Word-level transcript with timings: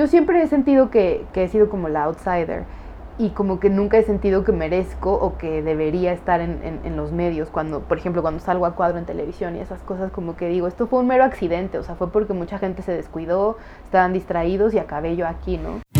yo 0.00 0.06
siempre 0.06 0.42
he 0.42 0.46
sentido 0.46 0.88
que, 0.88 1.26
que 1.34 1.44
he 1.44 1.48
sido 1.48 1.68
como 1.68 1.90
la 1.90 2.04
outsider 2.04 2.64
y 3.18 3.28
como 3.30 3.60
que 3.60 3.68
nunca 3.68 3.98
he 3.98 4.02
sentido 4.02 4.44
que 4.44 4.50
merezco 4.50 5.12
o 5.12 5.36
que 5.36 5.60
debería 5.60 6.14
estar 6.14 6.40
en, 6.40 6.80
en, 6.82 6.96
los 6.96 7.12
medios 7.12 7.50
cuando, 7.50 7.80
por 7.80 7.98
ejemplo, 7.98 8.22
cuando 8.22 8.40
salgo 8.40 8.64
a 8.64 8.74
cuadro 8.74 8.96
en 8.96 9.04
televisión 9.04 9.56
y 9.56 9.60
esas 9.60 9.82
cosas 9.82 10.10
como 10.10 10.36
que 10.36 10.48
digo, 10.48 10.68
esto 10.68 10.86
fue 10.86 11.00
un 11.00 11.06
mero 11.06 11.24
accidente, 11.24 11.76
o 11.76 11.82
sea, 11.82 11.96
fue 11.96 12.10
porque 12.10 12.32
mucha 12.32 12.58
gente 12.58 12.80
se 12.80 12.92
descuidó, 12.92 13.58
estaban 13.84 14.14
distraídos 14.14 14.72
y 14.72 14.78
acabé 14.78 15.16
yo 15.16 15.28
aquí, 15.28 15.58
¿no? 15.58 15.99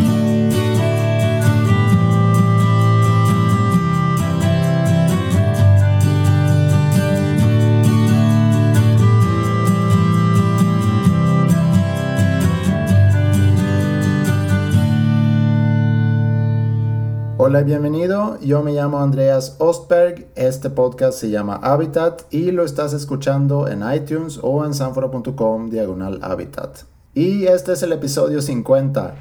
Hola 17.50 17.62
y 17.62 17.64
bienvenido, 17.64 18.38
yo 18.40 18.62
me 18.62 18.70
llamo 18.70 19.00
Andreas 19.00 19.56
Ostberg, 19.58 20.28
este 20.36 20.70
podcast 20.70 21.18
se 21.18 21.30
llama 21.30 21.58
Habitat 21.60 22.22
y 22.30 22.52
lo 22.52 22.64
estás 22.64 22.92
escuchando 22.92 23.66
en 23.66 23.82
iTunes 23.92 24.38
o 24.40 24.64
en 24.64 24.72
sanfora.com 24.72 25.68
diagonal 25.68 26.20
Habitat. 26.22 26.82
Y 27.12 27.46
este 27.46 27.72
es 27.72 27.82
el 27.82 27.90
episodio 27.90 28.40
50. 28.40 29.16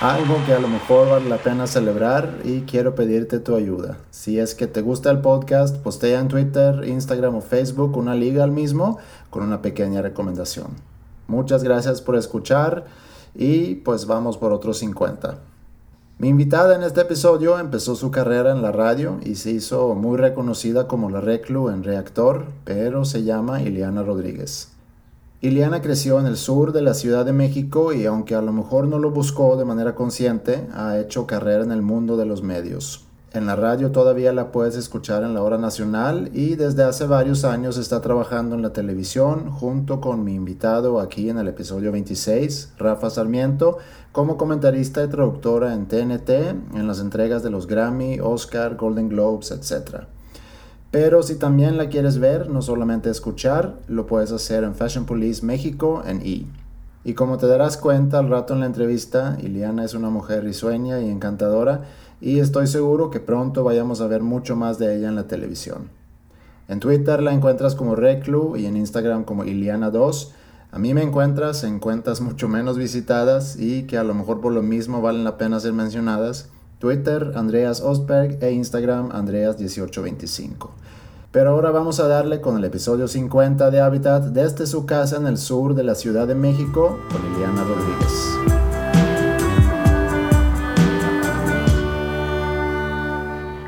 Algo 0.00 0.36
que 0.46 0.52
a 0.52 0.60
lo 0.60 0.68
mejor 0.68 1.10
vale 1.10 1.28
la 1.28 1.38
pena 1.38 1.66
celebrar 1.66 2.38
y 2.44 2.60
quiero 2.60 2.94
pedirte 2.94 3.40
tu 3.40 3.56
ayuda. 3.56 3.98
Si 4.12 4.38
es 4.38 4.54
que 4.54 4.68
te 4.68 4.80
gusta 4.80 5.10
el 5.10 5.22
podcast, 5.22 5.76
postea 5.78 6.20
en 6.20 6.28
Twitter, 6.28 6.84
Instagram 6.86 7.34
o 7.34 7.40
Facebook 7.40 7.96
una 7.96 8.14
liga 8.14 8.44
al 8.44 8.52
mismo 8.52 8.98
con 9.28 9.42
una 9.42 9.60
pequeña 9.60 10.02
recomendación. 10.02 10.87
Muchas 11.28 11.62
gracias 11.62 12.00
por 12.00 12.16
escuchar 12.16 12.86
y 13.34 13.74
pues 13.76 14.06
vamos 14.06 14.38
por 14.38 14.50
otros 14.52 14.78
50. 14.78 15.38
Mi 16.18 16.28
invitada 16.28 16.74
en 16.74 16.82
este 16.82 17.02
episodio 17.02 17.58
empezó 17.58 17.94
su 17.94 18.10
carrera 18.10 18.50
en 18.50 18.62
la 18.62 18.72
radio 18.72 19.20
y 19.22 19.34
se 19.34 19.50
hizo 19.50 19.94
muy 19.94 20.16
reconocida 20.16 20.88
como 20.88 21.10
la 21.10 21.20
reclu 21.20 21.68
en 21.68 21.84
Reactor, 21.84 22.46
pero 22.64 23.04
se 23.04 23.24
llama 23.24 23.60
Ileana 23.60 24.02
Rodríguez. 24.02 24.70
Ileana 25.42 25.82
creció 25.82 26.18
en 26.18 26.26
el 26.26 26.38
sur 26.38 26.72
de 26.72 26.80
la 26.80 26.94
Ciudad 26.94 27.26
de 27.26 27.34
México 27.34 27.92
y 27.92 28.06
aunque 28.06 28.34
a 28.34 28.40
lo 28.40 28.54
mejor 28.54 28.88
no 28.88 28.98
lo 28.98 29.10
buscó 29.10 29.58
de 29.58 29.66
manera 29.66 29.94
consciente, 29.94 30.66
ha 30.74 30.98
hecho 30.98 31.26
carrera 31.26 31.62
en 31.62 31.72
el 31.72 31.82
mundo 31.82 32.16
de 32.16 32.24
los 32.24 32.42
medios. 32.42 33.07
En 33.30 33.44
la 33.44 33.56
radio 33.56 33.92
todavía 33.92 34.32
la 34.32 34.50
puedes 34.52 34.74
escuchar 34.74 35.22
en 35.22 35.34
la 35.34 35.42
hora 35.42 35.58
nacional 35.58 36.30
y 36.32 36.54
desde 36.54 36.82
hace 36.84 37.06
varios 37.06 37.44
años 37.44 37.76
está 37.76 38.00
trabajando 38.00 38.54
en 38.54 38.62
la 38.62 38.72
televisión 38.72 39.50
junto 39.50 40.00
con 40.00 40.24
mi 40.24 40.34
invitado 40.34 40.98
aquí 40.98 41.28
en 41.28 41.36
el 41.36 41.46
episodio 41.46 41.92
26, 41.92 42.72
Rafa 42.78 43.10
Sarmiento, 43.10 43.76
como 44.12 44.38
comentarista 44.38 45.04
y 45.04 45.08
traductora 45.08 45.74
en 45.74 45.86
TNT, 45.88 46.30
en 46.74 46.86
las 46.86 47.00
entregas 47.00 47.42
de 47.42 47.50
los 47.50 47.66
Grammy, 47.66 48.18
Oscar, 48.18 48.76
Golden 48.76 49.10
Globes, 49.10 49.50
etc. 49.50 50.04
Pero 50.90 51.22
si 51.22 51.34
también 51.34 51.76
la 51.76 51.90
quieres 51.90 52.18
ver, 52.18 52.48
no 52.48 52.62
solamente 52.62 53.10
escuchar, 53.10 53.78
lo 53.88 54.06
puedes 54.06 54.32
hacer 54.32 54.64
en 54.64 54.74
Fashion 54.74 55.04
Police 55.04 55.44
México 55.44 56.02
en 56.06 56.22
E! 56.22 56.46
Y 57.08 57.14
como 57.14 57.38
te 57.38 57.46
darás 57.46 57.78
cuenta 57.78 58.18
al 58.18 58.28
rato 58.28 58.52
en 58.52 58.60
la 58.60 58.66
entrevista, 58.66 59.38
Iliana 59.40 59.82
es 59.82 59.94
una 59.94 60.10
mujer 60.10 60.44
risueña 60.44 61.00
y 61.00 61.08
encantadora 61.08 61.84
y 62.20 62.38
estoy 62.38 62.66
seguro 62.66 63.08
que 63.08 63.18
pronto 63.18 63.64
vayamos 63.64 64.02
a 64.02 64.06
ver 64.08 64.22
mucho 64.22 64.56
más 64.56 64.78
de 64.78 64.94
ella 64.94 65.08
en 65.08 65.14
la 65.14 65.26
televisión. 65.26 65.88
En 66.68 66.80
Twitter 66.80 67.22
la 67.22 67.32
encuentras 67.32 67.74
como 67.74 67.96
Reclu 67.96 68.58
y 68.58 68.66
en 68.66 68.76
Instagram 68.76 69.24
como 69.24 69.44
Iliana2. 69.44 70.32
A 70.70 70.78
mí 70.78 70.92
me 70.92 71.02
encuentras 71.02 71.64
en 71.64 71.78
cuentas 71.78 72.20
mucho 72.20 72.46
menos 72.46 72.76
visitadas 72.76 73.58
y 73.58 73.84
que 73.84 73.96
a 73.96 74.04
lo 74.04 74.12
mejor 74.12 74.42
por 74.42 74.52
lo 74.52 74.60
mismo 74.60 75.00
valen 75.00 75.24
la 75.24 75.38
pena 75.38 75.60
ser 75.60 75.72
mencionadas. 75.72 76.50
Twitter 76.78 77.32
Andreas 77.36 77.80
Ostberg 77.80 78.36
e 78.42 78.52
Instagram 78.52 79.12
Andreas1825. 79.12 80.68
Pero 81.30 81.50
ahora 81.50 81.70
vamos 81.70 82.00
a 82.00 82.08
darle 82.08 82.40
con 82.40 82.56
el 82.56 82.64
episodio 82.64 83.06
50 83.06 83.70
de 83.70 83.82
Habitat 83.82 84.22
desde 84.28 84.66
su 84.66 84.86
casa 84.86 85.18
en 85.18 85.26
el 85.26 85.36
sur 85.36 85.74
de 85.74 85.84
la 85.84 85.94
Ciudad 85.94 86.26
de 86.26 86.34
México 86.34 86.98
con 87.12 87.34
Iliana 87.34 87.64
Rodríguez. 87.64 88.38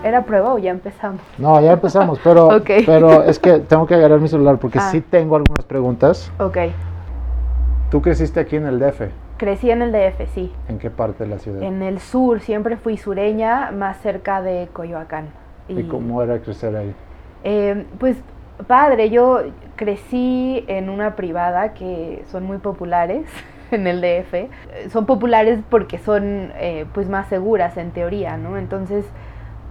¿Era 0.02 0.24
prueba 0.24 0.54
o 0.54 0.58
ya 0.58 0.70
empezamos? 0.70 1.20
No, 1.36 1.60
ya 1.60 1.72
empezamos, 1.72 2.18
pero, 2.24 2.48
pero 2.86 3.24
es 3.24 3.38
que 3.38 3.58
tengo 3.58 3.86
que 3.86 3.94
agarrar 3.94 4.20
mi 4.20 4.28
celular 4.28 4.58
porque 4.58 4.78
ah. 4.78 4.90
sí 4.90 5.02
tengo 5.02 5.36
algunas 5.36 5.66
preguntas. 5.66 6.32
Ok. 6.38 6.56
¿Tú 7.90 8.00
creciste 8.00 8.40
aquí 8.40 8.56
en 8.56 8.68
el 8.68 8.78
DF? 8.78 9.02
Crecí 9.36 9.70
en 9.70 9.82
el 9.82 9.92
DF, 9.92 10.32
sí. 10.32 10.50
¿En 10.66 10.78
qué 10.78 10.88
parte 10.88 11.24
de 11.24 11.30
la 11.30 11.38
ciudad? 11.38 11.62
En 11.62 11.82
el 11.82 11.98
sur, 12.00 12.40
siempre 12.40 12.78
fui 12.78 12.96
sureña, 12.96 13.70
más 13.70 14.00
cerca 14.00 14.40
de 14.40 14.70
Coyoacán. 14.72 15.28
¿Y, 15.68 15.82
cómo 15.82 16.22
era 16.22 16.38
crecer 16.38 16.74
ahí? 16.74 16.94
Eh, 17.44 17.86
pues 17.98 18.16
padre, 18.66 19.10
yo 19.10 19.42
crecí 19.76 20.64
en 20.68 20.90
una 20.90 21.16
privada 21.16 21.72
que 21.72 22.22
son 22.30 22.44
muy 22.44 22.58
populares 22.58 23.26
en 23.70 23.86
el 23.86 24.00
DF. 24.00 24.90
Son 24.90 25.06
populares 25.06 25.60
porque 25.68 25.98
son 25.98 26.52
eh, 26.56 26.86
pues 26.92 27.08
más 27.08 27.28
seguras 27.28 27.76
en 27.76 27.90
teoría, 27.92 28.36
¿no? 28.36 28.56
Entonces 28.56 29.04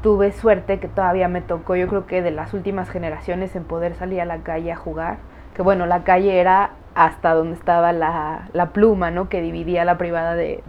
tuve 0.01 0.31
suerte 0.31 0.79
que 0.79 0.87
todavía 0.87 1.27
me 1.27 1.41
tocó, 1.41 1.75
yo 1.75 1.87
creo 1.87 2.05
que 2.07 2.21
de 2.21 2.31
las 2.31 2.53
últimas 2.53 2.89
generaciones 2.89 3.55
en 3.55 3.65
poder 3.65 3.95
salir 3.95 4.21
a 4.21 4.25
la 4.25 4.37
calle 4.37 4.71
a 4.71 4.75
jugar, 4.75 5.17
que 5.53 5.61
bueno, 5.61 5.85
la 5.85 6.03
calle 6.03 6.39
era 6.39 6.71
hasta 6.95 7.33
donde 7.33 7.55
estaba 7.55 7.91
la, 7.91 8.47
la 8.53 8.69
pluma, 8.69 9.11
¿no? 9.11 9.29
Que 9.29 9.41
dividía 9.41 9.85
la 9.85 9.97
privada 9.97 10.35
de, 10.35 10.63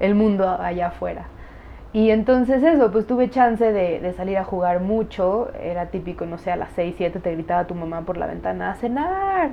el 0.00 0.14
mundo 0.14 0.48
allá 0.48 0.88
afuera. 0.88 1.26
Y 1.92 2.10
entonces 2.10 2.62
eso, 2.62 2.92
pues 2.92 3.06
tuve 3.06 3.30
chance 3.30 3.64
de, 3.64 4.00
de, 4.00 4.12
salir 4.12 4.36
a 4.36 4.44
jugar 4.44 4.80
mucho, 4.80 5.50
era 5.60 5.86
típico, 5.86 6.26
no 6.26 6.36
sé, 6.36 6.50
a 6.52 6.56
las 6.56 6.70
6, 6.72 6.94
7 6.98 7.18
te 7.20 7.32
gritaba 7.32 7.66
tu 7.66 7.74
mamá 7.74 8.02
por 8.02 8.18
la 8.18 8.26
ventana 8.26 8.72
a 8.72 8.74
cenar 8.74 9.52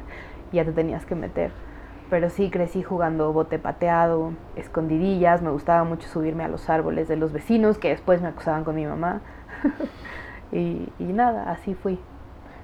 y 0.52 0.58
ya 0.58 0.66
te 0.66 0.74
tenías 0.74 1.06
que 1.06 1.16
meter 1.16 1.52
pero 2.10 2.30
sí 2.30 2.50
crecí 2.50 2.84
jugando 2.84 3.34
bote 3.34 3.60
pateado, 3.60 4.34
escondidillas, 4.56 5.42
me 5.42 5.50
gustaba 5.50 5.84
mucho 5.84 6.08
subirme 6.08 6.44
a 6.44 6.48
los 6.48 6.70
árboles 6.70 7.08
de 7.08 7.16
los 7.16 7.32
vecinos 7.32 7.78
que 7.78 7.90
después 7.90 8.22
me 8.22 8.28
acusaban 8.28 8.64
con 8.64 8.76
mi 8.76 8.86
mamá. 8.86 9.22
y, 10.52 10.88
nada, 11.00 11.52
así 11.52 11.74
fui. 11.74 12.00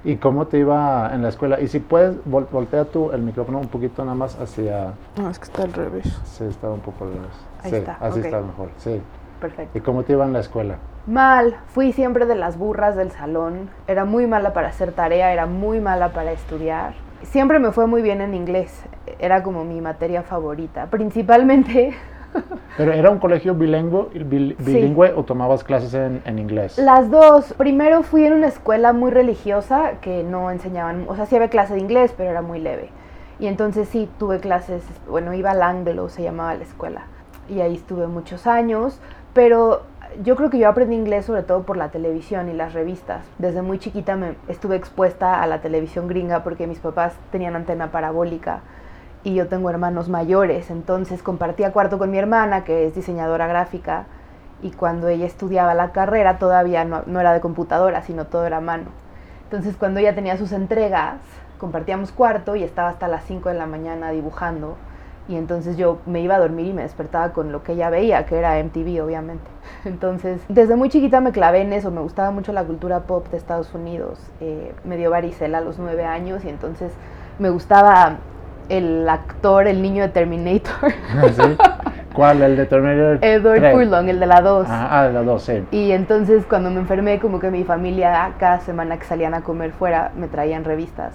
¿Y 0.03 0.17
cómo 0.17 0.47
te 0.47 0.57
iba 0.57 1.11
en 1.13 1.21
la 1.21 1.29
escuela? 1.29 1.59
Y 1.59 1.67
si 1.67 1.79
puedes, 1.79 2.15
voltea 2.25 2.85
tú 2.85 3.11
el 3.11 3.21
micrófono 3.21 3.59
un 3.59 3.67
poquito 3.67 4.03
nada 4.03 4.15
más 4.15 4.39
hacia... 4.39 4.93
No, 5.17 5.29
es 5.29 5.37
que 5.37 5.45
está 5.45 5.63
al 5.63 5.73
revés. 5.73 6.05
Sí, 6.25 6.43
estaba 6.45 6.73
un 6.73 6.79
poco 6.79 7.05
al 7.05 7.13
revés. 7.13 7.45
Ahí 7.63 7.71
sí, 7.71 7.75
está. 7.77 7.97
Así 7.99 8.19
está 8.19 8.41
mejor, 8.41 8.69
sí. 8.77 9.01
Perfecto. 9.41 9.77
¿Y 9.77 9.81
cómo 9.81 10.03
te 10.03 10.13
iba 10.13 10.23
en 10.23 10.31
la 10.31 10.39
escuela? 10.39 10.77
Mal, 11.07 11.57
fui 11.67 11.91
siempre 11.91 12.25
de 12.25 12.35
las 12.35 12.57
burras 12.57 12.95
del 12.95 13.11
salón. 13.11 13.69
Era 13.87 14.05
muy 14.05 14.27
mala 14.27 14.53
para 14.53 14.69
hacer 14.69 14.93
tarea, 14.93 15.33
era 15.33 15.47
muy 15.47 15.81
mala 15.81 16.13
para 16.13 16.31
estudiar. 16.31 16.93
Siempre 17.23 17.59
me 17.59 17.71
fue 17.71 17.87
muy 17.87 18.01
bien 18.01 18.21
en 18.21 18.33
inglés 18.33 18.85
era 19.19 19.43
como 19.43 19.63
mi 19.63 19.81
materia 19.81 20.23
favorita, 20.23 20.87
principalmente... 20.87 21.93
¿Pero 22.77 22.93
era 22.93 23.09
un 23.09 23.19
colegio 23.19 23.53
bilingüe, 23.53 24.07
bilingüe 24.13 25.11
o 25.13 25.23
tomabas 25.23 25.65
clases 25.65 25.93
en, 25.93 26.21
en, 26.23 26.39
inglés? 26.39 26.77
Las 26.77 27.11
dos. 27.11 27.53
Primero 27.57 28.03
fui 28.03 28.23
en 28.25 28.31
una 28.31 28.47
escuela 28.47 28.93
muy 28.93 29.11
religiosa 29.11 29.99
que 29.99 30.23
no 30.23 30.49
enseñaban, 30.49 31.05
o 31.09 31.15
sea, 31.17 31.25
sí 31.25 31.35
había 31.35 31.49
clase 31.49 31.73
de 31.73 31.81
inglés, 31.81 32.13
pero 32.15 32.29
era 32.29 32.41
muy 32.41 32.59
leve. 32.59 32.89
Y 33.37 33.47
entonces 33.47 33.89
sí, 33.89 34.09
tuve 34.17 34.39
clases, 34.39 34.81
bueno, 35.09 35.33
iba 35.33 35.51
a 35.51 35.55
Langdelo, 35.55 36.07
se 36.07 36.23
llamaba 36.23 36.55
la 36.55 36.63
escuela. 36.63 37.01
Y 37.49 37.59
ahí 37.59 37.75
estuve 37.75 38.07
muchos 38.07 38.47
años, 38.47 39.01
pero 39.33 39.81
yo 40.23 40.35
creo 40.35 40.49
que 40.49 40.59
yo 40.59 40.67
aprendí 40.67 40.95
inglés 40.95 41.25
sobre 41.25 41.43
todo 41.43 41.63
por 41.63 41.77
la 41.77 41.89
televisión 41.89 42.49
y 42.49 42.53
las 42.53 42.73
revistas. 42.73 43.23
Desde 43.37 43.61
muy 43.61 43.79
chiquita 43.79 44.15
me 44.15 44.35
estuve 44.47 44.75
expuesta 44.75 45.41
a 45.41 45.47
la 45.47 45.61
televisión 45.61 46.07
gringa 46.07 46.43
porque 46.43 46.67
mis 46.67 46.79
papás 46.79 47.13
tenían 47.31 47.55
antena 47.55 47.91
parabólica 47.91 48.61
y 49.23 49.35
yo 49.35 49.47
tengo 49.47 49.69
hermanos 49.69 50.09
mayores, 50.09 50.71
entonces 50.71 51.21
compartía 51.21 51.71
cuarto 51.71 51.99
con 51.99 52.09
mi 52.09 52.17
hermana, 52.17 52.63
que 52.63 52.87
es 52.87 52.95
diseñadora 52.95 53.45
gráfica, 53.47 54.05
y 54.63 54.71
cuando 54.71 55.07
ella 55.07 55.25
estudiaba 55.25 55.73
la 55.73 55.91
carrera 55.91 56.37
todavía 56.37 56.85
no, 56.85 57.19
era 57.19 57.33
de 57.33 57.41
computadora, 57.41 58.01
sino 58.01 58.25
todo 58.25 58.45
era 58.45 58.61
mano. 58.61 58.85
Entonces 59.43 59.75
cuando 59.75 59.99
ella 59.99 60.15
tenía 60.15 60.37
sus 60.37 60.51
entregas, 60.51 61.17
compartíamos 61.59 62.11
cuarto 62.11 62.55
y 62.55 62.63
estaba 62.63 62.89
hasta 62.89 63.07
las 63.07 63.23
5 63.25 63.49
de 63.49 63.55
la 63.55 63.65
mañana 63.65 64.11
dibujando, 64.11 64.75
y 65.31 65.37
entonces 65.37 65.77
yo 65.77 65.99
me 66.05 66.19
iba 66.19 66.35
a 66.35 66.39
dormir 66.39 66.67
y 66.67 66.73
me 66.73 66.81
despertaba 66.81 67.31
con 67.31 67.53
lo 67.53 67.63
que 67.63 67.71
ella 67.73 67.89
veía, 67.89 68.25
que 68.25 68.37
era 68.37 68.61
MTV 68.61 69.01
obviamente. 69.01 69.45
Entonces 69.85 70.41
desde 70.49 70.75
muy 70.75 70.89
chiquita 70.89 71.21
me 71.21 71.31
clavé 71.31 71.61
en 71.61 71.71
eso, 71.71 71.89
me 71.89 72.01
gustaba 72.01 72.31
mucho 72.31 72.51
la 72.51 72.63
cultura 72.65 73.01
pop 73.01 73.27
de 73.29 73.37
Estados 73.37 73.73
Unidos, 73.73 74.19
eh, 74.41 74.73
me 74.83 74.97
dio 74.97 75.09
varicela 75.09 75.59
a 75.59 75.61
los 75.61 75.79
nueve 75.79 76.03
años 76.03 76.43
y 76.43 76.49
entonces 76.49 76.91
me 77.39 77.49
gustaba 77.49 78.17
el 78.67 79.07
actor, 79.07 79.67
el 79.67 79.81
niño 79.81 80.03
de 80.03 80.09
Terminator. 80.09 80.91
Ah, 82.13 82.13
¿Cuál? 82.13 82.41
¿El 82.41 82.57
de 82.57 82.65
Terminator? 82.65 83.19
Edward 83.21 83.59
3? 83.59 83.73
Furlong, 83.73 84.09
el 84.09 84.19
de 84.19 84.25
la 84.25 84.41
2. 84.41 84.67
Ah, 84.69 85.05
de 85.07 85.13
la 85.13 85.23
2, 85.23 85.41
sí. 85.41 85.63
Y 85.71 85.91
entonces 85.91 86.45
cuando 86.45 86.69
me 86.69 86.81
enfermé, 86.81 87.19
como 87.19 87.39
que 87.39 87.49
mi 87.51 87.63
familia 87.63 88.33
cada 88.37 88.59
semana 88.59 88.97
que 88.97 89.05
salían 89.05 89.33
a 89.33 89.41
comer 89.41 89.71
fuera 89.71 90.11
me 90.17 90.27
traían 90.27 90.65
revistas 90.65 91.13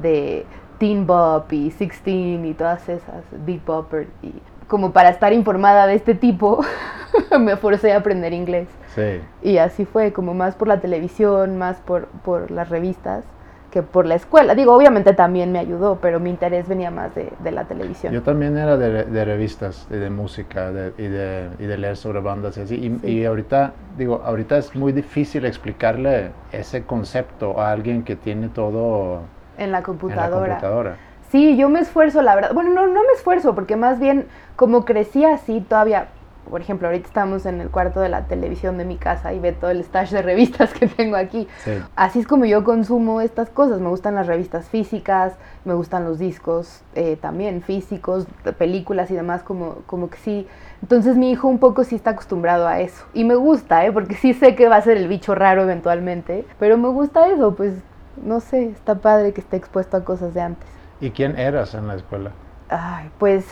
de 0.00 0.46
Teen 0.78 1.06
Bop 1.06 1.52
y 1.52 1.70
Sixteen 1.70 2.44
y 2.46 2.54
todas 2.54 2.88
esas, 2.88 3.24
Big 3.46 3.64
Bopper. 3.64 4.06
Y 4.22 4.32
como 4.68 4.92
para 4.92 5.10
estar 5.10 5.32
informada 5.32 5.86
de 5.86 5.94
este 5.94 6.14
tipo, 6.14 6.60
me 7.40 7.56
forcé 7.56 7.92
a 7.92 7.98
aprender 7.98 8.32
inglés. 8.32 8.68
Sí. 8.94 9.20
Y 9.42 9.58
así 9.58 9.84
fue, 9.84 10.12
como 10.12 10.34
más 10.34 10.54
por 10.54 10.68
la 10.68 10.80
televisión, 10.80 11.56
más 11.58 11.76
por, 11.78 12.06
por 12.24 12.50
las 12.50 12.68
revistas 12.68 13.24
que 13.70 13.82
por 13.82 14.06
la 14.06 14.14
escuela. 14.14 14.54
Digo, 14.54 14.74
obviamente 14.74 15.12
también 15.12 15.52
me 15.52 15.58
ayudó, 15.58 15.98
pero 16.00 16.18
mi 16.18 16.30
interés 16.30 16.66
venía 16.66 16.90
más 16.90 17.14
de, 17.14 17.30
de 17.40 17.50
la 17.50 17.64
televisión. 17.64 18.12
Yo 18.12 18.22
también 18.22 18.56
era 18.56 18.76
de, 18.78 19.04
de 19.04 19.24
revistas, 19.24 19.86
de, 19.90 19.98
de 19.98 20.08
música 20.08 20.70
de- 20.72 20.92
y, 20.96 21.08
de, 21.08 21.50
y 21.58 21.64
de 21.66 21.76
leer 21.76 21.96
sobre 21.96 22.20
bandas 22.20 22.56
y 22.56 22.60
así. 22.62 22.74
Y, 22.76 22.98
Sí. 23.00 23.12
y 23.18 23.24
ahorita, 23.26 23.72
digo, 23.98 24.22
ahorita 24.24 24.56
es 24.56 24.74
muy 24.74 24.92
difícil 24.92 25.44
explicarle 25.44 26.30
ese 26.52 26.84
concepto 26.84 27.60
a 27.60 27.70
alguien 27.72 28.02
que 28.02 28.16
tiene 28.16 28.48
todo 28.48 29.22
en 29.58 29.72
la 29.72 29.76
en 29.76 29.82
la 29.82 29.82
computadora. 29.82 30.96
Sí, 31.30 31.56
yo 31.56 31.68
me 31.68 31.80
esfuerzo, 31.80 32.22
la 32.22 32.34
verdad. 32.34 32.52
Bueno, 32.54 32.70
no, 32.70 32.86
no 32.86 33.00
me 33.02 33.12
esfuerzo, 33.14 33.54
porque 33.54 33.76
más 33.76 33.98
bien 33.98 34.26
como 34.54 34.84
crecí 34.84 35.24
así, 35.24 35.60
todavía, 35.60 36.06
por 36.48 36.60
ejemplo, 36.60 36.86
ahorita 36.86 37.08
estamos 37.08 37.46
en 37.46 37.60
el 37.60 37.68
cuarto 37.68 38.00
de 38.00 38.08
la 38.08 38.26
televisión 38.26 38.78
de 38.78 38.84
mi 38.84 38.96
casa 38.96 39.32
y 39.32 39.40
ve 39.40 39.50
todo 39.52 39.70
el 39.70 39.82
stash 39.82 40.12
de 40.12 40.22
revistas 40.22 40.72
que 40.72 40.86
tengo 40.86 41.16
aquí. 41.16 41.48
Sí. 41.64 41.72
Así 41.96 42.20
es 42.20 42.28
como 42.28 42.44
yo 42.44 42.62
consumo 42.62 43.20
estas 43.20 43.50
cosas. 43.50 43.80
Me 43.80 43.88
gustan 43.88 44.14
las 44.14 44.28
revistas 44.28 44.68
físicas, 44.68 45.34
me 45.64 45.74
gustan 45.74 46.04
los 46.04 46.20
discos 46.20 46.82
eh, 46.94 47.16
también 47.20 47.60
físicos, 47.60 48.26
películas 48.56 49.10
y 49.10 49.14
demás, 49.14 49.42
como, 49.42 49.78
como 49.86 50.08
que 50.08 50.18
sí. 50.18 50.46
Entonces 50.80 51.16
mi 51.16 51.32
hijo 51.32 51.48
un 51.48 51.58
poco 51.58 51.82
sí 51.82 51.96
está 51.96 52.10
acostumbrado 52.10 52.68
a 52.68 52.80
eso. 52.80 53.04
Y 53.14 53.24
me 53.24 53.34
gusta, 53.34 53.84
¿eh? 53.84 53.90
porque 53.90 54.14
sí 54.14 54.32
sé 54.32 54.54
que 54.54 54.68
va 54.68 54.76
a 54.76 54.82
ser 54.82 54.96
el 54.96 55.08
bicho 55.08 55.34
raro 55.34 55.62
eventualmente, 55.62 56.46
pero 56.60 56.78
me 56.78 56.88
gusta 56.88 57.28
eso, 57.28 57.56
pues 57.56 57.74
no 58.22 58.40
sé, 58.40 58.70
está 58.70 58.96
padre 58.96 59.32
que 59.32 59.40
esté 59.40 59.56
expuesto 59.56 59.96
a 59.96 60.04
cosas 60.04 60.34
de 60.34 60.40
antes. 60.40 60.68
¿Y 61.00 61.10
quién 61.10 61.38
eras 61.38 61.74
en 61.74 61.86
la 61.86 61.94
escuela? 61.94 62.30
Ay, 62.68 63.10
pues 63.18 63.46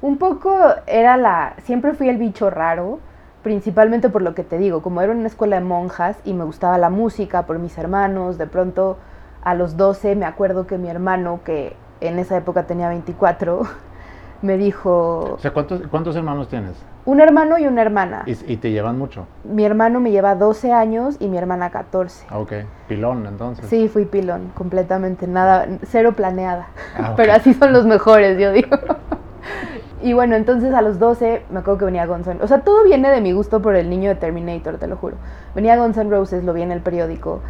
un 0.00 0.18
poco 0.18 0.58
era 0.86 1.16
la, 1.16 1.54
siempre 1.64 1.94
fui 1.94 2.08
el 2.08 2.18
bicho 2.18 2.50
raro, 2.50 3.00
principalmente 3.42 4.08
por 4.08 4.22
lo 4.22 4.34
que 4.34 4.44
te 4.44 4.58
digo, 4.58 4.82
como 4.82 5.00
era 5.02 5.12
una 5.12 5.26
escuela 5.26 5.56
de 5.56 5.64
monjas 5.64 6.16
y 6.24 6.34
me 6.34 6.44
gustaba 6.44 6.78
la 6.78 6.90
música 6.90 7.46
por 7.46 7.58
mis 7.58 7.76
hermanos, 7.78 8.38
de 8.38 8.46
pronto 8.46 8.98
a 9.42 9.54
los 9.54 9.76
12 9.76 10.16
me 10.16 10.26
acuerdo 10.26 10.66
que 10.66 10.78
mi 10.78 10.88
hermano, 10.88 11.40
que 11.44 11.76
en 12.00 12.18
esa 12.18 12.36
época 12.36 12.64
tenía 12.64 12.88
24, 12.88 13.62
me 14.44 14.56
dijo, 14.58 15.34
O 15.34 15.38
sea, 15.38 15.52
¿cuántos, 15.52 15.82
cuántos 15.90 16.14
hermanos 16.16 16.48
tienes? 16.48 16.72
un 17.06 17.20
hermano 17.20 17.58
y 17.58 17.66
una 17.66 17.82
hermana. 17.82 18.22
¿Y, 18.26 18.32
y 18.52 18.56
te 18.56 18.70
llevan 18.70 18.98
mucho? 18.98 19.26
Mi 19.44 19.64
hermano 19.64 20.00
me 20.00 20.10
lleva 20.10 20.34
12 20.36 20.72
años 20.72 21.16
y 21.20 21.28
mi 21.28 21.36
hermana 21.36 21.70
14. 21.70 22.26
Ah, 22.30 22.38
ok. 22.38 22.52
Pilón, 22.88 23.26
entonces. 23.26 23.66
Sí, 23.66 23.88
fui 23.88 24.04
pilón, 24.06 24.52
completamente, 24.54 25.26
nada, 25.26 25.66
cero 25.82 26.12
planeada. 26.16 26.68
Ah. 26.98 27.12
Pero 27.16 27.32
así 27.34 27.52
son 27.54 27.72
los 27.74 27.84
mejores, 27.84 28.38
yo 28.38 28.52
digo. 28.52 28.76
y 30.02 30.12
bueno, 30.14 30.34
entonces 30.36 30.72
a 30.74 30.80
los 30.82 30.98
12 30.98 31.44
me 31.50 31.58
acuerdo 31.60 31.78
que 31.80 31.84
venía 31.86 32.06
Guns 32.06 32.26
N' 32.26 32.42
O 32.42 32.46
sea, 32.46 32.60
todo 32.60 32.84
viene 32.84 33.10
de 33.10 33.20
mi 33.20 33.32
gusto 33.32 33.60
por 33.60 33.76
el 33.76 33.90
niño 33.90 34.08
de 34.10 34.14
Terminator, 34.16 34.78
te 34.78 34.86
lo 34.86 34.96
juro. 34.96 35.16
Venía 35.54 35.76
Guns 35.76 35.96
N' 35.98 36.10
Roses, 36.10 36.42
lo 36.44 36.52
vi 36.54 36.62
en 36.62 36.72
el 36.72 36.80
periódico 36.80 37.40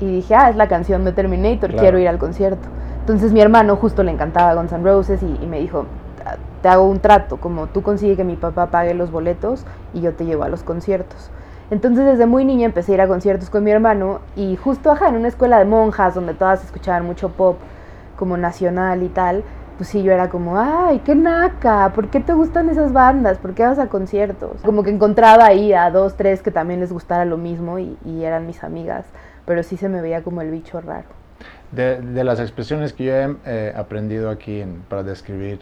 y 0.00 0.06
dije, 0.06 0.34
ah, 0.34 0.50
es 0.50 0.56
la 0.56 0.66
canción 0.66 1.04
de 1.04 1.12
Terminator, 1.12 1.70
Claro. 1.70 1.82
quiero 1.82 1.98
ir 2.00 2.08
al 2.08 2.18
concierto. 2.18 2.68
Entonces 3.00 3.32
mi 3.32 3.40
hermano 3.40 3.76
justo 3.76 4.02
le 4.02 4.10
encantaba 4.10 4.54
Guns 4.54 4.72
N' 4.72 4.82
Roses 4.82 5.22
y, 5.22 5.38
y 5.40 5.46
me 5.46 5.60
dijo, 5.60 5.86
"Ah, 5.86 6.03
te 6.64 6.70
hago 6.70 6.88
un 6.88 6.98
trato, 6.98 7.36
como 7.36 7.66
tú 7.66 7.82
consigues 7.82 8.16
que 8.16 8.24
mi 8.24 8.36
papá 8.36 8.70
pague 8.70 8.94
los 8.94 9.10
boletos 9.10 9.66
y 9.92 10.00
yo 10.00 10.14
te 10.14 10.24
llevo 10.24 10.44
a 10.44 10.48
los 10.48 10.62
conciertos. 10.62 11.28
Entonces 11.70 12.06
desde 12.06 12.24
muy 12.24 12.46
niña 12.46 12.64
empecé 12.64 12.92
a 12.92 12.94
ir 12.94 13.00
a 13.02 13.06
conciertos 13.06 13.50
con 13.50 13.64
mi 13.64 13.70
hermano 13.70 14.20
y 14.34 14.56
justo 14.56 14.90
ajá, 14.90 15.10
en 15.10 15.16
una 15.16 15.28
escuela 15.28 15.58
de 15.58 15.66
monjas 15.66 16.14
donde 16.14 16.32
todas 16.32 16.64
escuchaban 16.64 17.04
mucho 17.04 17.28
pop 17.28 17.58
como 18.16 18.38
nacional 18.38 19.02
y 19.02 19.10
tal, 19.10 19.44
pues 19.76 19.90
sí, 19.90 20.02
yo 20.02 20.10
era 20.10 20.30
como, 20.30 20.58
ay, 20.58 21.00
qué 21.04 21.14
naca, 21.14 21.92
¿por 21.94 22.08
qué 22.08 22.20
te 22.20 22.32
gustan 22.32 22.70
esas 22.70 22.94
bandas? 22.94 23.36
¿Por 23.36 23.52
qué 23.52 23.64
vas 23.64 23.78
a 23.78 23.88
conciertos? 23.88 24.62
Como 24.64 24.84
que 24.84 24.90
encontraba 24.90 25.44
ahí 25.44 25.74
a 25.74 25.90
dos, 25.90 26.16
tres 26.16 26.40
que 26.40 26.50
también 26.50 26.80
les 26.80 26.94
gustara 26.94 27.26
lo 27.26 27.36
mismo 27.36 27.78
y, 27.78 27.98
eran 28.24 28.46
mis 28.46 28.64
amigas, 28.64 29.04
pero 29.44 29.62
sí 29.62 29.76
se 29.76 29.90
me 29.90 30.00
veía 30.00 30.22
como 30.22 30.40
el 30.40 30.50
bicho 30.50 30.80
raro. 30.80 31.08
De, 31.72 32.24
las 32.24 32.40
expresiones 32.40 32.94
que 32.94 33.04
yo 33.04 33.12
he 33.12 33.36
eh, 33.44 33.74
aprendido 33.76 34.30
aquí 34.30 34.64
para 34.88 35.02
describir 35.02 35.58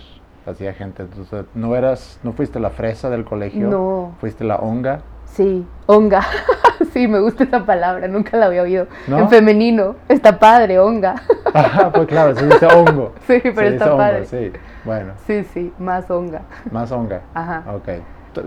así 0.47 0.67
a 0.67 0.75
gente, 0.75 1.03
entonces, 1.03 1.45
¿no 1.55 1.75
eras, 1.77 2.19
no 2.23 2.33
fuiste 2.33 2.59
la 2.61 2.71
fresa 2.71 3.11
del 3.11 3.25
colegio? 3.25 3.69
No. 3.69 4.13
¿Fuiste 4.21 4.45
la 4.45 4.57
onga? 4.57 5.01
Sí, 5.27 5.67
onga. 5.87 6.21
sí, 6.93 7.09
me 7.09 7.21
gusta 7.21 7.45
esa 7.45 7.65
palabra, 7.65 8.07
nunca 8.09 8.37
la 8.37 8.47
había 8.47 8.63
oído. 8.63 8.87
¿No? 9.07 9.19
En 9.19 9.29
femenino, 9.31 9.97
está 10.09 10.39
padre, 10.39 10.79
onga. 10.79 11.15
Ah, 11.55 11.91
pues 11.93 12.07
claro, 12.07 12.35
se 12.35 12.47
dice 12.47 12.65
hongo. 12.67 13.13
Sí, 13.27 13.39
Se 13.41 13.53
pero 13.53 13.61
dice 13.71 13.75
está 13.75 13.87
hongo, 13.87 13.99
padre. 13.99 14.25
Sí, 14.25 14.53
bueno, 14.87 15.13
Sí, 15.27 15.45
sí, 15.53 15.71
más 15.79 16.11
onga. 16.11 16.41
más 16.71 16.91
onga. 16.91 17.21
Ajá. 17.35 17.63
Ok. 17.75 17.89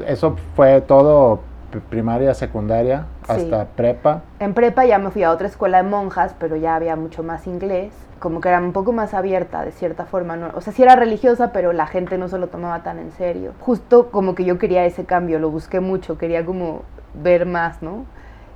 Eso 0.07 0.35
fue 0.55 0.81
todo 0.81 1.41
primaria, 1.81 2.33
secundaria, 2.33 3.05
Sí. 3.25 3.31
hasta 3.33 3.65
prepa. 3.65 4.21
En 4.39 4.53
prepa 4.53 4.85
ya 4.85 4.97
me 4.99 5.09
fui 5.11 5.23
a 5.23 5.31
otra 5.31 5.47
escuela 5.47 5.77
de 5.81 5.89
monjas, 5.89 6.35
pero 6.39 6.55
ya 6.55 6.75
había 6.75 6.95
mucho 6.95 7.23
más 7.23 7.47
inglés. 7.47 7.93
Como 8.19 8.39
que 8.41 8.47
era 8.49 8.59
un 8.59 8.71
poco 8.71 8.93
más 8.93 9.13
abierta 9.13 9.63
de 9.65 9.71
cierta 9.71 10.05
forma. 10.05 10.35
¿no? 10.37 10.47
O 10.55 10.61
sea, 10.61 10.71
sí 10.73 10.81
era 10.83 10.95
religiosa, 10.95 11.51
pero 11.51 11.73
la 11.73 11.85
gente 11.85 12.17
no 12.17 12.27
se 12.29 12.37
lo 12.37 12.47
tomaba 12.47 12.81
tan 12.81 12.97
en 12.99 13.11
serio. 13.11 13.51
Justo 13.59 14.09
como 14.09 14.35
que 14.35 14.45
yo 14.45 14.57
quería 14.57 14.85
ese 14.85 15.05
cambio, 15.05 15.37
lo 15.39 15.49
busqué 15.51 15.79
mucho, 15.79 16.17
quería 16.17 16.45
como 16.45 16.83
ver 17.13 17.45
más, 17.45 17.81
¿no? 17.81 18.05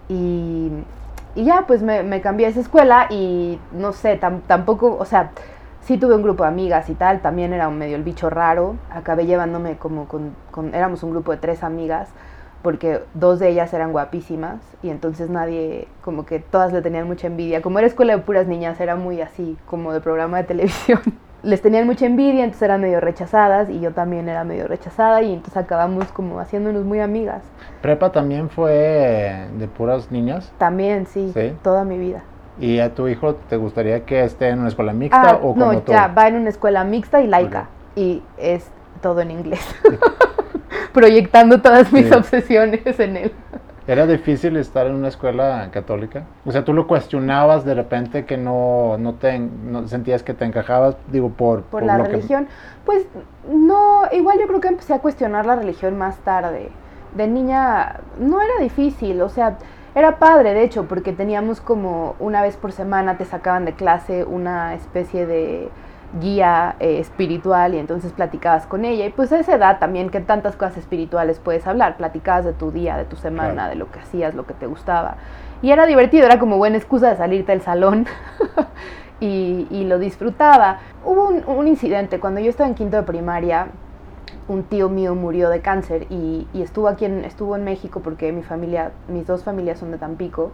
Y, 0.07 0.71
y 1.35 1.43
ya, 1.43 1.65
pues 1.67 1.81
me, 1.83 2.03
me 2.03 2.21
cambié 2.21 2.47
a 2.47 2.49
esa 2.49 2.59
escuela 2.61 3.07
y 3.09 3.59
no 3.71 3.91
sé, 3.93 4.19
tam- 4.19 4.41
tampoco, 4.47 4.97
o 4.99 5.05
sea, 5.05 5.31
sí 5.81 5.97
tuve 5.97 6.15
un 6.15 6.23
grupo 6.23 6.43
de 6.43 6.49
amigas 6.49 6.89
y 6.89 6.95
tal, 6.95 7.21
también 7.21 7.53
era 7.53 7.67
un 7.67 7.77
medio 7.77 7.95
el 7.95 8.03
bicho 8.03 8.29
raro. 8.29 8.75
Acabé 8.91 9.25
llevándome 9.25 9.77
como 9.77 10.05
con, 10.07 10.33
con 10.51 10.73
éramos 10.73 11.03
un 11.03 11.11
grupo 11.11 11.31
de 11.31 11.37
tres 11.37 11.63
amigas 11.63 12.09
porque 12.61 13.01
dos 13.13 13.39
de 13.39 13.49
ellas 13.49 13.73
eran 13.73 13.91
guapísimas 13.91 14.57
y 14.83 14.89
entonces 14.89 15.29
nadie, 15.29 15.87
como 16.03 16.25
que 16.25 16.39
todas 16.39 16.73
le 16.73 16.81
tenían 16.81 17.07
mucha 17.07 17.27
envidia. 17.27 17.61
Como 17.61 17.79
era 17.79 17.87
escuela 17.87 18.15
de 18.15 18.21
puras 18.21 18.47
niñas, 18.47 18.79
era 18.79 18.95
muy 18.95 19.21
así, 19.21 19.57
como 19.65 19.93
de 19.93 20.01
programa 20.01 20.37
de 20.37 20.43
televisión. 20.45 20.99
Les 21.41 21.61
tenían 21.61 21.85
mucha 21.85 22.05
envidia, 22.05 22.43
entonces 22.43 22.63
eran 22.63 22.81
medio 22.81 22.99
rechazadas 22.99 23.69
y 23.69 23.79
yo 23.79 23.93
también 23.93 24.27
era 24.27 24.43
medio 24.43 24.67
rechazada 24.67 25.21
y 25.21 25.31
entonces 25.33 25.55
acabamos 25.55 26.05
como 26.11 26.39
haciéndonos 26.41 26.83
muy 26.83 26.99
amigas. 26.99 27.41
Prepa 27.81 28.11
también 28.11 28.49
fue 28.49 29.47
de 29.57 29.67
puras 29.69 30.11
niñas. 30.11 30.51
También, 30.57 31.05
sí, 31.05 31.31
Sí. 31.33 31.53
toda 31.63 31.85
mi 31.85 31.97
vida. 31.97 32.23
¿Y 32.59 32.79
a 32.79 32.93
tu 32.93 33.07
hijo 33.07 33.35
te 33.35 33.55
gustaría 33.55 34.03
que 34.03 34.21
esté 34.25 34.49
en 34.49 34.59
una 34.59 34.67
escuela 34.67 34.91
mixta 34.91 35.21
Ah, 35.31 35.39
o 35.41 35.53
como 35.53 35.71
no, 35.71 35.79
tú? 35.81 35.93
ya, 35.93 36.07
va 36.09 36.27
en 36.27 36.35
una 36.35 36.49
escuela 36.49 36.83
mixta 36.83 37.21
y 37.21 37.27
laica 37.27 37.69
y 37.95 38.21
es 38.37 38.69
todo 39.01 39.21
en 39.21 39.31
inglés. 39.31 39.61
Proyectando 40.93 41.61
todas 41.61 41.91
mis 41.93 42.05
Sí. 42.07 42.13
obsesiones 42.13 42.99
en 42.99 43.17
él. 43.17 43.31
¿Era 43.87 44.05
difícil 44.05 44.55
estar 44.57 44.85
en 44.85 44.93
una 44.93 45.07
escuela 45.07 45.67
católica? 45.71 46.23
O 46.45 46.51
sea, 46.51 46.63
tú 46.63 46.73
lo 46.73 46.85
cuestionabas 46.85 47.65
de 47.65 47.73
repente 47.73 48.25
que 48.25 48.37
no, 48.37 48.97
no 48.99 49.15
te 49.15 49.39
no 49.39 49.87
sentías 49.87 50.21
que 50.21 50.35
te 50.35 50.45
encajabas, 50.45 50.95
digo, 51.11 51.29
por, 51.29 51.63
por 51.63 51.81
la 51.83 51.97
que- 51.97 52.03
religión. 52.03 52.47
Pues 52.85 53.07
no, 53.51 54.01
igual 54.11 54.37
yo 54.39 54.45
creo 54.47 54.61
que 54.61 54.67
empecé 54.67 54.93
a 54.93 54.99
cuestionar 54.99 55.47
la 55.47 55.55
religión 55.55 55.97
más 55.97 56.17
tarde. 56.19 56.69
De 57.15 57.27
niña 57.27 58.01
no 58.19 58.39
era 58.41 58.53
difícil, 58.61 59.19
o 59.23 59.29
sea, 59.29 59.57
era 59.95 60.19
padre 60.19 60.53
de 60.53 60.61
hecho, 60.63 60.85
porque 60.87 61.11
teníamos 61.11 61.59
como 61.59 62.15
una 62.19 62.43
vez 62.43 62.57
por 62.57 62.71
semana 62.71 63.17
te 63.17 63.25
sacaban 63.25 63.65
de 63.65 63.73
clase 63.73 64.23
una 64.23 64.75
especie 64.75 65.25
de 65.25 65.69
guía 66.19 66.75
eh, 66.79 66.99
espiritual 66.99 67.75
y 67.75 67.77
entonces 67.77 68.11
platicabas 68.13 68.65
con 68.65 68.83
ella 68.85 69.05
y 69.05 69.09
pues 69.11 69.31
a 69.31 69.39
esa 69.39 69.55
edad 69.55 69.77
también 69.79 70.09
que 70.09 70.19
tantas 70.21 70.55
cosas 70.55 70.77
espirituales 70.77 71.39
puedes 71.39 71.67
hablar, 71.67 71.97
platicabas 71.97 72.45
de 72.45 72.53
tu 72.53 72.71
día, 72.71 72.97
de 72.97 73.05
tu 73.05 73.15
semana, 73.15 73.53
Claro. 73.53 73.69
de 73.69 73.75
lo 73.75 73.91
que 73.91 73.99
hacías, 73.99 74.33
lo 74.33 74.45
que 74.47 74.53
te 74.55 74.65
gustaba 74.65 75.17
y 75.61 75.71
era 75.71 75.85
divertido, 75.85 76.25
era 76.25 76.39
como 76.39 76.57
buena 76.57 76.77
excusa 76.77 77.09
de 77.09 77.17
salirte 77.17 77.51
del 77.51 77.61
salón 77.61 78.07
y, 79.19 79.67
y 79.69 79.83
lo 79.85 79.99
disfrutaba. 79.99 80.79
Hubo 81.05 81.27
un, 81.27 81.43
un 81.45 81.67
incidente 81.67 82.19
cuando 82.19 82.39
yo 82.39 82.49
estaba 82.49 82.69
en 82.69 82.75
quinto 82.75 82.97
de 82.97 83.03
primaria, 83.03 83.67
un 84.47 84.63
tío 84.63 84.89
mío 84.89 85.13
murió 85.15 85.49
de 85.49 85.61
cáncer 85.61 86.07
y, 86.09 86.47
y 86.53 86.61
estuvo 86.61 86.87
aquí 86.87 87.05
en, 87.05 87.23
estuvo 87.25 87.55
en 87.55 87.63
México 87.63 87.99
porque 88.03 88.31
mi 88.31 88.41
familia, 88.41 88.91
mis 89.07 89.27
dos 89.27 89.43
familias 89.43 89.79
son 89.79 89.91
de 89.91 89.97
Tampico. 89.97 90.51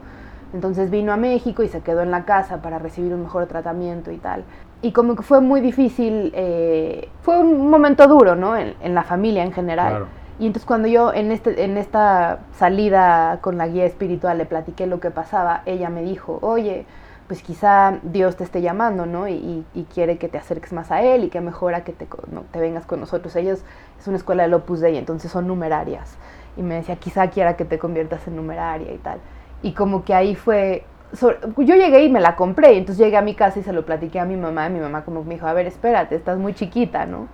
Entonces 0.54 0.90
vino 0.90 1.12
a 1.12 1.18
México 1.18 1.64
y 1.64 1.68
se 1.68 1.82
quedó 1.82 2.02
en 2.02 2.12
la 2.12 2.26
casa 2.26 2.62
para 2.62 2.80
recibir 2.80 3.14
un 3.14 3.24
mejor 3.24 3.46
tratamiento 3.48 4.12
y 4.12 4.18
tal. 4.18 4.44
Y 4.82 4.92
como 4.92 5.16
que 5.16 5.24
fue 5.24 5.42
muy 5.42 5.62
difícil, 5.62 6.32
eh, 6.36 7.10
fue 7.22 7.40
un 7.40 7.70
momento 7.70 8.08
duro, 8.08 8.36
¿no? 8.36 8.56
En, 8.56 8.76
en 8.82 8.94
la 8.94 9.04
familia 9.04 9.44
en 9.44 9.52
general. 9.52 9.90
Claro. 9.90 10.08
Y 10.38 10.48
entonces 10.48 10.66
cuando 10.66 10.88
yo 10.88 11.14
en, 11.14 11.32
este, 11.32 11.64
en 11.64 11.78
esta 11.78 12.40
salida 12.54 13.40
con 13.42 13.58
la 13.58 13.68
guía 13.68 13.86
espiritual 13.86 14.38
le 14.38 14.46
platiqué 14.46 14.86
lo 14.86 15.00
que 15.00 15.10
pasaba, 15.10 15.62
ella 15.66 15.90
me 15.90 16.04
dijo, 16.04 16.40
oye, 16.42 16.86
pues 17.28 17.42
quizá 17.42 18.00
Dios 18.04 18.36
te 18.36 18.44
esté 18.44 18.62
llamando, 18.62 19.06
¿no? 19.06 19.28
Y, 19.28 19.66
y 19.74 19.84
quiere 19.86 20.18
que 20.18 20.28
te 20.28 20.38
acerques 20.38 20.74
más 20.74 20.92
a 20.92 21.02
Él 21.02 21.24
y 21.24 21.30
que 21.30 21.42
mejora 21.42 21.84
que 21.84 21.92
te, 21.94 22.08
no, 22.32 22.42
te 22.52 22.60
vengas 22.60 22.86
con 22.86 23.00
nosotros. 23.00 23.36
Ellos 23.36 23.64
es 24.00 24.08
una 24.08 24.18
escuela 24.18 24.44
del 24.44 24.54
Opus 24.54 24.82
Dei, 24.82 24.98
entonces 24.98 25.32
son 25.32 25.48
numerarias. 25.48 26.18
Y 26.58 26.62
me 26.62 26.76
decía, 26.76 26.98
quizá 26.98 27.30
quiera 27.30 27.56
que 27.56 27.66
te 27.66 27.80
conviertas 27.80 28.28
en 28.28 28.36
numeraria 28.36 28.94
y 28.94 28.98
tal. 28.98 29.20
Y 29.66 29.72
como 29.72 30.06
que 30.06 30.14
ahí 30.14 30.36
fue, 30.36 30.86
yo 31.20 31.76
llegué 31.76 32.04
y 32.04 32.10
me 32.12 32.22
la 32.22 32.36
compré, 32.36 32.74
y 32.74 32.78
entonces 32.78 33.04
llegué 33.04 33.18
a 33.18 33.24
mi 33.24 33.34
casa 33.34 33.58
y 33.58 33.64
se 33.64 33.74
lo 33.74 33.84
platiqué 33.84 34.20
a 34.20 34.26
mi 34.26 34.38
mamá, 34.38 34.68
y 34.68 34.70
mi 34.70 34.80
mamá 34.80 35.04
como 35.04 35.24
me 35.24 35.34
dijo, 35.34 35.48
a 35.48 35.54
ver, 35.54 35.66
espérate, 35.66 36.14
estás 36.14 36.38
muy 36.38 36.54
chiquita, 36.54 37.08
¿no? 37.08 37.28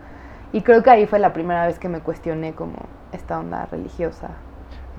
Y 0.54 0.62
creo 0.62 0.82
que 0.82 0.90
ahí 0.90 1.06
fue 1.08 1.20
la 1.20 1.34
primera 1.34 1.68
vez 1.68 1.78
que 1.78 1.90
me 1.90 2.00
cuestioné 2.00 2.54
como 2.54 2.76
esta 3.12 3.38
onda 3.38 3.66
religiosa. 3.66 4.30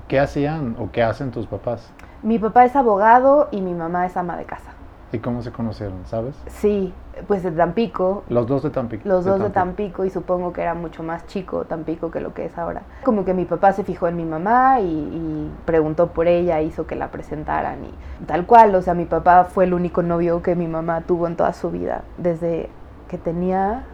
¿Qué 0.07 0.19
hacían 0.19 0.75
o 0.77 0.91
qué 0.91 1.01
hacen 1.01 1.31
tus 1.31 1.47
papás? 1.47 1.91
Mi 2.21 2.37
papá 2.37 2.65
es 2.65 2.75
abogado 2.75 3.47
y 3.49 3.61
mi 3.61 3.73
mamá 3.73 4.05
es 4.05 4.15
ama 4.15 4.37
de 4.37 4.45
casa. 4.45 4.71
¿Y 5.11 5.17
cómo 5.17 5.41
se 5.41 5.51
conocieron, 5.51 6.05
sabes? 6.05 6.35
Sí, 6.45 6.93
pues 7.27 7.43
de 7.43 7.51
Tampico. 7.51 8.23
Los 8.29 8.47
dos 8.47 8.63
de 8.63 8.69
Tampico. 8.69 9.07
Los 9.07 9.25
dos 9.25 9.39
de 9.39 9.49
Tampico. 9.49 10.05
y 10.05 10.09
supongo 10.09 10.53
que 10.53 10.61
era 10.61 10.73
mucho 10.73 11.03
más 11.03 11.25
chico 11.27 11.65
Tampico 11.65 12.11
que 12.11 12.19
lo 12.19 12.33
que 12.33 12.45
es 12.45 12.57
ahora. 12.57 12.83
Como 13.03 13.25
que 13.25 13.33
mi 13.33 13.45
papá 13.45 13.73
se 13.73 13.83
fijó 13.83 14.07
en 14.07 14.17
mi 14.17 14.25
mamá 14.25 14.79
y, 14.81 15.51
preguntó 15.65 16.07
por 16.07 16.27
ella, 16.27 16.61
hizo 16.61 16.87
que 16.87 16.95
la 16.95 17.09
presentaran 17.11 17.79
y 17.85 18.25
tal 18.25 18.45
cual. 18.45 18.73
O 18.75 18.81
sea, 18.81 18.93
mi 18.93 19.05
papá 19.05 19.45
fue 19.45 19.65
el 19.65 19.73
único 19.73 20.01
novio 20.01 20.41
que 20.41 20.55
mi 20.55 20.67
mamá 20.67 21.01
tuvo 21.01 21.27
en 21.27 21.35
toda 21.35 21.53
su 21.53 21.71
vida. 21.71 22.03
Desde 22.17 22.69
que 23.07 23.17
tenía, 23.17 23.85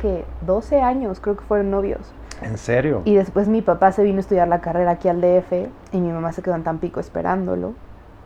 que 0.00 0.24
12 0.46 0.80
años 0.80 1.20
creo 1.20 1.36
que 1.36 1.44
fueron 1.44 1.70
novios. 1.70 2.12
¿En 2.42 2.56
serio? 2.56 3.02
Y 3.04 3.14
después 3.14 3.48
mi 3.48 3.60
papá 3.60 3.92
se 3.92 4.02
vino 4.02 4.18
a 4.18 4.20
estudiar 4.20 4.48
la 4.48 4.60
carrera 4.60 4.92
aquí 4.92 5.08
al 5.08 5.20
DF 5.20 5.52
y 5.92 6.00
mi 6.00 6.10
mamá 6.10 6.32
se 6.32 6.42
quedó 6.42 6.54
en 6.54 6.64
Tampico 6.64 7.00
esperándolo 7.00 7.74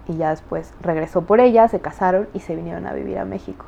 y 0.07 0.17
ya 0.17 0.31
después 0.31 0.73
regresó 0.81 1.23
por 1.23 1.41
ella, 1.41 1.69
se 1.69 1.81
casaron 1.81 2.29
y 2.35 2.41
se 2.41 2.55
vinieron 2.55 2.87
a 2.87 2.93
vivir 2.93 3.19
a 3.19 3.25
México. 3.25 3.65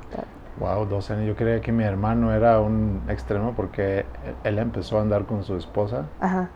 Wow, 0.58 0.86
12 0.86 1.12
años. 1.12 1.26
Yo 1.26 1.36
creía 1.36 1.60
que 1.60 1.72
mi 1.72 1.84
hermano 1.84 2.32
era 2.32 2.60
un 2.60 3.02
extremo 3.08 3.52
porque 3.54 4.06
él 4.44 4.58
empezó 4.58 4.98
a 4.98 5.02
andar 5.02 5.26
con 5.26 5.44
su 5.44 5.56
esposa 5.56 6.06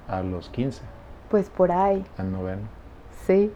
a 0.08 0.22
los 0.22 0.48
15. 0.48 0.82
Pues 1.28 1.50
por 1.50 1.70
ahí. 1.70 2.04
En 2.18 2.32
noveno. 2.32 2.62
Sí. 3.26 3.52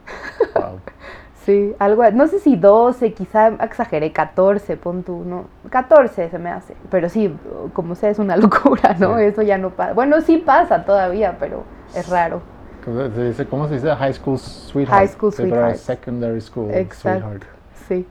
Wow. 0.55 0.81
sí, 1.45 1.75
algo, 1.79 2.09
no 2.13 2.27
sé 2.27 2.39
si 2.39 2.57
12, 2.57 3.15
quizá 3.15 3.49
exageré, 3.61 4.13
14, 4.13 4.77
pon 4.77 5.03
tú, 5.03 5.25
no, 5.25 5.47
14 5.71 6.29
se 6.29 6.39
me 6.39 6.51
hace. 6.51 6.77
Pero 6.91 7.09
sí, 7.09 7.35
como 7.73 7.95
sea, 7.95 8.11
es 8.11 8.19
una 8.19 8.37
locura, 8.39 8.95
¿no? 8.99 9.19
Eso 9.19 9.43
ya 9.43 9.57
no 9.57 9.71
pasa. 9.71 9.95
Bueno, 9.95 10.21
sí 10.21 10.39
pasa 10.39 10.85
todavía, 10.85 11.37
pero 11.41 11.65
es 11.95 12.09
raro. 12.09 12.43
¿Cómo 12.85 13.67
se 13.69 13.75
dice? 13.75 13.97
High 13.97 14.13
School 14.13 14.39
Sweetheart. 14.39 14.99
High 14.99 15.09
School 15.09 15.33
Sweetheart. 15.33 15.77
Secondary 15.77 16.41
School 16.43 16.71
Exacto. 16.71 17.21
Sweetheart. 17.21 17.43
Sí. 17.89 18.07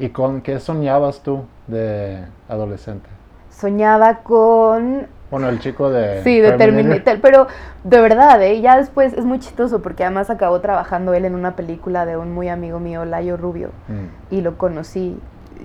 ¿Y 0.00 0.08
con 0.08 0.40
qué 0.40 0.58
soñabas 0.58 1.22
tú 1.22 1.44
de 1.70 2.24
adolescente? 2.48 3.08
Soñaba 3.50 4.18
con... 4.18 5.06
Bueno, 5.30 5.48
el 5.48 5.60
chico 5.60 5.90
de... 5.90 6.22
Sí, 6.24 6.40
de 6.40 6.52
Terminator. 6.52 7.20
Pero 7.20 7.46
de 7.84 8.00
verdad, 8.00 8.42
¿eh? 8.42 8.60
ya 8.60 8.76
después 8.76 9.12
es 9.12 9.24
muy 9.24 9.38
chistoso 9.38 9.80
porque 9.80 10.04
además 10.04 10.28
acabó 10.28 10.60
trabajando 10.60 11.14
él 11.14 11.24
en 11.24 11.34
una 11.34 11.54
película 11.54 12.04
de 12.04 12.16
un 12.16 12.32
muy 12.32 12.48
amigo 12.48 12.80
mío, 12.80 13.04
Layo 13.04 13.36
Rubio, 13.36 13.68
mm. 13.88 14.34
y 14.34 14.40
lo 14.40 14.58
conocí 14.58 15.16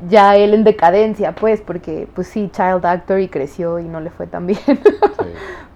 ya 0.10 0.36
él 0.36 0.54
en 0.54 0.64
decadencia, 0.64 1.34
pues, 1.34 1.62
porque 1.62 2.08
pues 2.14 2.28
sí, 2.28 2.50
child 2.52 2.86
actor 2.86 3.20
y 3.20 3.28
creció 3.28 3.80
y 3.80 3.86
no 3.86 4.00
le 4.00 4.10
fue 4.10 4.28
tan 4.28 4.46
bien. 4.48 4.60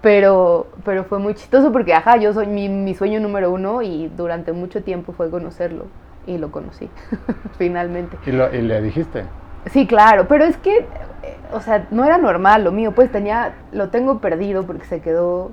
pero, 0.00 0.68
pero 0.84 1.04
fue 1.04 1.18
muy 1.18 1.34
chistoso 1.34 1.72
porque, 1.72 1.94
ajá, 1.94 2.16
yo 2.16 2.32
soy 2.32 2.46
mi, 2.46 2.68
mi 2.68 2.94
sueño 2.94 3.20
número 3.20 3.50
uno 3.50 3.82
y 3.82 4.10
durante 4.16 4.52
mucho 4.52 4.82
tiempo 4.82 5.12
fue 5.12 5.30
conocerlo 5.30 5.86
y 6.26 6.38
lo 6.38 6.50
conocí, 6.50 6.88
finalmente. 7.58 8.16
¿Y, 8.26 8.32
lo, 8.32 8.54
¿Y 8.54 8.62
le 8.62 8.80
dijiste? 8.82 9.24
Sí, 9.66 9.86
claro, 9.86 10.26
pero 10.28 10.44
es 10.44 10.56
que, 10.56 10.78
eh, 10.78 10.86
o 11.52 11.60
sea, 11.60 11.86
no 11.90 12.04
era 12.04 12.18
normal 12.18 12.64
lo 12.64 12.72
mío, 12.72 12.92
pues 12.92 13.10
tenía, 13.12 13.54
lo 13.72 13.90
tengo 13.90 14.18
perdido 14.20 14.64
porque 14.64 14.86
se 14.86 15.00
quedó 15.00 15.52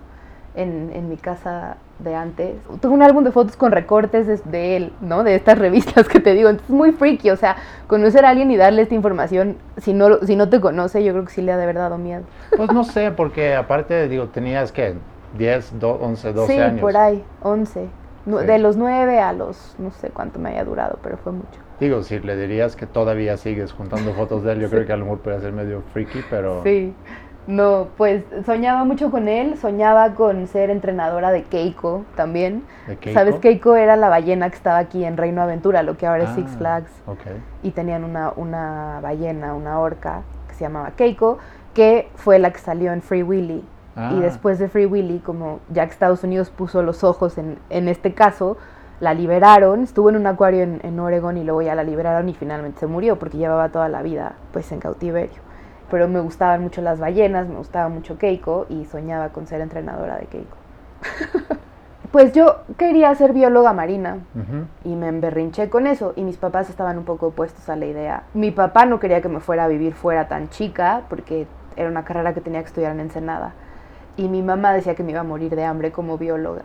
en, 0.56 0.92
en 0.94 1.10
mi 1.10 1.18
casa 1.18 1.78
de 2.00 2.16
antes. 2.16 2.56
Tengo 2.80 2.94
un 2.94 3.02
álbum 3.02 3.24
de 3.24 3.32
fotos 3.32 3.56
con 3.56 3.72
recortes 3.72 4.44
de, 4.50 4.78
él, 4.78 4.94
¿no? 5.02 5.24
De 5.24 5.36
estas 5.36 5.58
revistas 5.60 6.08
que 6.08 6.20
te 6.20 6.34
digo. 6.34 6.50
Entonces 6.50 6.70
es 6.70 6.76
muy 6.76 6.92
freaky, 6.92 7.32
o 7.32 7.38
sea, 7.38 7.56
conocer 7.88 8.26
a 8.26 8.30
alguien 8.30 8.52
y 8.52 8.58
darle 8.58 8.84
esta 8.84 8.96
información, 8.96 9.58
si 9.78 9.94
no, 9.94 10.20
si 10.20 10.36
no 10.36 10.50
te 10.50 10.60
conoce, 10.60 11.04
yo 11.04 11.14
creo 11.14 11.26
que 11.26 11.32
sí 11.32 11.42
le 11.42 11.52
ha 11.52 11.58
de 11.58 11.64
haber 11.64 11.76
dado 11.76 11.98
miedo. 11.98 12.24
Pues 12.56 12.72
no 12.72 12.84
sé, 12.86 13.12
porque 13.12 13.56
aparte, 13.56 14.08
digo, 14.08 14.28
tenías 14.28 14.72
que 14.72 14.96
10, 15.38 15.74
11, 15.82 16.34
12 16.34 16.62
años. 16.62 16.76
Sí, 16.76 16.82
por 16.82 16.98
ahí, 16.98 17.24
11. 17.42 17.90
De 18.46 18.60
los 18.60 18.76
9 18.76 19.22
a 19.22 19.32
los, 19.32 19.76
no 19.80 19.92
sé 19.92 20.10
cuánto 20.10 20.38
me 20.38 20.50
haya 20.50 20.66
durado, 20.66 21.00
pero 21.02 21.18
fue 21.18 21.32
mucho. 21.32 21.62
Digo, 21.80 22.02
si 22.02 22.20
le 22.20 22.36
dirías 22.36 22.76
que 22.76 22.88
todavía 22.88 23.38
sigues 23.38 23.72
juntando 23.72 24.14
fotos 24.14 24.44
de 24.44 24.54
él, 24.54 24.62
yo 24.62 24.70
creo 24.72 24.86
que 24.86 24.94
a 24.94 24.98
lo 24.98 25.06
mejor 25.06 25.20
puede 25.20 25.40
ser 25.42 25.54
medio 25.54 25.82
freaky, 25.94 26.24
pero... 26.30 26.64
Sí. 26.64 26.94
No, 27.48 27.88
pues 27.96 28.26
soñaba 28.46 28.84
mucho 28.84 29.10
con 29.10 29.30
él, 29.30 29.58
soñaba 29.58 30.16
con 30.16 30.48
ser 30.48 30.70
entrenadora 30.70 31.32
de 31.32 31.44
Keiko 31.44 32.04
también. 32.18 32.64
¿Sabes? 33.14 33.36
Keiko 33.36 33.78
era 33.78 33.96
la 33.96 34.10
ballena 34.10 34.50
que 34.50 34.58
estaba 34.58 34.80
aquí 34.80 35.06
en 35.06 35.16
Reino 35.16 35.42
Aventura, 35.42 35.82
lo 35.82 35.98
que 35.98 36.06
ahora 36.06 36.26
es 36.26 36.32
Six 36.32 36.52
ah, 36.56 36.58
Flags. 36.58 36.92
Y 37.64 37.72
tenían 37.72 38.04
una, 38.04 38.34
una 38.36 39.00
ballena, 39.02 39.54
una 39.54 39.80
orca, 39.80 40.24
que 40.50 40.56
se 40.56 40.66
llamaba 40.66 40.92
Keiko, 40.92 41.38
que 41.74 42.10
fue 42.16 42.38
la 42.38 42.52
que 42.52 42.60
salió 42.60 42.92
en 42.92 43.02
Free 43.02 43.24
Willy. 43.24 43.60
Y 43.60 43.64
ah. 43.96 44.14
después 44.20 44.60
de 44.60 44.68
Free 44.68 44.86
Willy, 44.86 45.20
como 45.20 45.62
ya 45.70 45.86
que 45.86 45.94
Estados 45.94 46.26
Unidos 46.26 46.50
puso 46.50 46.84
los 46.84 47.06
ojos 47.06 47.38
en, 47.38 47.60
en 47.70 47.88
este 47.88 48.14
caso, 48.14 48.58
la 49.00 49.14
liberaron, 49.14 49.84
estuvo 49.84 50.10
en 50.10 50.16
un 50.16 50.28
acuario 50.28 50.64
en, 50.64 50.80
en 50.84 51.00
Oregon 51.00 51.38
y 51.38 51.44
luego 51.44 51.62
ya 51.62 51.76
la 51.76 51.84
liberaron 51.84 52.30
y 52.30 52.34
finalmente 52.34 52.80
se 52.80 52.88
murió 52.88 53.18
porque 53.18 53.38
llevaba 53.38 53.70
toda 53.70 53.90
la 53.90 54.02
vida 54.02 54.34
pues 54.52 54.72
en 54.72 54.80
cautiverio 54.80 55.48
pero 55.90 56.08
me 56.08 56.20
gustaban 56.20 56.62
mucho 56.62 56.82
las 56.82 57.00
ballenas, 57.00 57.48
me 57.48 57.56
gustaba 57.56 57.90
mucho 57.90 58.18
Keiko 58.18 58.66
y 58.70 58.86
soñaba 58.86 59.30
con 59.30 59.48
ser 59.48 59.62
entrenadora 59.62 60.18
de 60.18 60.26
Keiko. 60.26 60.58
pues 62.12 62.34
yo 62.34 62.58
quería 62.78 63.14
ser 63.16 63.34
bióloga 63.34 63.74
marina 63.74 64.20
y 64.84 64.96
me 64.96 65.08
emberrinché 65.08 65.70
con 65.70 65.88
eso 65.88 66.14
y 66.16 66.24
mis 66.24 66.38
papás 66.38 66.70
estaban 66.70 66.98
un 66.98 67.06
poco 67.06 67.28
opuestos 67.28 67.70
a 67.70 67.76
la 67.76 67.86
idea. 67.86 68.24
Mi 68.34 68.52
papá 68.52 68.86
no 68.86 69.00
quería 69.00 69.22
que 69.22 69.30
me 69.30 69.40
fuera 69.40 69.66
a 69.66 69.68
vivir 69.68 69.94
fuera 69.94 70.28
tan 70.28 70.50
chica 70.50 71.04
porque 71.10 71.48
era 71.76 71.90
una 71.90 72.04
carrera 72.04 72.34
que 72.34 72.42
tenía 72.42 72.62
que 72.62 72.68
estudiar 72.68 72.92
en 72.94 73.02
Ensenada 73.02 73.54
y 74.18 74.28
mi 74.28 74.42
mamá 74.42 74.74
decía 74.74 74.96
que 74.96 75.04
me 75.04 75.12
iba 75.12 75.22
a 75.22 75.26
morir 75.26 75.56
de 75.56 75.64
hambre 75.64 75.92
como 75.92 76.18
bióloga. 76.18 76.64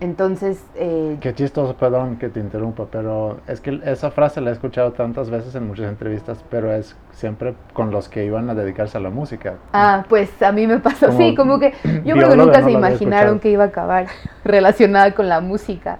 Entonces... 0.00 0.64
Eh, 0.76 1.18
Qué 1.20 1.34
chistoso, 1.34 1.76
perdón 1.76 2.16
que 2.16 2.30
te 2.30 2.40
interrumpa, 2.40 2.86
pero 2.90 3.38
es 3.46 3.60
que 3.60 3.80
esa 3.84 4.10
frase 4.10 4.40
la 4.40 4.50
he 4.50 4.52
escuchado 4.54 4.92
tantas 4.92 5.28
veces 5.28 5.54
en 5.54 5.66
muchas 5.66 5.88
entrevistas, 5.88 6.42
pero 6.50 6.72
es 6.72 6.96
siempre 7.12 7.54
con 7.74 7.90
los 7.90 8.08
que 8.08 8.24
iban 8.24 8.48
a 8.48 8.54
dedicarse 8.54 8.96
a 8.96 9.00
la 9.00 9.10
música. 9.10 9.58
Ah, 9.74 10.04
pues 10.08 10.42
a 10.42 10.52
mí 10.52 10.66
me 10.66 10.78
pasó 10.78 11.08
así, 11.08 11.34
como 11.34 11.58
que 11.58 11.74
yo 12.04 12.16
creo 12.16 12.30
que 12.30 12.36
nunca 12.36 12.62
se 12.62 12.70
imaginaron 12.70 13.40
que 13.40 13.50
iba 13.50 13.64
a 13.64 13.68
acabar 13.68 14.06
relacionada 14.42 15.14
con 15.14 15.28
la 15.28 15.40
música. 15.40 15.98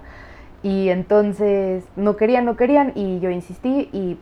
Y 0.63 0.89
entonces 0.89 1.83
no 1.95 2.17
querían, 2.17 2.45
no 2.45 2.55
querían, 2.55 2.91
y 2.95 3.19
yo 3.19 3.29
insistí, 3.29 3.89
y 3.91 4.17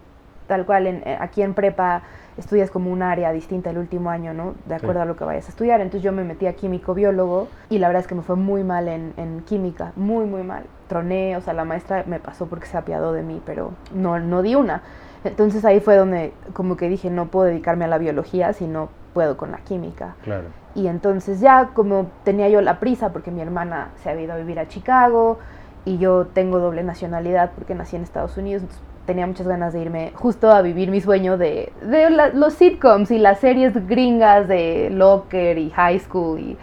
tal 0.49 0.65
cual, 0.65 0.87
en, 0.87 1.03
eh, 1.05 1.15
aquí 1.21 1.43
en 1.43 1.53
prepa 1.53 2.01
estudias 2.37 2.71
como 2.71 2.91
un 2.91 3.03
área 3.03 3.31
distinta 3.31 3.69
el 3.69 3.77
último 3.77 4.09
año, 4.09 4.33
¿no? 4.33 4.55
De 4.65 4.75
acuerdo 4.75 5.01
a 5.01 5.05
lo 5.05 5.15
que 5.15 5.23
vayas 5.23 5.45
a 5.45 5.49
estudiar. 5.49 5.79
Entonces 5.79 6.01
yo 6.01 6.11
me 6.11 6.23
metí 6.23 6.47
a 6.47 6.53
químico-biólogo 6.53 7.47
y 7.69 7.77
la 7.77 7.87
verdad 7.87 8.01
es 8.01 8.07
que 8.07 8.15
me 8.15 8.23
fue 8.23 8.35
muy 8.35 8.63
mal 8.63 8.87
en, 8.87 9.13
en, 9.17 9.41
química, 9.41 9.93
muy, 9.95 10.25
muy 10.25 10.41
mal. 10.41 10.63
Troné, 10.87 11.37
o 11.37 11.41
sea, 11.41 11.53
la 11.53 11.65
maestra 11.65 12.03
me 12.07 12.19
pasó 12.19 12.47
porque 12.47 12.65
se 12.65 12.77
apiadó 12.77 13.13
de 13.13 13.21
mí, 13.21 13.41
pero 13.45 13.73
no, 13.93 14.19
no 14.19 14.41
di 14.41 14.55
una. 14.55 14.81
Entonces 15.23 15.63
ahí 15.65 15.81
fue 15.81 15.95
donde 15.95 16.33
como 16.53 16.77
que 16.77 16.89
dije, 16.89 17.11
no 17.11 17.27
puedo 17.27 17.45
dedicarme 17.45 17.85
a 17.85 17.87
la 17.87 17.99
biología 17.99 18.53
si 18.53 18.65
no 18.65 18.89
puedo 19.13 19.37
con 19.37 19.51
la 19.51 19.59
química. 19.59 20.15
Claro. 20.23 20.47
Y 20.73 20.87
entonces 20.87 21.41
ya 21.41 21.69
como 21.73 22.07
tenía 22.23 22.49
yo 22.49 22.61
la 22.61 22.79
prisa 22.79 23.11
porque 23.11 23.29
mi 23.29 23.41
hermana 23.41 23.89
se 24.01 24.09
había 24.09 24.23
ido 24.23 24.33
a 24.33 24.37
vivir 24.37 24.59
a 24.59 24.67
Chicago 24.67 25.37
y 25.85 25.97
yo 25.97 26.25
tengo 26.27 26.59
doble 26.59 26.83
nacionalidad 26.83 27.51
porque 27.55 27.75
nací 27.75 27.95
en 27.95 28.03
Estados 28.03 28.37
Unidos, 28.37 28.63
entonces 28.63 28.88
tenía 29.09 29.25
muchas 29.25 29.47
ganas 29.47 29.73
de 29.73 29.81
irme 29.81 30.11
justo 30.13 30.51
a 30.51 30.61
vivir 30.61 30.91
mi 30.91 31.01
sueño 31.01 31.35
de, 31.35 31.73
de 31.81 32.11
los 32.35 32.53
sitcoms 32.53 33.09
y 33.09 33.17
las 33.17 33.39
series 33.39 33.87
gringas 33.87 34.47
de 34.47 34.91
Locker 34.91 35.57
y 35.57 35.71
High 35.71 35.97
School 35.97 36.39
y 36.39 36.57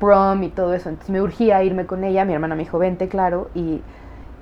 Prom 0.00 0.42
y 0.42 0.48
todo 0.48 0.74
eso. 0.74 0.88
Entonces 0.88 1.10
me 1.10 1.22
urgía 1.22 1.62
irme 1.62 1.86
con 1.86 2.02
ella, 2.02 2.24
mi 2.24 2.32
hermana 2.32 2.56
me 2.56 2.64
dijo, 2.64 2.80
vente, 2.80 3.06
claro, 3.06 3.50
y 3.54 3.82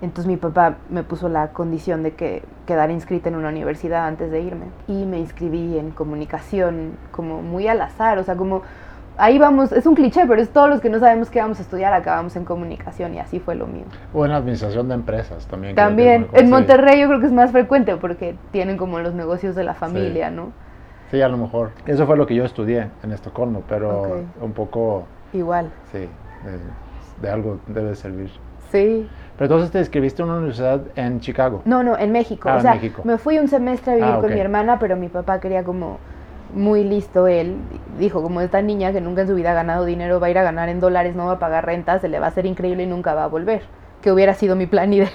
entonces 0.00 0.26
mi 0.26 0.38
papá 0.38 0.76
me 0.88 1.02
puso 1.02 1.28
la 1.28 1.48
condición 1.48 2.02
de 2.02 2.14
que 2.14 2.42
quedara 2.64 2.94
inscrita 2.94 3.28
en 3.28 3.34
una 3.34 3.50
universidad 3.50 4.06
antes 4.06 4.30
de 4.30 4.40
irme. 4.40 4.64
Y 4.88 5.04
me 5.04 5.18
inscribí 5.18 5.76
en 5.76 5.90
comunicación 5.90 6.92
como 7.10 7.42
muy 7.42 7.68
al 7.68 7.82
azar, 7.82 8.16
o 8.16 8.24
sea, 8.24 8.36
como 8.36 8.62
ahí 9.16 9.38
vamos, 9.38 9.73
es 9.73 9.87
un 9.87 9.94
cliché, 9.94 10.26
pero 10.26 10.40
es 10.40 10.50
todos 10.50 10.68
los 10.68 10.80
que 10.80 10.90
no 10.90 10.99
sabemos 10.99 11.30
qué 11.30 11.40
vamos 11.40 11.59
a 11.59 11.62
estudiar, 11.62 11.92
acabamos 11.92 12.37
en 12.37 12.44
comunicación 12.44 13.14
y 13.14 13.18
así 13.18 13.40
fue 13.40 13.54
lo 13.54 13.66
mío. 13.66 13.85
O 14.12 14.25
en 14.25 14.33
administración 14.33 14.88
de 14.88 14.94
empresas 14.94 15.47
también. 15.47 15.75
También, 15.75 16.28
en 16.33 16.50
Monterrey 16.50 17.00
yo 17.00 17.09
creo 17.09 17.21
que 17.21 17.26
es 17.26 17.33
más 17.33 17.50
frecuente 17.52 17.97
porque 17.97 18.37
tienen 18.50 18.76
como 18.76 18.99
los 19.00 19.14
negocios 19.14 19.54
de 19.54 19.64
la 19.64 19.75
familia, 19.75 20.30
¿no? 20.30 20.52
Sí, 21.11 21.21
a 21.21 21.28
lo 21.28 21.37
mejor. 21.37 21.71
Eso 21.87 22.06
fue 22.06 22.16
lo 22.16 22.26
que 22.26 22.35
yo 22.35 22.44
estudié 22.44 22.88
en 23.02 23.12
Estocolmo, 23.12 23.62
pero 23.68 24.23
un 24.40 24.52
poco... 24.52 25.04
Igual. 25.33 25.71
Sí, 25.92 26.09
de, 27.21 27.30
algo 27.30 27.59
debe 27.68 27.94
servir. 27.94 28.30
Sí. 28.71 29.09
Pero 29.37 29.47
entonces 29.47 29.71
te 29.71 29.78
inscribiste 29.78 30.23
en 30.23 30.28
una 30.28 30.38
universidad 30.38 30.80
en 30.97 31.21
Chicago. 31.21 31.62
No, 31.64 31.83
no, 31.83 31.97
en 31.99 32.11
México. 32.12 32.49
Ah, 32.49 32.54
o 32.54 32.56
en 32.56 32.62
sea, 32.62 32.75
México. 32.75 33.02
me 33.04 33.18
fui 33.18 33.38
un 33.38 33.49
semestre 33.49 33.92
a 33.92 33.97
vivir 33.97 34.11
Ah, 34.11 34.16
con 34.16 34.26
ok. 34.26 34.35
mi 34.35 34.40
hermana, 34.40 34.78
pero 34.78 34.97
mi 34.97 35.09
papá 35.09 35.40
quería 35.40 35.62
como 35.64 35.99
muy 36.54 36.84
listo 36.84 37.26
él. 37.26 37.56
Dijo, 37.99 38.23
como 38.23 38.40
esta 38.40 38.62
niña 38.62 38.92
que 38.92 39.00
nunca 39.00 39.23
en 39.23 39.28
su 39.28 39.34
vida 39.34 39.50
ha 39.50 39.54
ganado 39.54 39.84
dinero, 39.84 40.20
va 40.20 40.28
a 40.28 40.30
ir 40.30 40.38
a 40.38 40.42
ganar 40.42 40.68
en 40.68 40.80
dólares, 40.80 41.14
no 41.14 41.26
va 41.26 41.32
a 41.32 41.38
pagar 41.38 41.66
renta, 41.66 41.99
se 41.99 42.08
le 42.08 42.18
va 42.20 42.26
a 42.26 42.28
hacer 42.30 42.46
increíble 42.46 42.84
y 42.84 42.87
nunca 42.87 43.14
va 43.14 43.25
a 43.25 43.28
volver. 43.28 43.62
Que 44.02 44.12
hubiera 44.12 44.34
sido 44.34 44.56
mi 44.56 44.66
plan 44.66 44.92
ideal. 44.94 45.11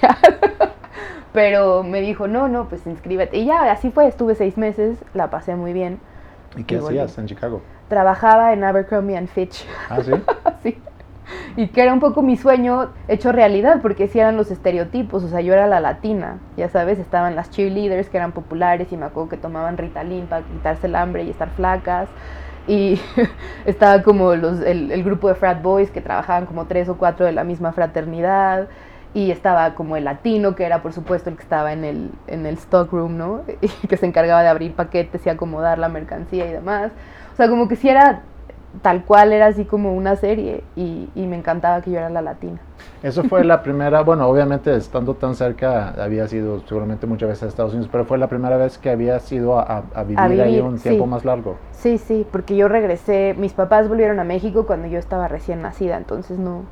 pero 1.32 1.82
me 1.82 2.00
dijo, 2.00 2.26
no, 2.28 2.48
no, 2.48 2.68
pues 2.68 2.86
inscríbete. 2.86 3.38
Y 3.38 3.46
ya, 3.46 3.70
así 3.70 3.90
fue, 3.90 4.06
estuve 4.06 4.34
seis 4.34 4.56
meses, 4.58 4.98
la 5.14 5.30
pasé 5.30 5.56
muy 5.56 5.72
bien. 5.72 6.00
¿Y 6.56 6.64
qué 6.64 6.76
Y 6.76 6.78
volví. 6.78 6.98
hacías 6.98 7.18
en 7.18 7.26
Chicago? 7.26 7.62
Trabajaba 7.88 8.52
en 8.52 8.64
Abercrombie 8.64 9.16
and 9.16 9.28
Fitch. 9.28 9.66
Ah, 9.88 10.00
sí. 10.02 10.12
Sí. 10.62 10.78
Y 11.56 11.68
que 11.68 11.82
era 11.82 11.92
un 11.92 12.00
poco 12.00 12.22
mi 12.22 12.36
sueño 12.36 12.90
hecho 13.08 13.32
realidad, 13.32 13.80
porque 13.82 14.08
sí 14.08 14.18
eran 14.18 14.36
los 14.36 14.50
estereotipos, 14.50 15.24
o 15.24 15.28
sea, 15.28 15.40
yo 15.40 15.52
era 15.52 15.66
la 15.66 15.80
latina, 15.80 16.38
ya 16.56 16.68
sabes, 16.68 16.98
estaban 16.98 17.34
las 17.34 17.50
cheerleaders 17.50 18.08
que 18.08 18.16
eran 18.16 18.32
populares 18.32 18.92
y 18.92 18.96
me 18.96 19.06
acuerdo 19.06 19.30
que 19.30 19.36
tomaban 19.36 19.76
Ritalin 19.76 20.26
para 20.26 20.44
quitarse 20.44 20.86
el 20.86 20.94
hambre 20.94 21.24
y 21.24 21.30
estar 21.30 21.50
flacas, 21.50 22.08
y 22.66 23.00
estaba 23.66 24.02
como 24.02 24.34
los, 24.36 24.60
el, 24.60 24.92
el 24.92 25.02
grupo 25.02 25.28
de 25.28 25.34
frat 25.34 25.62
boys 25.62 25.90
que 25.90 26.00
trabajaban 26.00 26.46
como 26.46 26.66
tres 26.66 26.88
o 26.88 26.96
cuatro 26.96 27.26
de 27.26 27.32
la 27.32 27.44
misma 27.44 27.72
fraternidad, 27.72 28.68
y 29.12 29.30
estaba 29.30 29.74
como 29.74 29.96
el 29.96 30.04
latino, 30.04 30.54
que 30.54 30.64
era 30.64 30.82
por 30.82 30.92
supuesto 30.92 31.30
el 31.30 31.36
que 31.36 31.42
estaba 31.42 31.72
en 31.72 31.84
el, 31.84 32.10
en 32.26 32.46
el 32.46 32.58
stockroom, 32.58 33.16
¿no? 33.16 33.42
Y 33.60 33.86
que 33.88 33.96
se 33.96 34.06
encargaba 34.06 34.42
de 34.42 34.48
abrir 34.48 34.74
paquetes 34.74 35.26
y 35.26 35.28
acomodar 35.28 35.78
la 35.78 35.88
mercancía 35.88 36.46
y 36.46 36.52
demás. 36.52 36.92
O 37.32 37.36
sea, 37.36 37.48
como 37.48 37.68
que 37.68 37.76
sí 37.76 37.88
era 37.88 38.22
tal 38.82 39.04
cual, 39.04 39.32
era 39.32 39.46
así 39.46 39.64
como 39.64 39.94
una 39.94 40.16
serie 40.16 40.62
y, 40.76 41.08
y 41.14 41.26
me 41.26 41.36
encantaba 41.36 41.80
que 41.82 41.90
yo 41.90 41.98
era 41.98 42.10
la 42.10 42.22
latina. 42.22 42.60
Eso 43.02 43.24
fue 43.24 43.44
la 43.44 43.62
primera, 43.62 44.02
bueno, 44.02 44.26
obviamente 44.28 44.74
estando 44.76 45.14
tan 45.14 45.34
cerca, 45.34 45.90
había 46.02 46.28
sido 46.28 46.60
seguramente 46.66 47.06
muchas 47.06 47.30
veces 47.30 47.42
a 47.44 47.46
Estados 47.48 47.72
Unidos, 47.72 47.88
pero 47.90 48.04
fue 48.04 48.18
la 48.18 48.28
primera 48.28 48.56
vez 48.58 48.78
que 48.78 48.90
había 48.90 49.18
ido 49.30 49.58
a, 49.58 49.62
a- 49.62 49.82
a 49.94 50.04
vivir, 50.04 50.40
ahí 50.42 50.60
un 50.60 50.76
sí. 50.76 50.82
tiempo 50.82 51.06
más 51.06 51.24
largo. 51.24 51.56
Sí, 51.72 51.96
sí, 51.96 52.26
porque 52.30 52.56
yo 52.56 52.68
regresé, 52.68 53.34
mis 53.38 53.54
papás 53.54 53.88
volvieron 53.88 54.20
a 54.20 54.24
México 54.24 54.66
cuando 54.66 54.86
yo 54.86 54.98
estaba 54.98 55.28
recién 55.28 55.62
nacida, 55.62 55.96
entonces 55.96 56.38
no, 56.38 56.62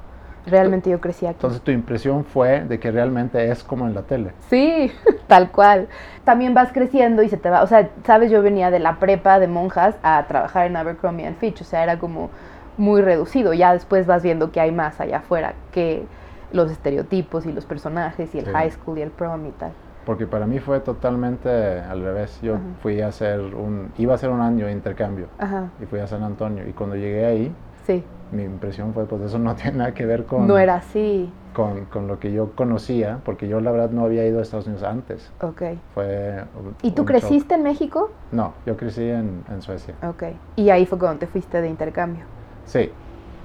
realmente 0.49 0.91
yo 0.91 1.01
crecí 1.01 1.27
aquí. 1.27 1.37
Entonces 1.37 1.63
tu 1.63 1.71
impresión 1.71 2.25
fue 2.25 2.61
de 2.65 2.79
que 2.81 2.91
realmente 2.91 3.51
es 3.51 3.63
como 3.65 3.87
en 3.87 3.95
la 3.95 4.03
tele. 4.03 4.33
Sí, 4.49 4.91
tal 5.27 5.51
cual. 5.51 5.89
También 6.25 6.55
vas 6.55 6.73
creciendo 6.73 7.23
y 7.23 7.29
se 7.29 7.37
te 7.37 7.49
va, 7.51 7.63
o 7.63 7.67
sea, 7.67 7.89
sabes, 8.05 8.31
yo 8.31 8.43
venía 8.43 8.71
de 8.71 8.79
la 8.79 8.99
prepa 8.99 9.39
de 9.39 9.49
monjas 9.49 9.97
a 10.03 10.25
trabajar 10.27 10.67
en 10.67 10.77
Abercrombie 10.77 11.27
and 11.27 11.37
Fitch, 11.37 11.61
o 11.63 11.65
sea, 11.65 11.83
era 11.83 11.99
como 11.99 12.31
muy 12.77 13.03
reducido. 13.03 13.53
Ya 13.55 13.73
después 13.73 14.07
vas 14.07 14.23
viendo 14.23 14.53
que 14.53 14.61
hay 14.61 14.73
más 14.73 15.01
allá 15.01 15.19
afuera 15.19 15.55
que 15.73 16.05
los 16.53 16.71
estereotipos 16.71 17.45
y 17.47 17.53
los 17.53 17.67
personajes 17.67 18.35
y 18.35 18.39
el 18.39 18.47
Sí. 18.47 18.53
high 18.53 18.71
school 18.71 18.99
y 18.99 19.03
el 19.03 19.11
prom 19.11 19.47
y 19.47 19.51
tal. 19.53 19.73
Porque 20.07 20.27
para 20.27 20.47
mí 20.47 20.59
fue 20.59 20.81
totalmente 20.81 21.51
al 21.51 22.03
revés. 22.03 22.41
Yo 22.41 22.55
Ajá. 22.55 22.63
fui 22.83 23.01
a 23.03 23.09
hacer 23.09 23.41
un, 23.41 23.93
iba 23.99 24.13
a 24.13 24.15
hacer 24.15 24.31
un 24.31 24.41
año 24.41 24.65
de 24.67 24.73
intercambio 24.73 25.27
Ajá, 25.39 25.69
y 25.83 25.85
fui 25.87 25.99
a 25.99 26.07
San 26.07 26.23
Antonio. 26.23 26.67
Y 26.67 26.73
cuando 26.73 26.97
llegué 26.97 27.27
ahí, 27.27 27.55
sí. 27.87 28.05
Mi 28.33 28.43
impresión 28.45 28.93
fue, 28.95 29.07
pues 29.07 29.23
eso 29.23 29.39
no 29.39 29.55
tiene 29.57 29.79
nada 29.79 29.95
que 29.95 30.05
ver 30.07 30.25
con, 30.27 30.47
No 30.47 30.59
era 30.59 30.77
así. 30.77 31.31
con, 31.55 31.87
con 31.87 32.07
lo 32.07 32.19
que 32.19 32.33
yo 32.33 32.53
conocía, 32.55 33.21
porque 33.25 33.49
yo 33.49 33.61
la 33.61 33.71
verdad 33.71 33.91
no 33.91 34.05
había 34.05 34.27
ido 34.27 34.39
a 34.39 34.43
Estados 34.43 34.67
Unidos 34.67 34.85
antes. 34.85 35.31
Ok. 35.41 35.63
Fue 35.95 36.45
¿Y 36.83 36.93
tú 36.93 37.05
creciste 37.05 37.55
en 37.55 37.63
México? 37.63 38.01
shock. 38.11 38.33
No, 38.33 38.55
yo 38.67 38.77
crecí 38.77 39.03
en, 39.09 39.43
en 39.51 39.63
Suecia. 39.63 39.95
Ok. 40.07 40.25
Y 40.57 40.71
ahí 40.71 40.87
fue 40.87 40.99
cuando 40.99 41.19
te 41.21 41.27
fuiste 41.27 41.61
de 41.63 41.69
intercambio. 41.69 42.25
Sí, 42.67 42.91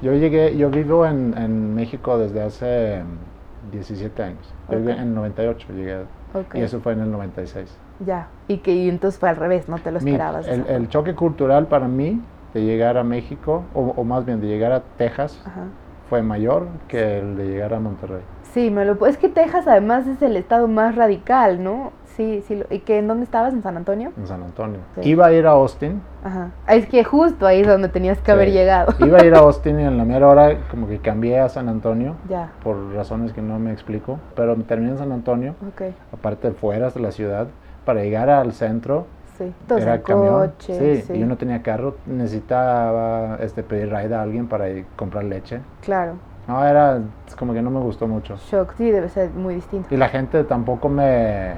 yo 0.02 0.13
llegué, 0.13 0.56
yo 0.58 0.70
vivo 0.70 1.06
en, 1.06 1.34
en 1.38 1.74
México 1.75 2.18
desde 2.18 2.42
hace 2.42 3.02
mm, 3.04 3.72
17 3.72 4.22
años. 4.24 4.54
Yo 4.70 4.78
llegué 4.80 4.94
Ok. 4.94 5.00
en 5.00 5.16
98, 5.16 5.68
llegué, 5.74 6.02
Ok. 6.34 6.56
y 6.56 6.62
eso 6.62 6.82
fue 6.82 6.94
en 6.94 7.00
el 7.02 7.12
96. 7.12 7.74
Ya. 8.06 8.28
Y 8.50 8.58
que 8.58 8.74
y 8.74 8.90
entonces 8.90 9.18
fue 9.20 9.30
al 9.30 9.38
revés, 9.38 9.70
no 9.70 9.78
te 9.78 9.92
lo 9.92 10.02
Mi- 10.02 10.12
esperabas. 10.12 10.46
de 10.46 10.54
el, 10.56 10.66
el 10.68 10.90
choque 10.90 11.16
cultural 11.16 11.68
para 11.68 11.88
mí 11.88 12.22
de 12.54 12.62
llegar 12.64 12.98
a 12.98 13.04
México, 13.04 13.64
o, 13.74 13.94
o 13.96 14.04
más 14.04 14.26
bien 14.26 14.40
de 14.42 14.48
llegar 14.48 14.72
a 14.72 14.82
Texas, 14.98 15.42
Ajá. 15.46 15.64
fue 16.10 16.22
mayor 16.22 16.68
que 16.88 17.20
el 17.20 17.36
de 17.38 17.48
llegar 17.48 17.74
a 17.74 17.80
Monterrey. 17.80 18.22
Sí, 18.44 18.70
me 18.70 18.86
lo 18.86 19.04
es 19.08 19.18
que 19.18 19.30
Texas 19.30 19.66
además 19.68 20.06
es 20.06 20.22
el 20.22 20.38
estado 20.38 20.68
más 20.68 20.96
radical, 20.96 21.64
¿no? 21.64 21.92
Sí, 22.16 22.44
sí. 22.48 22.62
¿Y 22.70 22.80
que 22.80 23.00
en 23.00 23.08
dónde 23.08 23.24
estabas? 23.24 23.52
¿En 23.56 23.64
San 23.64 23.76
Antonio? 23.76 24.12
En 24.16 24.28
San 24.28 24.44
Antonio. 24.44 24.78
Sí. 25.02 25.10
Iba 25.10 25.26
a 25.26 25.34
ir 25.34 25.48
a 25.48 25.52
Austin. 25.52 26.00
Ajá. 26.24 26.52
Es 26.68 26.86
que 26.88 27.04
justo 27.04 27.48
ahí 27.48 27.62
es 27.62 27.68
donde 27.68 27.90
tenías 27.90 28.20
que 28.22 28.32
haber 28.32 28.52
llegado. 28.52 28.94
Iba 29.04 29.18
a 29.18 29.26
ir 29.26 29.34
a 29.34 29.39
Austin 29.39 29.80
y 29.80 29.84
en 29.84 29.98
la 29.98 30.06
mera 30.06 30.28
hora 30.28 30.56
como 30.70 30.88
que 30.88 31.00
cambié 31.00 31.39
a 31.39 31.50
San 31.50 31.68
Antonio 31.68 32.16
ya. 32.30 32.52
por 32.63 32.94
razones 32.94 33.34
que 33.34 33.42
no 33.42 33.58
me 33.58 33.72
explico. 33.72 34.20
Pero 34.36 34.56
terminé 34.58 34.92
en 34.92 34.98
San 35.00 35.12
Antonio, 35.12 35.56
Ok. 35.70 35.92
aparte 36.13 36.52
fuera 36.52 36.92
de 36.92 37.00
la 37.00 37.12
ciudad, 37.12 37.48
para 37.86 38.04
llegar 38.04 38.30
al 38.30 38.54
centro. 38.54 39.08
Sí. 39.38 39.52
Todos 39.67 39.82
era 39.82 40.02
camión. 40.02 40.52
coche. 40.52 41.02
sí, 41.02 41.13
y 41.13 41.19
yo 41.19 41.26
no 41.26 41.38
tenía 41.38 41.62
carro, 41.63 41.96
necesitaba 42.06 43.38
este, 43.39 43.63
pedir 43.63 43.89
ride 43.93 44.13
a 44.15 44.22
alguien 44.22 44.48
para 44.48 44.69
ir 44.69 44.86
comprar 44.96 45.24
leche. 45.24 45.60
Claro. 45.82 46.13
No, 46.48 46.63
era 46.65 47.00
como 47.39 47.54
que 47.54 47.62
no 47.62 47.69
me 47.72 47.80
gustó 47.80 48.08
mucho. 48.08 48.36
Shock. 48.36 48.74
Sí, 48.78 48.91
debe 48.91 49.10
ser 49.10 49.30
muy 49.32 49.56
distinto. 49.56 49.93
Y 49.93 49.98
la 49.98 50.10
gente 50.10 50.43
tampoco 50.43 50.89
me, 50.89 51.54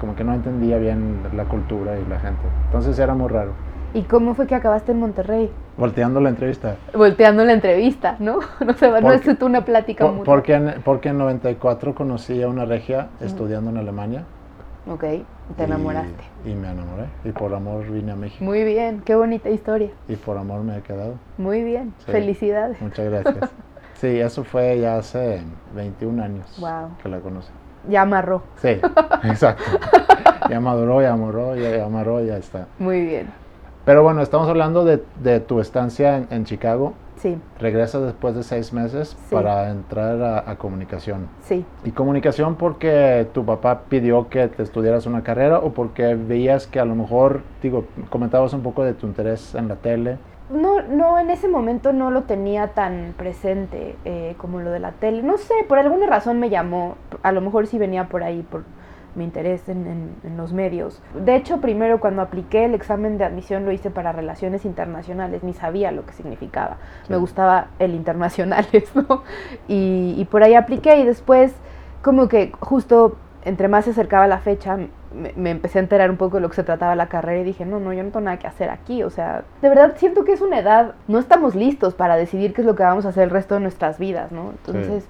como 0.00 0.14
que 0.14 0.22
no 0.22 0.34
entendía 0.34 0.76
bien 0.78 1.20
la 1.34 1.44
cultura 1.44 1.98
y 1.98 2.04
la 2.08 2.20
gente. 2.20 2.42
Entonces 2.66 2.98
era 2.98 3.14
muy 3.14 3.28
raro. 3.28 3.52
¿Y 3.94 4.02
cómo 4.02 4.34
fue 4.34 4.46
que 4.46 4.54
acabaste 4.54 4.92
en 4.92 5.00
Monterrey? 5.00 5.50
Volteando 5.78 6.20
la 6.20 6.28
entrevista. 6.28 6.76
Volteando 6.94 7.42
la 7.44 7.54
entrevista, 7.54 8.16
¿no? 8.18 8.40
No, 8.64 8.74
se 8.74 8.90
va, 8.90 9.00
no 9.00 9.08
Porque- 9.08 9.30
es 9.30 9.40
una 9.42 9.64
plática 9.64 10.04
Por- 10.04 10.12
mutua. 10.14 10.34
porque, 10.34 10.54
en, 10.54 10.74
porque 10.84 11.08
en 11.08 11.18
94 11.18 11.94
conocí 11.94 12.42
a 12.42 12.48
una 12.48 12.66
regia 12.66 13.08
estudiando 13.20 13.70
en 13.70 13.78
Alemania. 13.78 14.24
Ok, 14.90 15.04
te 15.56 15.64
enamoraste. 15.64 16.12
Y, 16.44 16.50
y 16.50 16.54
me 16.54 16.70
enamoré. 16.70 17.04
Y 17.24 17.32
por 17.32 17.54
amor 17.54 17.84
vine 17.90 18.12
a 18.12 18.16
México. 18.16 18.44
Muy 18.44 18.64
bien, 18.64 19.02
qué 19.04 19.14
bonita 19.14 19.48
historia. 19.50 19.90
Y 20.08 20.16
por 20.16 20.36
amor 20.38 20.62
me 20.62 20.78
he 20.78 20.82
quedado. 20.82 21.14
Muy 21.36 21.62
bien, 21.62 21.92
Sí. 22.04 22.12
felicidades. 22.12 22.80
Muchas 22.80 23.06
gracias. 23.10 23.50
Sí, 23.94 24.20
eso 24.20 24.44
fue 24.44 24.78
ya 24.78 24.96
hace 24.98 25.40
21 25.74 26.22
años 26.22 26.56
Wow. 26.60 26.90
que 27.02 27.08
la 27.08 27.18
conocí. 27.18 27.50
Ya 27.88 28.02
amarró. 28.02 28.42
Sí, 28.62 28.68
exacto. 29.24 29.64
Ya 30.48 30.60
maduró, 30.60 31.02
ya 31.02 31.14
amarró, 31.14 31.56
ya, 31.56 31.84
amarró, 31.84 32.22
ya 32.22 32.36
está. 32.36 32.68
Muy 32.78 33.00
bien. 33.04 33.26
Pero 33.84 34.04
bueno, 34.04 34.22
estamos 34.22 34.46
hablando 34.48 34.84
de, 34.84 35.02
de 35.20 35.40
tu 35.40 35.58
estancia 35.60 36.16
en, 36.16 36.28
en 36.30 36.44
Chicago. 36.44 36.92
Sí, 37.18 37.38
Regresas 37.60 38.02
después 38.02 38.34
de 38.34 38.42
seis 38.42 38.72
meses 38.72 39.16
Sí. 39.28 39.34
para 39.34 39.70
entrar 39.70 40.22
a, 40.22 40.50
a 40.50 40.56
comunicación. 40.56 41.28
sí. 41.42 41.64
¿Y 41.84 41.90
comunicación 41.90 42.54
porque 42.56 43.26
tu 43.32 43.44
papá 43.44 43.82
pidió 43.88 44.28
que 44.28 44.48
te 44.48 44.62
estudiaras 44.62 45.06
una 45.06 45.22
carrera 45.22 45.58
o 45.58 45.72
porque 45.72 46.14
veías 46.14 46.66
que 46.66 46.80
a 46.80 46.84
lo 46.84 46.94
mejor, 46.94 47.42
digo, 47.62 47.84
comentabas 48.10 48.52
un 48.52 48.62
poco 48.62 48.84
de 48.84 48.94
tu 48.94 49.06
interés 49.06 49.54
en 49.54 49.68
la 49.68 49.76
tele? 49.76 50.18
No, 50.50 50.80
no, 50.80 51.18
en 51.18 51.28
ese 51.28 51.46
momento 51.46 51.92
no 51.92 52.10
lo 52.10 52.22
tenía 52.22 52.68
tan 52.68 53.12
presente 53.18 53.96
eh, 54.06 54.34
como 54.38 54.60
lo 54.60 54.70
de 54.70 54.78
la 54.78 54.92
tele. 54.92 55.22
No 55.22 55.36
sé, 55.36 55.52
por 55.68 55.78
alguna 55.78 56.06
razón 56.06 56.40
me 56.40 56.48
llamó. 56.48 56.96
A 57.22 57.32
lo 57.32 57.42
mejor 57.42 57.66
sí 57.66 57.76
venía 57.78 58.08
por 58.08 58.22
ahí, 58.22 58.42
por 58.50 58.62
mi 59.14 59.24
interés 59.24 59.68
en, 59.68 59.86
en- 59.86 60.14
en 60.24 60.36
los 60.36 60.52
medios. 60.52 61.02
De 61.14 61.34
hecho, 61.34 61.60
primero 61.60 62.00
cuando 62.00 62.22
apliqué 62.22 62.64
el 62.64 62.74
examen 62.74 63.18
de 63.18 63.24
admisión 63.24 63.64
lo 63.64 63.72
hice 63.72 63.90
para 63.90 64.12
relaciones 64.12 64.64
internacionales, 64.64 65.42
ni 65.42 65.52
sabía 65.54 65.90
lo 65.92 66.04
que 66.06 66.12
significaba. 66.12 66.76
Sí. 67.04 67.12
Me 67.12 67.16
gustaba 67.18 67.68
el 67.78 67.94
internacionales, 67.94 68.90
¿no? 68.94 69.22
Y, 69.66 70.14
y 70.16 70.24
por 70.26 70.42
ahí 70.42 70.54
apliqué 70.54 70.98
y 70.98 71.04
después 71.04 71.52
como 72.02 72.28
que 72.28 72.52
justo 72.60 73.16
entre 73.44 73.68
más 73.68 73.84
se 73.86 73.92
acercaba 73.92 74.26
la 74.26 74.38
fecha, 74.38 74.76
me, 74.76 75.32
me 75.36 75.50
empecé 75.50 75.78
a 75.78 75.82
enterar 75.82 76.10
un 76.10 76.16
poco 76.18 76.36
de 76.36 76.42
lo 76.42 76.50
que 76.50 76.56
se 76.56 76.64
trataba 76.64 76.94
la 76.96 77.06
carrera 77.08 77.40
y 77.40 77.44
dije, 77.44 77.64
no, 77.64 77.80
no, 77.80 77.92
yo 77.94 78.02
no 78.02 78.10
tengo 78.10 78.20
nada 78.24 78.36
que 78.38 78.46
hacer 78.46 78.68
aquí. 78.68 79.02
O 79.04 79.10
sea, 79.10 79.44
de 79.62 79.68
verdad 79.70 79.94
siento 79.96 80.24
que 80.24 80.32
es 80.32 80.42
una 80.42 80.58
edad, 80.58 80.94
no 81.06 81.18
estamos 81.18 81.54
listos 81.54 81.94
para 81.94 82.16
decidir 82.16 82.52
qué 82.52 82.60
es 82.60 82.66
lo 82.66 82.74
que 82.74 82.82
vamos 82.82 83.06
a 83.06 83.10
hacer 83.10 83.22
el 83.24 83.30
resto 83.30 83.54
de 83.54 83.60
nuestras 83.60 83.98
vidas, 83.98 84.32
¿no? 84.32 84.50
Entonces 84.50 85.08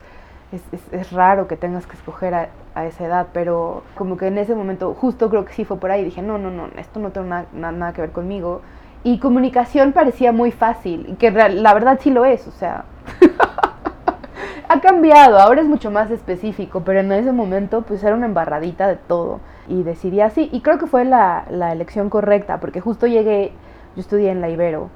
es, 0.53 0.63
es- 0.93 1.13
raro 1.13 1.47
que 1.49 1.57
tengas 1.57 1.87
que 1.87 1.95
escoger 1.97 2.35
a, 2.35 2.49
a 2.75 2.87
esa 2.87 3.05
edad, 3.05 3.27
pero 3.33 3.83
como 3.97 4.17
que 4.17 4.27
en 4.29 4.39
ese 4.39 4.55
momento, 4.55 4.95
justo 4.95 5.29
creo 5.31 5.45
que 5.45 5.53
sí 5.53 5.65
fue 5.65 5.79
por 5.79 5.91
ahí, 5.91 6.05
dije, 6.05 6.23
no, 6.23 6.39
no, 6.39 6.51
no, 6.51 6.69
esto 6.77 7.01
no 7.01 7.11
tiene 7.11 7.29
nada, 7.29 7.47
na- 7.53 7.73
nada 7.73 7.93
que 7.93 8.01
ver 8.03 8.13
conmigo. 8.13 8.61
Y 9.05 9.19
comunicación 9.21 9.93
parecía 9.93 10.33
muy 10.33 10.51
fácil, 10.51 11.17
que 11.19 11.31
la 11.31 11.75
verdad 11.75 11.99
sí 12.03 12.11
lo 12.11 12.25
es, 12.25 12.47
o 12.49 12.51
sea, 12.53 12.85
ha 14.69 14.81
cambiado, 14.81 15.39
ahora 15.39 15.61
es 15.63 15.67
mucho 15.67 15.91
más 15.91 16.11
específico, 16.11 16.83
pero 16.85 17.01
en 17.01 17.13
ese 17.13 17.33
momento 17.33 17.83
pues 17.83 18.03
era 18.05 18.15
una 18.15 18.27
embarradita 18.27 18.87
de 18.89 18.97
todo 18.97 19.41
y 19.69 19.83
decidí 19.83 20.21
así 20.21 20.49
y 20.53 20.61
creo 20.61 20.79
que 20.79 20.87
fue 20.87 21.05
la, 21.05 21.45
la 21.51 21.73
elección 21.73 22.11
correcta 22.11 22.61
porque 22.61 22.81
justo 22.81 23.07
llegué, 23.07 23.53
yo 23.97 24.01
estudié 24.01 24.31
en 24.31 24.41
la 24.41 24.51
Ibero. 24.51 24.91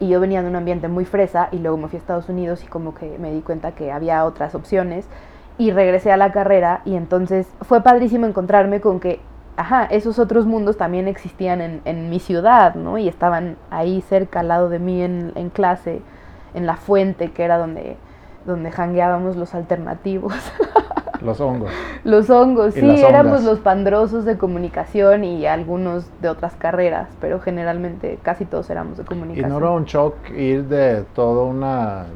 Y 0.00 0.08
yo 0.08 0.20
venía 0.20 0.42
de 0.42 0.48
un 0.48 0.56
ambiente 0.56 0.88
muy 0.88 1.04
fresa 1.04 1.48
y 1.52 1.58
luego 1.58 1.76
me 1.76 1.88
fui 1.88 1.96
a 1.96 2.00
Estados 2.00 2.28
Unidos 2.28 2.64
y 2.64 2.66
como 2.66 2.94
que 2.94 3.18
me 3.18 3.30
di 3.30 3.40
cuenta 3.40 3.72
que 3.72 3.92
había 3.92 4.24
otras 4.24 4.54
opciones 4.54 5.06
y 5.58 5.70
regresé 5.70 6.10
a 6.10 6.16
la 6.16 6.32
carrera 6.32 6.80
y 6.84 6.96
entonces 6.96 7.46
fue 7.62 7.82
padrísimo 7.82 8.26
encontrarme 8.26 8.80
con 8.80 9.00
que, 9.00 9.20
ajá, 9.56 9.84
esos 9.84 10.18
otros 10.18 10.46
mundos 10.46 10.76
también 10.76 11.06
existían 11.08 11.60
en, 11.60 11.82
en 11.84 12.08
mi 12.08 12.18
ciudad, 12.18 12.74
¿no? 12.74 12.96
Y 12.98 13.08
estaban 13.08 13.56
ahí 13.70 14.00
cerca 14.00 14.40
al 14.40 14.48
lado 14.48 14.68
de 14.70 14.78
mí 14.78 15.02
en, 15.02 15.32
en 15.34 15.50
clase, 15.50 16.00
en 16.54 16.66
la 16.66 16.76
fuente, 16.76 17.30
que 17.30 17.44
era 17.44 17.58
donde 17.58 17.96
donde 18.44 18.70
jangueábamos 18.70 19.36
los 19.36 19.54
alternativos. 19.54 20.34
Los 21.22 21.40
hongos. 21.40 21.70
Los 22.04 22.30
hongos, 22.30 22.76
Y 22.76 22.80
sí, 22.80 23.02
éramos 23.04 23.38
ondas. 23.40 23.44
los 23.44 23.58
pandrosos 23.60 24.24
de 24.24 24.38
comunicación 24.38 25.24
y 25.24 25.46
algunos 25.46 26.06
de 26.20 26.28
otras 26.28 26.54
carreras, 26.56 27.08
pero 27.20 27.40
generalmente 27.40 28.18
casi 28.22 28.44
todos 28.44 28.70
éramos 28.70 28.96
de 28.96 29.02
¿Y 29.02 29.06
comunicación. 29.06 29.50
no 29.50 29.58
era 29.58 29.70
un 29.70 29.84
shock 29.84 30.14
ir 30.30 30.64
de 30.64 31.04
toda 31.14 31.44
una 31.44 32.06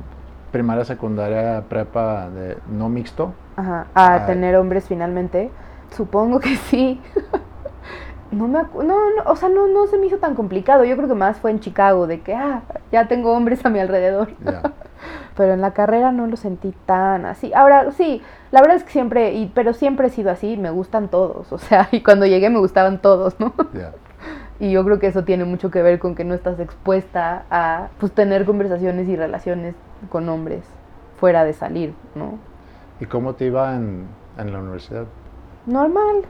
primaria, 0.53 0.85
secundaria, 0.85 1.65
prepa 1.69 2.29
de 2.31 2.57
no 2.71 2.89
mixto? 2.89 3.33
Ajá, 3.57 3.87
a 3.95 4.27
tener 4.27 4.57
hombres 4.57 4.87
finalmente. 4.87 5.51
Supongo 5.91 6.41
que 6.41 6.57
sí. 6.57 7.01
No 8.31 8.49
me 8.49 8.59
no, 8.63 8.83
no, 8.83 9.23
o 9.27 9.37
sea, 9.37 9.49
no, 9.49 9.69
no 9.69 9.87
se 9.87 9.97
me 9.97 10.07
hizo 10.07 10.17
tan 10.19 10.35
complicado. 10.35 10.85
Yo 10.85 10.97
creo 10.97 11.09
que 11.09 11.15
más 11.15 11.39
fue 11.39 11.53
en 11.53 11.61
Chicago, 11.61 12.09
de 12.09 12.21
que, 12.21 12.35
ah, 12.35 12.63
ya 12.91 13.07
tengo 13.07 13.33
hombres 13.33 13.65
a 13.65 13.71
mi 13.71 13.79
alrededor. 13.79 14.29
Ya. 14.45 14.73
Pero 15.37 15.53
en 15.53 15.61
la 15.61 15.73
carrera 15.73 16.13
no 16.13 16.27
lo 16.27 16.37
sentí 16.37 16.75
tan 16.87 17.27
así. 17.27 17.53
Ahora, 17.55 17.91
sí, 17.93 18.23
la 18.51 18.61
verdad 18.61 18.77
es 18.77 18.85
que 18.85 18.91
siempre, 18.91 19.33
y, 19.33 19.47
pero 19.55 19.73
siempre 19.73 20.07
he 20.07 20.11
sido 20.11 20.31
así, 20.31 20.57
me 20.57 20.71
gustan 20.71 21.09
todos. 21.09 21.53
O 21.53 21.59
sea, 21.59 21.89
y 21.93 22.03
cuando 22.03 22.27
llegué 22.27 22.51
me 22.51 22.59
gustaban 22.59 23.01
todos, 23.01 23.39
¿no? 23.41 23.53
Y 24.61 24.71
yo 24.71 24.85
creo 24.85 25.01
que 25.01 25.09
eso 25.09 25.25
tiene 25.25 25.45
mucho 25.45 25.71
que 25.71 25.83
ver 25.83 25.99
con 25.99 26.15
que 26.15 26.25
no 26.25 26.35
estás 26.35 26.61
expuesta 26.61 27.45
a 27.51 27.89
pues, 27.99 28.13
tener 28.13 28.45
conversaciones 28.45 29.09
y 29.09 29.17
relaciones 29.17 29.75
con 30.11 30.29
hombres 30.29 30.63
fuera 31.19 31.45
de 31.45 31.53
salir, 31.53 31.95
¿no? 32.15 32.39
¿Y 33.01 33.07
cómo 33.07 33.35
te 33.35 33.47
iba 33.47 33.75
en, 33.75 34.07
en 34.39 34.53
la 34.53 34.61
universidad? 34.61 35.07
Normal. 35.67 36.23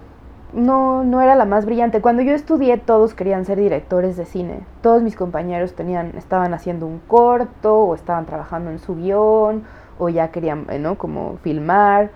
No, 0.55 1.03
no 1.03 1.21
era 1.21 1.35
la 1.35 1.45
más 1.47 1.67
brillante. 1.67 2.01
Cuando 2.01 2.23
yo 2.23 2.33
estudié 2.33 2.79
todos 2.79 3.15
querían 3.15 3.45
ser 3.45 3.59
directores 3.59 4.17
de 4.17 4.25
cine. 4.25 4.61
Todos 4.83 5.03
mis 5.03 5.17
compañeros 5.17 5.75
tenían, 5.75 6.13
estaban 6.17 6.55
haciendo 6.55 6.87
un 6.87 7.01
corto 7.01 7.77
o 7.77 7.95
estaban 7.95 8.25
trabajando 8.25 8.71
en 8.71 8.79
su 8.79 8.95
guion 8.95 9.65
o 9.99 10.09
ya 10.09 10.29
querían, 10.29 10.67
eh, 10.71 10.79
¿no? 10.79 10.97
Como 10.97 11.39
filmar. 11.43 12.11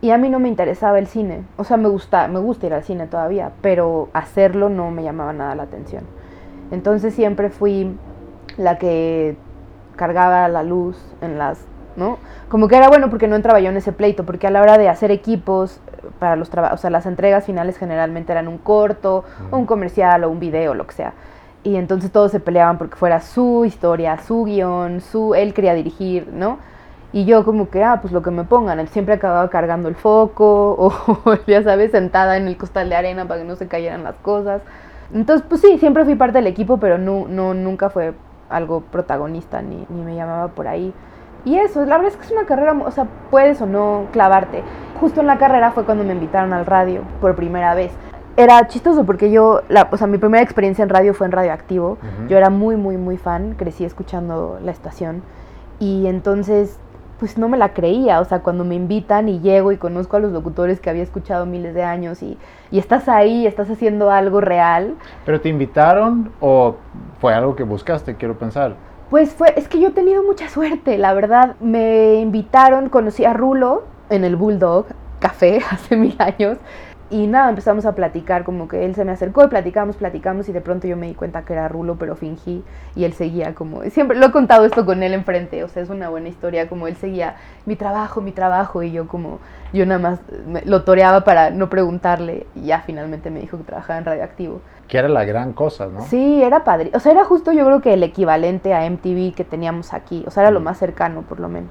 Y 0.00 0.10
a 0.10 0.18
mí 0.18 0.28
no 0.28 0.40
me 0.40 0.48
interesaba 0.48 0.98
el 0.98 1.06
cine. 1.06 1.44
O 1.56 1.62
sea, 1.62 1.76
me 1.76 1.88
gusta, 1.88 2.26
me 2.26 2.40
gusta 2.40 2.66
ir 2.66 2.74
al 2.74 2.82
cine 2.82 3.06
todavía, 3.06 3.52
pero 3.62 4.08
hacerlo 4.12 4.68
no 4.68 4.90
me 4.90 5.04
llamaba 5.04 5.32
nada 5.32 5.54
la 5.54 5.64
atención. 5.64 6.02
Entonces 6.72 7.14
siempre 7.14 7.48
fui 7.48 7.96
la 8.56 8.78
que 8.78 9.36
cargaba 9.96 10.48
la 10.48 10.62
luz 10.62 11.00
en 11.20 11.38
las, 11.38 11.64
¿no? 11.96 12.18
Como 12.48 12.66
que 12.66 12.76
era 12.76 12.88
bueno 12.88 13.08
porque 13.10 13.28
no 13.28 13.36
entraba 13.36 13.60
yo 13.60 13.70
en 13.70 13.76
ese 13.76 13.92
pleito, 13.92 14.24
porque 14.24 14.46
a 14.46 14.50
la 14.50 14.62
hora 14.62 14.78
de 14.78 14.88
hacer 14.88 15.10
equipos 15.10 15.80
para 16.18 16.36
los 16.36 16.50
trabajos, 16.50 16.78
o 16.78 16.80
sea, 16.80 16.90
las 16.90 17.06
entregas 17.06 17.44
finales 17.44 17.78
generalmente 17.78 18.32
eran 18.32 18.48
un 18.48 18.58
corto, 18.58 19.24
o 19.50 19.56
un 19.56 19.66
comercial, 19.66 20.24
o 20.24 20.30
un 20.30 20.40
video, 20.40 20.74
lo 20.74 20.86
que 20.86 20.94
sea. 20.94 21.12
Y 21.64 21.76
entonces 21.76 22.12
todos 22.12 22.30
se 22.30 22.40
peleaban 22.40 22.78
porque 22.78 22.96
fuera 22.96 23.20
su 23.20 23.64
historia, 23.64 24.18
su 24.18 24.44
guion, 24.44 25.00
su, 25.00 25.34
él 25.34 25.54
quería 25.54 25.74
dirigir, 25.74 26.28
¿no? 26.32 26.58
Y 27.12 27.24
yo 27.24 27.44
como 27.44 27.70
que, 27.70 27.82
ah, 27.82 27.98
pues 28.00 28.12
lo 28.12 28.22
que 28.22 28.30
me 28.30 28.44
pongan, 28.44 28.80
él 28.80 28.88
siempre 28.88 29.14
acababa 29.14 29.48
cargando 29.48 29.88
el 29.88 29.94
foco, 29.94 30.76
o 31.24 31.34
ya 31.46 31.62
sabes, 31.62 31.90
sentada 31.90 32.36
en 32.36 32.46
el 32.46 32.56
costal 32.56 32.88
de 32.88 32.96
arena 32.96 33.26
para 33.26 33.40
que 33.40 33.46
no 33.46 33.56
se 33.56 33.66
cayeran 33.66 34.04
las 34.04 34.16
cosas. 34.16 34.62
Entonces, 35.12 35.44
pues 35.48 35.62
sí, 35.62 35.78
siempre 35.78 36.04
fui 36.04 36.16
parte 36.16 36.38
del 36.38 36.46
equipo, 36.46 36.78
pero 36.78 36.98
no, 36.98 37.26
no, 37.28 37.54
nunca 37.54 37.88
fue 37.88 38.12
algo 38.50 38.82
protagonista, 38.82 39.62
ni, 39.62 39.86
ni 39.88 40.02
me 40.02 40.14
llamaba 40.14 40.48
por 40.48 40.68
ahí. 40.68 40.92
Y 41.44 41.56
eso, 41.56 41.84
la 41.86 41.96
verdad 41.96 42.12
es 42.12 42.16
que 42.16 42.26
es 42.26 42.30
una 42.32 42.44
carrera, 42.44 42.72
o 42.72 42.90
sea, 42.90 43.06
puedes 43.30 43.60
o 43.62 43.66
no 43.66 44.06
clavarte. 44.12 44.62
Justo 45.00 45.20
en 45.20 45.28
la 45.28 45.38
carrera 45.38 45.70
fue 45.70 45.84
cuando 45.84 46.02
me 46.02 46.12
invitaron 46.12 46.52
al 46.52 46.66
radio 46.66 47.02
por 47.20 47.36
primera 47.36 47.74
vez. 47.74 47.92
Era 48.36 48.66
chistoso 48.66 49.04
porque 49.04 49.30
yo, 49.30 49.62
la, 49.68 49.88
o 49.90 49.96
sea, 49.96 50.06
mi 50.06 50.18
primera 50.18 50.42
experiencia 50.42 50.82
en 50.82 50.88
radio 50.88 51.14
fue 51.14 51.26
en 51.26 51.32
Radioactivo. 51.32 51.92
Ujú. 51.92 52.28
Yo 52.28 52.36
era 52.36 52.50
muy, 52.50 52.76
muy, 52.76 52.96
muy 52.96 53.16
fan, 53.16 53.54
crecí 53.56 53.84
escuchando 53.84 54.58
la 54.62 54.72
estación. 54.72 55.22
Y 55.78 56.06
entonces, 56.06 56.78
pues 57.20 57.38
no 57.38 57.48
me 57.48 57.56
la 57.58 57.74
creía. 57.74 58.20
O 58.20 58.24
sea, 58.24 58.40
cuando 58.40 58.64
me 58.64 58.74
invitan 58.74 59.28
y 59.28 59.40
llego 59.40 59.70
y 59.70 59.76
conozco 59.76 60.16
a 60.16 60.20
los 60.20 60.32
locutores 60.32 60.80
que 60.80 60.90
había 60.90 61.02
escuchado 61.02 61.46
miles 61.46 61.74
de 61.74 61.84
años 61.84 62.22
y, 62.22 62.36
y 62.70 62.78
estás 62.78 63.08
ahí, 63.08 63.46
estás 63.46 63.70
haciendo 63.70 64.10
algo 64.10 64.40
real. 64.40 64.94
¿Pero 65.24 65.40
te 65.40 65.48
invitaron 65.48 66.32
o 66.40 66.76
fue 67.20 67.34
algo 67.34 67.54
que 67.54 67.62
buscaste, 67.62 68.16
quiero 68.16 68.36
pensar? 68.36 68.74
Pues 69.10 69.32
fue, 69.32 69.54
es 69.56 69.68
que 69.68 69.80
yo 69.80 69.88
he 69.88 69.92
tenido 69.92 70.22
mucha 70.22 70.48
suerte, 70.48 70.98
la 70.98 71.14
verdad. 71.14 71.54
Me 71.60 72.16
invitaron, 72.16 72.88
conocí 72.88 73.24
a 73.24 73.32
Rulo 73.32 73.84
en 74.10 74.24
el 74.24 74.36
Bulldog 74.36 74.86
Café 75.18 75.60
hace 75.70 75.96
mil 75.96 76.16
años. 76.18 76.58
Y 77.10 77.26
nada, 77.26 77.48
empezamos 77.48 77.86
a 77.86 77.94
platicar, 77.94 78.44
como 78.44 78.68
que 78.68 78.84
él 78.84 78.94
se 78.94 79.02
me 79.02 79.12
acercó 79.12 79.42
y 79.42 79.48
platicamos, 79.48 79.96
platicamos 79.96 80.46
y 80.50 80.52
de 80.52 80.60
pronto 80.60 80.86
yo 80.86 80.94
me 80.94 81.06
di 81.06 81.14
cuenta 81.14 81.40
que 81.42 81.54
era 81.54 81.66
Rulo, 81.66 81.96
pero 81.98 82.16
fingí 82.16 82.62
y 82.94 83.04
él 83.04 83.14
seguía 83.14 83.54
como, 83.54 83.80
siempre 83.90 84.18
lo 84.18 84.26
he 84.26 84.30
contado 84.30 84.66
esto 84.66 84.84
con 84.84 85.02
él 85.02 85.14
enfrente, 85.14 85.64
o 85.64 85.68
sea, 85.68 85.82
es 85.82 85.88
una 85.88 86.10
buena 86.10 86.28
historia, 86.28 86.68
como 86.68 86.86
él 86.86 86.96
seguía, 86.96 87.36
mi 87.64 87.76
trabajo, 87.76 88.20
mi 88.20 88.32
trabajo, 88.32 88.82
y 88.82 88.92
yo 88.92 89.08
como, 89.08 89.38
yo 89.72 89.86
nada 89.86 89.98
más 90.00 90.20
me- 90.46 90.60
lo 90.66 90.84
toreaba 90.84 91.24
para 91.24 91.48
no 91.48 91.70
preguntarle 91.70 92.46
y 92.54 92.66
ya 92.66 92.80
finalmente 92.82 93.30
me 93.30 93.40
dijo 93.40 93.56
que 93.56 93.64
trabajaba 93.64 93.98
en 93.98 94.04
Radioactivo. 94.04 94.60
Que 94.86 94.98
era 94.98 95.08
la 95.08 95.24
gran 95.24 95.54
cosa, 95.54 95.86
¿no? 95.86 96.02
Sí, 96.02 96.42
era 96.42 96.62
padre. 96.62 96.90
O 96.92 97.00
sea, 97.00 97.12
era 97.12 97.24
justo 97.24 97.52
yo 97.52 97.64
creo 97.64 97.80
que 97.80 97.94
el 97.94 98.02
equivalente 98.02 98.74
a 98.74 98.84
MTV 98.84 99.32
que 99.34 99.44
teníamos 99.44 99.94
aquí. 99.94 100.24
O 100.26 100.30
sea, 100.30 100.42
era 100.42 100.50
lo 100.50 100.60
Mm. 100.60 100.64
más 100.64 100.78
cercano, 100.78 101.22
por 101.22 101.40
lo 101.40 101.48
menos. 101.48 101.70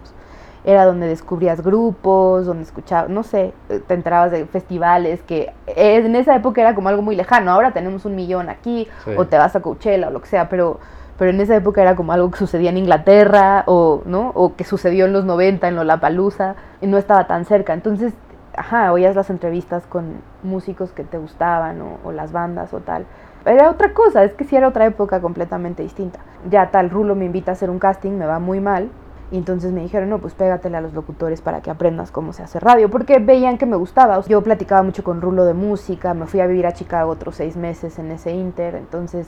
Era 0.66 0.86
donde 0.86 1.08
descubrías 1.08 1.62
grupos, 1.64 2.46
donde 2.46 2.64
escuchabas, 2.64 3.10
no 3.10 3.24
sé, 3.24 3.54
te 3.88 3.94
enterabas 3.94 4.32
de 4.32 4.46
festivales 4.46 5.22
que 5.24 5.54
eh, 5.68 5.96
en 5.98 6.16
esa 6.16 6.36
época 6.36 6.60
era 6.62 6.76
como 6.76 6.90
algo 6.90 7.02
muy 7.02 7.16
lejano. 7.16 7.52
Ahora 7.52 7.72
tenemos 7.72 8.06
un 8.06 8.16
millón 8.16 8.50
aquí, 8.50 8.88
Sí. 9.06 9.12
o 9.18 9.26
te 9.26 9.38
vas 9.38 9.56
a 9.56 9.62
Coachella 9.62 10.10
o 10.10 10.12
lo 10.12 10.22
que 10.22 10.28
sea, 10.28 10.50
pero, 10.50 10.80
pero 11.18 11.32
en 11.32 11.40
esa 11.40 11.56
época 11.56 11.82
era 11.82 11.96
como 11.96 12.12
algo 12.12 12.30
que 12.32 12.38
sucedía 12.38 12.70
en 12.70 12.78
Inglaterra, 12.78 13.64
o, 13.68 14.02
¿no? 14.06 14.32
o 14.36 14.56
que 14.56 14.64
sucedió 14.66 15.06
en 15.06 15.14
los 15.14 15.24
90 15.26 15.68
en 15.68 15.76
Lollapalooza, 15.76 16.56
y 16.82 16.88
no 16.88 16.98
estaba 16.98 17.28
tan 17.28 17.46
cerca. 17.46 17.74
Entonces, 17.74 18.14
ajá, 18.56 18.92
oías 18.92 19.16
las 19.16 19.30
entrevistas 19.30 19.86
con 19.88 20.16
músicos 20.44 20.92
que 20.92 21.04
te 21.04 21.18
gustaban, 21.18 21.80
o, 21.82 21.98
o 22.04 22.12
las 22.12 22.32
bandas 22.34 22.74
o 22.74 22.80
tal. 22.80 23.06
Era 23.46 23.70
otra 23.70 23.94
cosa, 23.94 24.24
es 24.26 24.34
que 24.34 24.44
sí 24.44 24.58
era 24.58 24.68
otra 24.68 24.86
época 24.86 25.22
completamente 25.22 25.82
distinta. 25.82 26.20
Ya 26.50 26.70
tal, 26.72 26.90
Rulo 26.90 27.16
me 27.16 27.24
invita 27.26 27.52
a 27.52 27.54
hacer 27.54 27.70
un 27.70 27.80
casting, 27.80 28.12
me 28.12 28.26
va 28.26 28.40
muy 28.40 28.60
mal. 28.60 28.90
Y 29.30 29.38
entonces 29.38 29.74
me 29.74 29.82
dijeron, 29.82 30.10
no, 30.10 30.20
pues 30.20 30.34
pégatele 30.34 30.78
a 30.78 30.82
los 30.82 30.94
locutores 30.94 31.42
para 31.42 31.62
que 31.62 31.70
aprendas 31.70 32.12
cómo 32.12 32.32
se 32.32 32.44
hace 32.44 32.60
radio, 32.60 32.90
porque 32.90 33.20
veían 33.20 33.58
que 33.58 33.66
me 33.66 33.76
gustaba. 33.76 34.22
Yo 34.22 34.42
platicaba 34.42 34.84
mucho 34.84 35.04
con 35.04 35.22
Rulo 35.22 35.44
de 35.44 35.54
música, 35.54 36.14
me 36.14 36.28
fui 36.28 36.40
a 36.40 36.48
vivir 36.48 36.66
a 36.66 36.72
Chicago 36.72 37.12
otros 37.12 37.36
seis 37.36 37.58
meses 37.58 38.00
en 38.00 38.12
ese 38.12 38.32
inter, 38.32 38.76
entonces 38.76 39.28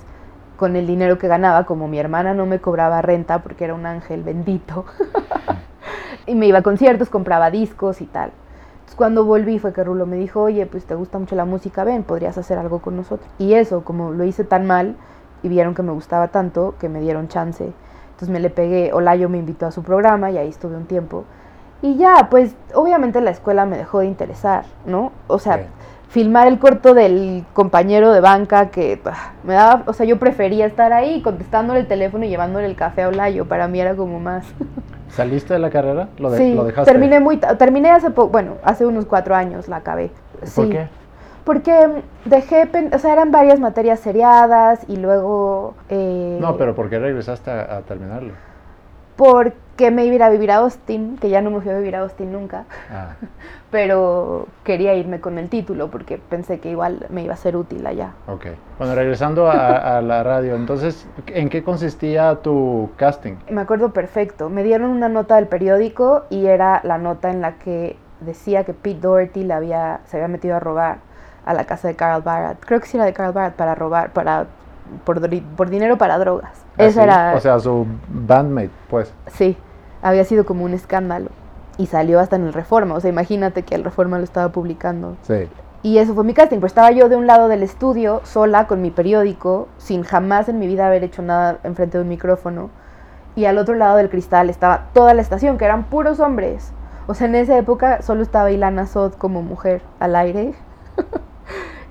con 0.55 0.75
el 0.75 0.87
dinero 0.87 1.17
que 1.17 1.27
ganaba, 1.27 1.65
como 1.65 1.87
mi 1.87 1.99
hermana 1.99 2.33
no 2.33 2.45
me 2.45 2.59
cobraba 2.59 3.01
renta 3.01 3.39
porque 3.39 3.63
era 3.63 3.73
un 3.73 3.85
ángel 3.85 4.23
bendito, 4.23 4.85
y 6.25 6.35
me 6.35 6.47
iba 6.47 6.59
a 6.59 6.63
conciertos, 6.63 7.09
compraba 7.09 7.49
discos 7.51 8.01
y 8.01 8.05
tal. 8.05 8.31
Entonces, 8.73 8.95
cuando 8.95 9.25
volví 9.25 9.59
fue 9.59 9.73
que 9.73 9.83
Rulo 9.83 10.05
me 10.05 10.17
dijo, 10.17 10.41
oye, 10.41 10.65
pues 10.65 10.85
te 10.85 10.95
gusta 10.95 11.19
mucho 11.19 11.35
la 11.35 11.45
música, 11.45 11.83
ven, 11.83 12.03
podrías 12.03 12.37
hacer 12.37 12.57
algo 12.57 12.79
con 12.79 12.95
nosotros. 12.95 13.29
Y 13.37 13.53
eso, 13.53 13.83
como 13.83 14.11
lo 14.11 14.23
hice 14.23 14.43
tan 14.43 14.65
mal 14.65 14.95
y 15.43 15.49
vieron 15.49 15.75
que 15.75 15.83
me 15.83 15.91
gustaba 15.91 16.29
tanto, 16.29 16.75
que 16.79 16.89
me 16.89 16.99
dieron 16.99 17.27
chance. 17.27 17.71
Entonces 18.19 18.33
me 18.33 18.41
le 18.41 18.49
pegué, 18.49 18.91
Olayo 18.91 19.29
me 19.29 19.37
invitó 19.37 19.65
a 19.65 19.71
su 19.71 19.81
programa 19.81 20.29
y 20.29 20.37
ahí 20.37 20.49
estuve 20.49 20.75
un 20.75 20.87
tiempo. 20.87 21.23
Y 21.81 21.95
ya, 21.95 22.27
pues 22.29 22.53
obviamente 22.73 23.21
la 23.21 23.31
escuela 23.31 23.65
me 23.65 23.77
dejó 23.77 23.99
de 23.99 24.07
interesar, 24.07 24.65
¿no? 24.85 25.13
O 25.27 25.39
sea, 25.39 25.67
filmar 26.09 26.49
el 26.49 26.59
corto 26.59 26.93
del 26.93 27.45
compañero 27.53 28.11
de 28.11 28.19
banca 28.19 28.71
que 28.71 28.99
me 29.45 29.53
daba, 29.53 29.83
o 29.85 29.93
sea, 29.93 30.05
yo 30.05 30.19
prefería 30.19 30.65
estar 30.65 30.91
ahí 30.91 31.21
contestándole 31.21 31.79
el 31.79 31.87
teléfono 31.87 32.25
y 32.25 32.27
llevándole 32.27 32.65
el 32.65 32.75
café 32.75 33.03
a 33.03 33.07
Olayo, 33.07 33.45
para 33.47 33.69
mí 33.69 33.79
era 33.79 33.95
como 33.95 34.19
más... 34.19 34.45
¿Saliste 35.07 35.53
de 35.53 35.59
la 35.59 35.69
carrera? 35.69 36.09
¿Lo, 36.17 36.29
de- 36.29 36.39
sí, 36.39 36.55
lo 36.55 36.65
dejaste? 36.65 36.91
terminé 36.91 37.21
muy, 37.21 37.37
terminé 37.37 37.89
hace 37.89 38.11
poco, 38.11 38.27
bueno, 38.31 38.55
hace 38.65 38.85
unos 38.85 39.05
cuatro 39.05 39.33
años 39.33 39.69
la 39.69 39.77
acabé. 39.77 40.11
¿Por 40.41 40.65
Sí, 40.65 40.69
qué? 40.69 40.89
Porque 41.43 42.03
dejé, 42.25 42.69
o 42.93 42.99
sea, 42.99 43.13
eran 43.13 43.31
varias 43.31 43.59
materias 43.59 43.99
seriadas 43.99 44.81
y 44.87 44.97
luego... 44.97 45.73
eh, 45.89 46.37
No, 46.39 46.57
pero 46.57 46.75
¿por 46.75 46.89
qué 46.89 46.99
regresaste 46.99 47.49
a, 47.51 47.77
a 47.77 47.81
terminarlo? 47.81 48.33
Porque 49.15 49.91
me 49.91 50.05
iba 50.05 50.13
a 50.13 50.15
ir 50.15 50.23
a 50.23 50.29
vivir 50.29 50.51
a 50.51 50.57
Austin, 50.57 51.17
que 51.17 51.29
ya 51.29 51.41
no 51.41 51.51
me 51.51 51.59
fui 51.59 51.71
a 51.71 51.77
vivir 51.77 51.93
a 51.97 51.99
Austin 52.01 52.31
nunca, 52.31 52.63
Ah, 52.89 53.15
pero 53.71 54.47
quería 54.63 54.93
irme 54.95 55.19
con 55.19 55.37
el 55.37 55.49
título 55.49 55.89
porque 55.91 56.17
pensé 56.17 56.59
que 56.59 56.71
igual 56.71 57.05
me 57.09 57.23
iba 57.23 57.33
a 57.33 57.37
ser 57.37 57.57
útil 57.57 57.85
allá. 57.85 58.11
ok. 58.27 58.45
Bueno, 58.77 58.95
regresando 58.95 59.49
a, 59.51 59.97
a 59.97 60.01
la 60.01 60.23
radio, 60.23 60.55
entonces, 60.55 61.05
¿en 61.27 61.49
qué 61.49 61.63
consistía 61.63 62.35
tu 62.35 62.91
casting? 62.95 63.33
Me 63.49 63.59
acuerdo 63.61 63.91
perfecto, 63.91 64.49
me 64.49 64.63
dieron 64.63 64.89
una 64.91 65.09
nota 65.09 65.35
del 65.35 65.47
periódico 65.47 66.23
y 66.29 66.45
era 66.45 66.79
la 66.83 66.97
nota 66.97 67.29
en 67.29 67.41
la 67.41 67.53
que 67.59 67.97
decía 68.21 68.63
que 68.63 68.73
Pete 68.73 69.01
Doherty 69.01 69.43
le 69.43 69.53
había, 69.53 69.99
se 70.05 70.15
había 70.17 70.29
metido 70.29 70.55
a 70.55 70.59
robar 70.61 71.08
a 71.49 71.53
la 71.53 71.65
casa 71.65 71.87
de 71.87 71.95
Carl 71.95 72.21
Barrett. 72.21 72.59
Creo 72.65 72.79
que 72.79 72.87
sí 72.87 72.97
era 72.97 73.05
de 73.05 73.13
Carl 73.13 73.33
Barrett 73.33 73.55
para 73.55 73.75
robar, 73.75 74.11
para 74.13 74.45
por, 75.03 75.19
por 75.55 75.69
dinero 75.69 75.97
para 75.97 76.17
drogas. 76.17 76.51
Esa 76.77 77.01
Así, 77.01 77.09
era, 77.09 77.33
O 77.35 77.39
sea, 77.39 77.59
su 77.59 77.85
bandmate, 78.07 78.71
pues. 78.89 79.13
sí, 79.27 79.57
había 80.01 80.23
sido 80.23 80.45
como 80.45 80.63
un 80.65 80.73
escándalo. 80.73 81.29
Y 81.77 81.87
salió 81.87 82.19
hasta 82.19 82.35
en 82.35 82.45
el 82.45 82.53
Reforma, 82.53 82.95
o 82.95 82.99
sea, 82.99 83.09
imagínate 83.09 83.63
que 83.63 83.73
el 83.75 83.83
Reforma 83.83 84.17
lo 84.17 84.23
estaba 84.23 84.49
publicando. 84.51 85.15
Sí. 85.21 85.49
Y 85.81 85.97
eso 85.99 86.13
fue 86.13 86.25
mi 86.25 86.33
casting, 86.33 86.57
pero 86.57 86.67
estaba 86.67 86.91
yo 86.91 87.07
de 87.07 87.15
un 87.15 87.25
lado 87.25 87.47
del 87.47 87.63
estudio, 87.63 88.19
sola, 88.25 88.67
con 88.67 88.81
mi 88.81 88.91
periódico, 88.91 89.69
sin 89.77 90.03
jamás 90.03 90.49
en 90.49 90.59
mi 90.59 90.67
vida 90.67 90.87
haber 90.87 91.03
hecho 91.05 91.21
nada 91.21 91.59
enfrente 91.63 91.97
de 91.97 92.03
un 92.03 92.09
micrófono. 92.09 92.69
y 93.35 93.45
al 93.45 93.57
otro 93.57 93.75
lado 93.75 93.95
del 93.95 94.09
cristal 94.09 94.49
estaba 94.49 94.87
toda 94.93 95.13
la 95.13 95.21
estación, 95.21 95.57
que 95.57 95.63
eran 95.65 95.85
puros 95.85 96.19
hombres. 96.19 96.73
O 97.07 97.13
sea, 97.13 97.27
en 97.27 97.35
esa 97.35 97.57
época 97.57 98.01
solo 98.01 98.21
estaba 98.21 98.51
Ilana 98.51 98.85
Sod 98.85 99.13
como 99.13 99.41
mujer 99.41 99.81
al 99.99 100.15
aire. 100.17 100.53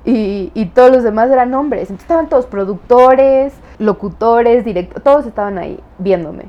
Y, 0.09 0.51
y, 0.55 0.67
todos 0.67 0.91
los 0.91 1.03
demás 1.03 1.31
eran 1.31 1.53
hombres. 1.53 1.83
Entonces 1.83 2.05
estaban 2.05 2.29
todos 2.29 2.47
productores, 2.47 3.53
locutores, 3.79 4.65
directores, 4.65 5.05
todos 5.05 5.27
estaban 5.27 5.59
ahí 5.59 5.79
viéndome. 5.99 6.45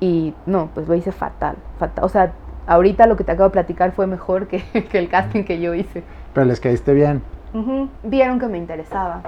Y 0.00 0.32
no, 0.46 0.70
pues 0.74 0.88
lo 0.88 0.94
hice 0.94 1.12
fatal, 1.12 1.56
fatal. 1.78 2.04
O 2.04 2.08
sea, 2.08 2.32
ahorita 2.66 3.06
lo 3.06 3.16
que 3.16 3.24
te 3.24 3.32
acabo 3.32 3.50
de 3.50 3.52
platicar 3.52 3.92
fue 3.92 4.06
mejor 4.06 4.46
que, 4.46 4.62
que 4.90 4.98
el 4.98 5.10
casting 5.10 5.44
que 5.44 5.60
yo 5.60 5.74
hice. 5.74 6.04
Pero 6.32 6.46
les 6.46 6.58
caíste 6.58 6.94
bien. 6.94 7.22
Vieron 8.02 8.38
que 8.38 8.46
me 8.46 8.58
interesaba. 8.58 9.22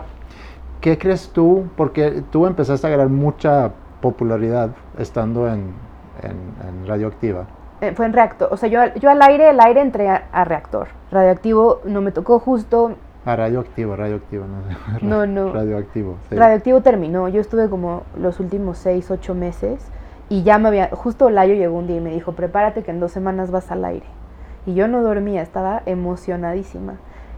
¿Qué 0.80 0.96
crees 0.96 1.30
tú? 1.30 1.68
Porque 1.76 2.22
tú 2.30 2.46
empezaste 2.46 2.86
a 2.86 2.90
ganar 2.90 3.08
mucha 3.08 3.72
popularidad 4.00 4.70
estando 4.98 5.46
en, 5.46 5.74
en, 6.22 6.68
en 6.68 6.86
Radioactiva. 6.86 7.46
Eh, 7.80 7.92
fue 7.94 8.06
en 8.06 8.12
reactor. 8.12 8.48
O 8.50 8.56
sea, 8.56 8.68
yo, 8.68 8.80
yo 8.94 9.10
al 9.10 9.20
aire, 9.22 9.50
el 9.50 9.60
aire 9.60 9.80
entré 9.80 10.08
a, 10.08 10.28
a 10.32 10.44
reactor. 10.44 10.88
Radioactivo 11.10 11.80
no 11.84 12.00
me 12.00 12.12
tocó 12.12 12.38
justo. 12.38 12.96
Ah, 13.28 13.36
radioactivo, 13.36 13.94
radioactivo, 13.94 14.46
no. 14.46 14.56
No, 15.02 15.26
no. 15.26 15.52
Radioactivo, 15.52 16.16
sí. 16.30 16.36
Radioactivo 16.36 16.80
terminó. 16.80 17.28
Yo 17.28 17.42
estuve 17.42 17.68
como 17.68 18.04
los 18.18 18.40
últimos 18.40 18.78
seis, 18.78 19.10
ocho 19.10 19.34
meses. 19.34 19.86
Y 20.30 20.44
ya 20.44 20.58
me 20.58 20.68
había. 20.68 20.88
Justo 20.92 21.28
Layo 21.28 21.52
llegó 21.52 21.76
un 21.76 21.86
día 21.86 21.98
y 21.98 22.00
me 22.00 22.10
dijo: 22.10 22.32
Prepárate 22.32 22.82
que 22.82 22.90
en 22.90 23.00
dos 23.00 23.12
semanas 23.12 23.50
vas 23.50 23.70
al 23.70 23.84
aire. 23.84 24.06
Y 24.64 24.72
yo 24.72 24.88
no 24.88 25.02
dormía, 25.02 25.42
estaba 25.42 25.82
emocionadísima. 25.84 26.94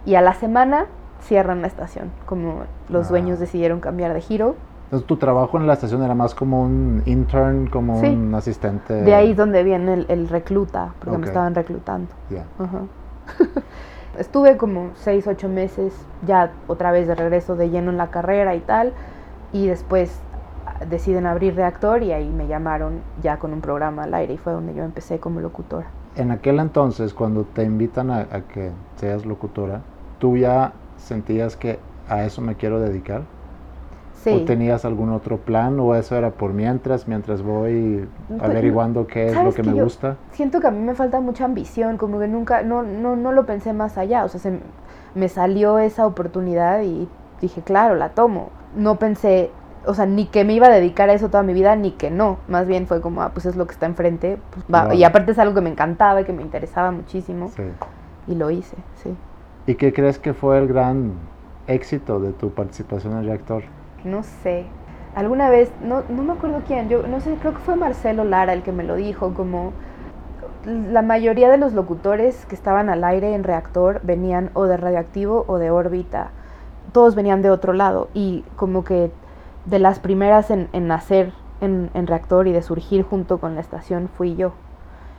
Y 0.06 0.14
a 0.14 0.20
la 0.20 0.32
semana 0.34 0.86
cierran 1.22 1.60
la 1.60 1.66
estación. 1.66 2.12
Como 2.24 2.62
los 2.88 3.06
Ah. 3.06 3.10
dueños 3.10 3.40
decidieron 3.40 3.80
cambiar 3.80 4.14
de 4.14 4.20
giro. 4.20 4.54
Entonces 4.84 5.08
tu 5.08 5.16
trabajo 5.16 5.56
en 5.58 5.66
la 5.66 5.72
estación 5.72 6.04
era 6.04 6.14
más 6.14 6.36
como 6.36 6.62
un 6.62 7.02
intern, 7.06 7.66
como 7.66 8.00
Sí. 8.00 8.06
un 8.06 8.32
asistente. 8.36 8.94
De 8.94 9.12
ahí 9.14 9.32
es 9.32 9.36
donde 9.36 9.64
viene 9.64 9.94
el, 9.94 10.06
el 10.08 10.28
recluta, 10.28 10.94
porque 11.00 11.14
Ok. 11.16 11.20
me 11.20 11.26
estaban 11.26 11.54
reclutando. 11.56 12.08
Ya. 12.30 12.44
Ajá. 12.60 12.82
Estuve 14.18 14.56
como 14.56 14.90
seis, 14.96 15.26
ocho 15.26 15.48
meses 15.48 15.94
ya 16.26 16.52
otra 16.66 16.90
vez 16.90 17.06
de 17.06 17.14
regreso 17.14 17.56
de 17.56 17.70
lleno 17.70 17.90
en 17.90 17.96
la 17.96 18.08
carrera 18.08 18.54
y 18.54 18.60
tal. 18.60 18.92
Y 19.52 19.66
después 19.66 20.20
deciden 20.88 21.26
abrir 21.26 21.54
reactor 21.54 22.02
y 22.02 22.12
ahí 22.12 22.28
me 22.28 22.46
llamaron 22.46 23.00
ya 23.22 23.38
con 23.38 23.52
un 23.52 23.60
programa 23.60 24.04
al 24.04 24.14
aire 24.14 24.34
y 24.34 24.38
fue 24.38 24.52
donde 24.52 24.74
yo 24.74 24.82
empecé 24.84 25.18
como 25.18 25.40
locutora. 25.40 25.86
En 26.16 26.30
aquel 26.30 26.58
entonces, 26.58 27.14
cuando 27.14 27.44
te 27.44 27.62
invitan 27.62 28.10
a, 28.10 28.20
a 28.20 28.40
que 28.40 28.70
seas 28.96 29.24
locutora, 29.26 29.80
¿tú 30.18 30.36
ya 30.36 30.72
sentías 30.96 31.56
que 31.56 31.78
a 32.08 32.24
eso 32.24 32.42
me 32.42 32.56
quiero 32.56 32.80
dedicar? 32.80 33.22
Sí. 34.22 34.30
¿O 34.30 34.44
tenías 34.44 34.84
algún 34.84 35.10
otro 35.10 35.38
plan? 35.38 35.80
¿O 35.80 35.94
eso 35.94 36.14
era 36.14 36.30
por 36.30 36.52
mientras, 36.52 37.08
mientras 37.08 37.42
voy 37.42 38.06
Pues, 38.28 38.42
averiguando 38.42 39.06
qué 39.06 39.28
es 39.28 39.32
lo 39.32 39.38
¿sabes 39.38 39.54
que 39.54 39.62
que 39.62 39.70
me 39.70 39.82
gusta? 39.82 40.16
Siento 40.32 40.60
que 40.60 40.66
a 40.66 40.70
mí 40.70 40.80
me 40.80 40.94
falta 40.94 41.20
mucha 41.20 41.46
ambición, 41.46 41.96
como 41.96 42.18
que 42.18 42.28
nunca, 42.28 42.62
no, 42.62 42.82
no, 42.82 43.16
no 43.16 43.32
lo 43.32 43.46
pensé 43.46 43.72
más 43.72 43.96
allá. 43.96 44.24
O 44.24 44.28
sea, 44.28 44.38
se, 44.38 44.58
me 45.14 45.28
salió 45.28 45.78
esa 45.78 46.06
oportunidad 46.06 46.82
y 46.82 47.08
dije, 47.40 47.62
claro, 47.62 47.94
la 47.94 48.10
tomo. 48.10 48.50
No 48.76 48.98
pensé, 48.98 49.50
o 49.86 49.94
sea, 49.94 50.04
ni 50.04 50.26
que 50.26 50.44
me 50.44 50.52
iba 50.52 50.66
a 50.66 50.70
dedicar 50.70 51.08
a 51.08 51.14
eso 51.14 51.30
toda 51.30 51.42
mi 51.42 51.54
vida, 51.54 51.74
ni 51.74 51.92
que 51.92 52.10
no. 52.10 52.36
Más 52.46 52.66
bien 52.66 52.86
fue 52.86 53.00
como, 53.00 53.22
ah, 53.22 53.30
pues 53.32 53.46
es 53.46 53.56
lo 53.56 53.66
que 53.66 53.72
está 53.72 53.86
enfrente. 53.86 54.38
pues 54.50 54.64
va. 54.66 54.84
Vale. 54.84 54.96
Y 54.96 55.04
aparte 55.04 55.32
es 55.32 55.38
algo 55.38 55.54
que 55.54 55.62
me 55.62 55.70
encantaba 55.70 56.20
y 56.20 56.24
que 56.24 56.32
me 56.34 56.42
interesaba 56.42 56.90
muchísimo. 56.90 57.50
Sí. 57.56 57.62
Y 58.26 58.34
lo 58.34 58.50
hice, 58.50 58.76
sí. 59.02 59.14
¿Y 59.66 59.76
qué 59.76 59.92
crees 59.92 60.18
que 60.18 60.34
fue 60.34 60.58
el 60.58 60.68
gran 60.68 61.12
éxito 61.66 62.20
de 62.20 62.32
tu 62.32 62.50
participación 62.50 63.16
en 63.16 63.24
Reactor? 63.24 63.62
No 64.04 64.22
sé. 64.22 64.66
Alguna 65.14 65.50
vez, 65.50 65.72
no, 65.82 66.02
no 66.08 66.22
me 66.22 66.32
acuerdo 66.32 66.62
quién, 66.66 66.88
yo 66.88 67.02
no 67.06 67.20
sé, 67.20 67.34
creo 67.40 67.52
que 67.52 67.58
fue 67.60 67.76
Marcelo 67.76 68.24
Lara 68.24 68.52
el 68.52 68.62
que 68.62 68.72
me 68.72 68.84
lo 68.84 68.94
dijo, 68.94 69.34
como 69.34 69.72
la 70.64 71.02
mayoría 71.02 71.50
de 71.50 71.56
los 71.56 71.72
locutores 71.72 72.44
que 72.46 72.54
estaban 72.54 72.88
al 72.90 73.02
aire 73.04 73.34
en 73.34 73.44
reactor 73.44 74.00
venían 74.02 74.50
o 74.54 74.64
de 74.64 74.76
radioactivo 74.76 75.44
o 75.48 75.58
de 75.58 75.70
órbita. 75.70 76.30
Todos 76.92 77.14
venían 77.14 77.42
de 77.42 77.50
otro 77.50 77.72
lado 77.72 78.08
y 78.14 78.44
como 78.56 78.84
que 78.84 79.10
de 79.66 79.78
las 79.78 80.00
primeras 80.00 80.50
en, 80.50 80.68
nacer 80.86 81.32
en, 81.60 81.90
en 81.94 82.06
reactor 82.06 82.46
y 82.48 82.52
de 82.52 82.62
surgir 82.62 83.02
junto 83.02 83.38
con 83.38 83.54
la 83.54 83.60
estación 83.60 84.08
fui 84.16 84.36
yo. 84.36 84.52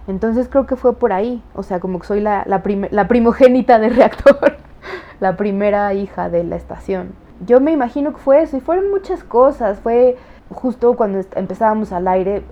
Entonces 0.07 0.47
creo 0.49 0.65
que 0.65 0.75
fue 0.75 0.95
por 0.95 1.13
ahí, 1.13 1.43
o 1.55 1.63
sea, 1.63 1.79
como 1.79 1.99
que 1.99 2.07
soy 2.07 2.21
la, 2.21 2.43
la, 2.47 2.63
prim- 2.63 2.87
la 2.91 3.07
primogénita 3.07 3.79
de 3.79 3.89
reactor, 3.89 4.57
la 5.19 5.37
primera 5.37 5.93
hija 5.93 6.29
de 6.29 6.43
la 6.43 6.55
estación. 6.55 7.13
Yo 7.45 7.59
me 7.59 7.71
imagino 7.71 8.13
que 8.13 8.19
fue 8.19 8.41
eso 8.41 8.57
y 8.57 8.59
fueron 8.59 8.91
muchas 8.91 9.23
cosas, 9.23 9.79
fue 9.79 10.17
justo 10.49 10.95
cuando 10.95 11.21
empezábamos 11.35 11.91
al 11.91 12.07
aire, 12.07 12.43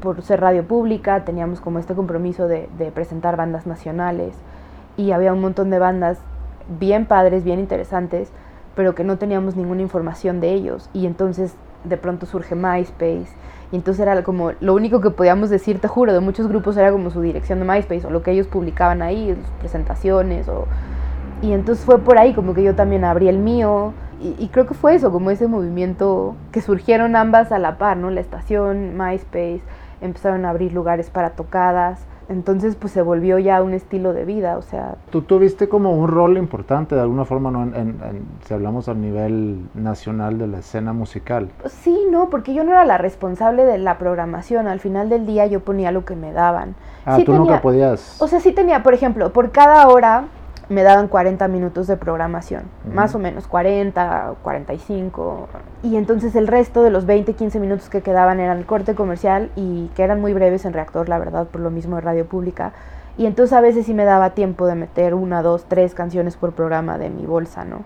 por 0.00 0.20
ser 0.22 0.40
radio 0.40 0.64
pública, 0.66 1.24
teníamos 1.24 1.60
como 1.60 1.78
este 1.78 1.94
compromiso 1.94 2.48
de, 2.48 2.68
de 2.76 2.90
presentar 2.90 3.36
bandas 3.36 3.66
nacionales 3.66 4.34
y 4.96 5.12
había 5.12 5.32
un 5.32 5.40
montón 5.40 5.70
de 5.70 5.78
bandas 5.78 6.18
bien 6.80 7.06
padres, 7.06 7.44
bien 7.44 7.60
interesantes, 7.60 8.32
pero 8.74 8.94
que 8.94 9.04
no 9.04 9.18
teníamos 9.18 9.56
ninguna 9.56 9.82
información 9.82 10.40
de 10.40 10.52
ellos. 10.52 10.88
Y 10.92 11.06
entonces 11.06 11.54
de 11.84 11.96
pronto 11.96 12.26
surge 12.26 12.54
MySpace. 12.54 13.28
Y 13.70 13.76
entonces 13.76 14.00
era 14.00 14.22
como 14.22 14.52
lo 14.60 14.74
único 14.74 15.00
que 15.00 15.10
podíamos 15.10 15.50
decir, 15.50 15.80
te 15.80 15.88
juro, 15.88 16.12
de 16.12 16.20
muchos 16.20 16.46
grupos 16.46 16.76
era 16.76 16.92
como 16.92 17.10
su 17.10 17.20
dirección 17.20 17.58
de 17.58 17.64
MySpace 17.64 18.06
o 18.06 18.10
lo 18.10 18.22
que 18.22 18.32
ellos 18.32 18.46
publicaban 18.46 19.02
ahí, 19.02 19.34
sus 19.34 19.50
presentaciones. 19.60 20.48
O... 20.48 20.66
Y 21.40 21.52
entonces 21.52 21.84
fue 21.84 21.98
por 21.98 22.18
ahí 22.18 22.34
como 22.34 22.54
que 22.54 22.62
yo 22.62 22.74
también 22.74 23.04
abrí 23.04 23.28
el 23.28 23.38
mío. 23.38 23.92
Y, 24.22 24.36
y 24.38 24.48
creo 24.48 24.66
que 24.66 24.74
fue 24.74 24.94
eso, 24.94 25.10
como 25.10 25.30
ese 25.30 25.48
movimiento 25.48 26.34
que 26.52 26.60
surgieron 26.60 27.16
ambas 27.16 27.50
a 27.52 27.58
la 27.58 27.76
par, 27.78 27.96
¿no? 27.96 28.10
La 28.10 28.20
estación, 28.20 28.96
MySpace, 28.96 29.62
empezaron 30.00 30.44
a 30.44 30.50
abrir 30.50 30.72
lugares 30.72 31.10
para 31.10 31.30
tocadas. 31.30 32.06
Entonces 32.28 32.76
pues 32.76 32.92
se 32.92 33.02
volvió 33.02 33.38
ya 33.40 33.62
un 33.62 33.74
estilo 33.74 34.12
de 34.12 34.24
vida, 34.24 34.56
o 34.56 34.62
sea, 34.62 34.94
Tú 35.10 35.22
tuviste 35.22 35.68
como 35.68 35.90
un 35.92 36.08
rol 36.08 36.38
importante 36.38 36.94
de 36.94 37.00
alguna 37.00 37.24
forma, 37.24 37.50
¿no? 37.50 37.64
En, 37.64 37.74
en- 37.74 37.88
en- 38.02 38.22
si 38.46 38.54
hablamos 38.54 38.88
al 38.88 39.00
nivel 39.00 39.66
nacional 39.74 40.38
de 40.38 40.46
la 40.46 40.58
escena 40.60 40.92
musical. 40.92 41.48
Sí, 41.66 42.06
no, 42.10 42.30
porque 42.30 42.54
yo 42.54 42.62
no 42.64 42.70
era 42.70 42.84
la 42.84 42.96
responsable 42.96 43.64
de 43.64 43.76
la 43.78 43.98
programación. 43.98 44.68
Al 44.68 44.78
final 44.78 45.08
del 45.10 45.26
día 45.26 45.46
yo 45.46 45.60
ponía 45.60 45.90
lo 45.90 46.04
que 46.04 46.14
me 46.14 46.32
daban. 46.32 46.74
Ah, 47.04 47.16
Sí 47.16 47.24
tú 47.24 47.32
tenía- 47.32 47.40
nunca 47.40 47.60
podías... 47.60 48.22
O 48.22 48.28
sea, 48.28 48.38
sí 48.40 48.52
tenía, 48.52 48.82
por 48.84 48.94
ejemplo, 48.94 49.32
por 49.32 49.50
cada 49.50 49.88
hora 49.88 50.24
me 50.72 50.82
daban 50.82 51.08
40 51.08 51.46
minutos 51.48 51.86
de 51.86 51.96
programación, 51.96 52.64
más 52.92 53.14
o 53.14 53.18
menos 53.18 53.46
40, 53.46 54.34
45. 54.42 55.48
Y 55.82 55.96
entonces 55.96 56.34
el 56.34 56.46
resto 56.46 56.82
de 56.82 56.90
los 56.90 57.06
20, 57.06 57.34
15 57.34 57.60
minutos 57.60 57.88
que 57.88 58.02
quedaban 58.02 58.40
eran 58.40 58.58
el 58.58 58.66
corte 58.66 58.94
comercial 58.94 59.50
y 59.54 59.88
que 59.94 60.02
eran 60.02 60.20
muy 60.20 60.32
breves 60.32 60.64
en 60.64 60.72
reactor, 60.72 61.08
la 61.08 61.18
verdad, 61.18 61.46
por 61.46 61.60
lo 61.60 61.70
mismo 61.70 61.96
de 61.96 62.02
radio 62.02 62.26
pública. 62.26 62.72
Y 63.18 63.26
entonces 63.26 63.52
a 63.52 63.60
veces 63.60 63.86
sí 63.86 63.94
me 63.94 64.04
daba 64.04 64.30
tiempo 64.30 64.66
de 64.66 64.74
meter 64.74 65.14
una, 65.14 65.42
dos, 65.42 65.66
tres 65.68 65.94
canciones 65.94 66.36
por 66.36 66.52
programa 66.52 66.98
de 66.98 67.10
mi 67.10 67.26
bolsa, 67.26 67.64
¿no? 67.64 67.82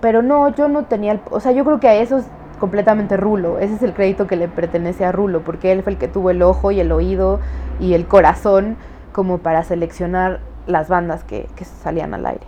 Pero 0.00 0.20
no, 0.20 0.48
yo 0.54 0.68
no 0.68 0.84
tenía, 0.84 1.12
el, 1.12 1.20
o 1.30 1.40
sea, 1.40 1.52
yo 1.52 1.64
creo 1.64 1.80
que 1.80 1.88
a 1.88 1.94
eso 1.94 2.18
es 2.18 2.26
completamente 2.58 3.16
Rulo. 3.16 3.58
Ese 3.58 3.74
es 3.74 3.82
el 3.82 3.92
crédito 3.92 4.26
que 4.26 4.36
le 4.36 4.48
pertenece 4.48 5.04
a 5.04 5.12
Rulo, 5.12 5.42
porque 5.42 5.72
él 5.72 5.82
fue 5.82 5.92
el 5.92 5.98
que 5.98 6.08
tuvo 6.08 6.30
el 6.30 6.42
ojo 6.42 6.70
y 6.72 6.80
el 6.80 6.92
oído 6.92 7.40
y 7.78 7.94
el 7.94 8.06
corazón 8.06 8.76
como 9.12 9.38
para 9.38 9.62
seleccionar 9.62 10.40
las 10.66 10.88
bandas 10.88 11.24
que, 11.24 11.48
que 11.56 11.64
salían 11.64 12.14
al 12.14 12.26
aire. 12.26 12.46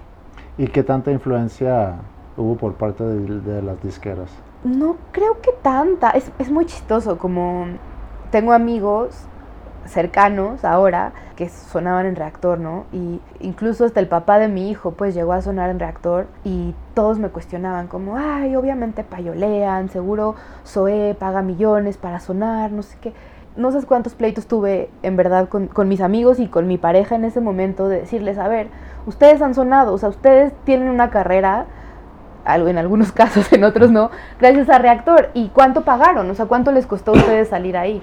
¿Y 0.58 0.68
qué 0.68 0.82
tanta 0.82 1.10
influencia 1.10 1.96
hubo 2.36 2.56
por 2.56 2.74
parte 2.74 3.04
de, 3.04 3.40
de 3.40 3.62
las 3.62 3.82
disqueras? 3.82 4.30
No 4.64 4.96
creo 5.12 5.40
que 5.40 5.52
tanta, 5.62 6.10
es, 6.10 6.30
es 6.38 6.50
muy 6.50 6.66
chistoso, 6.66 7.18
como 7.18 7.66
tengo 8.30 8.52
amigos 8.52 9.28
cercanos 9.86 10.64
ahora 10.64 11.12
que 11.36 11.48
sonaban 11.48 12.06
en 12.06 12.16
reactor, 12.16 12.58
¿no? 12.58 12.86
Y 12.92 13.20
incluso 13.40 13.84
hasta 13.84 14.00
el 14.00 14.08
papá 14.08 14.38
de 14.38 14.48
mi 14.48 14.70
hijo 14.70 14.92
pues 14.92 15.14
llegó 15.14 15.32
a 15.32 15.42
sonar 15.42 15.70
en 15.70 15.78
reactor 15.78 16.26
y 16.44 16.74
todos 16.94 17.18
me 17.18 17.28
cuestionaban 17.28 17.86
como, 17.86 18.16
ay, 18.16 18.56
obviamente 18.56 19.04
payolean, 19.04 19.88
seguro 19.88 20.34
Zoé 20.66 21.14
paga 21.14 21.42
millones 21.42 21.98
para 21.98 22.20
sonar, 22.20 22.72
no 22.72 22.82
sé 22.82 22.96
qué. 23.00 23.12
No 23.56 23.70
sé 23.72 23.84
cuántos 23.86 24.14
pleitos 24.14 24.46
tuve 24.46 24.90
en 25.02 25.16
verdad 25.16 25.48
con, 25.48 25.88
mis 25.88 26.00
amigos 26.00 26.38
y 26.38 26.48
con 26.48 26.66
mi 26.66 26.78
pareja 26.78 27.14
en 27.14 27.24
ese 27.24 27.40
momento 27.40 27.88
de 27.88 28.00
decirles, 28.00 28.38
a 28.38 28.48
ver, 28.48 28.68
ustedes 29.06 29.40
han 29.40 29.54
sonado, 29.54 29.94
o 29.94 29.98
sea, 29.98 30.10
ustedes 30.10 30.52
tienen 30.64 30.88
una 30.88 31.10
carrera 31.10 31.66
en 32.46 32.78
algunos 32.78 33.12
casos, 33.12 33.52
en 33.52 33.64
otros 33.64 33.90
no, 33.90 34.10
gracias 34.38 34.68
a 34.68 34.78
Reactor. 34.78 35.30
¿Y 35.34 35.48
cuánto 35.48 35.82
pagaron? 35.82 36.30
O 36.30 36.34
sea, 36.34 36.46
¿cuánto 36.46 36.70
les 36.72 36.86
costó 36.86 37.12
a 37.12 37.14
ustedes 37.14 37.48
salir 37.48 37.76
ahí? 37.76 38.02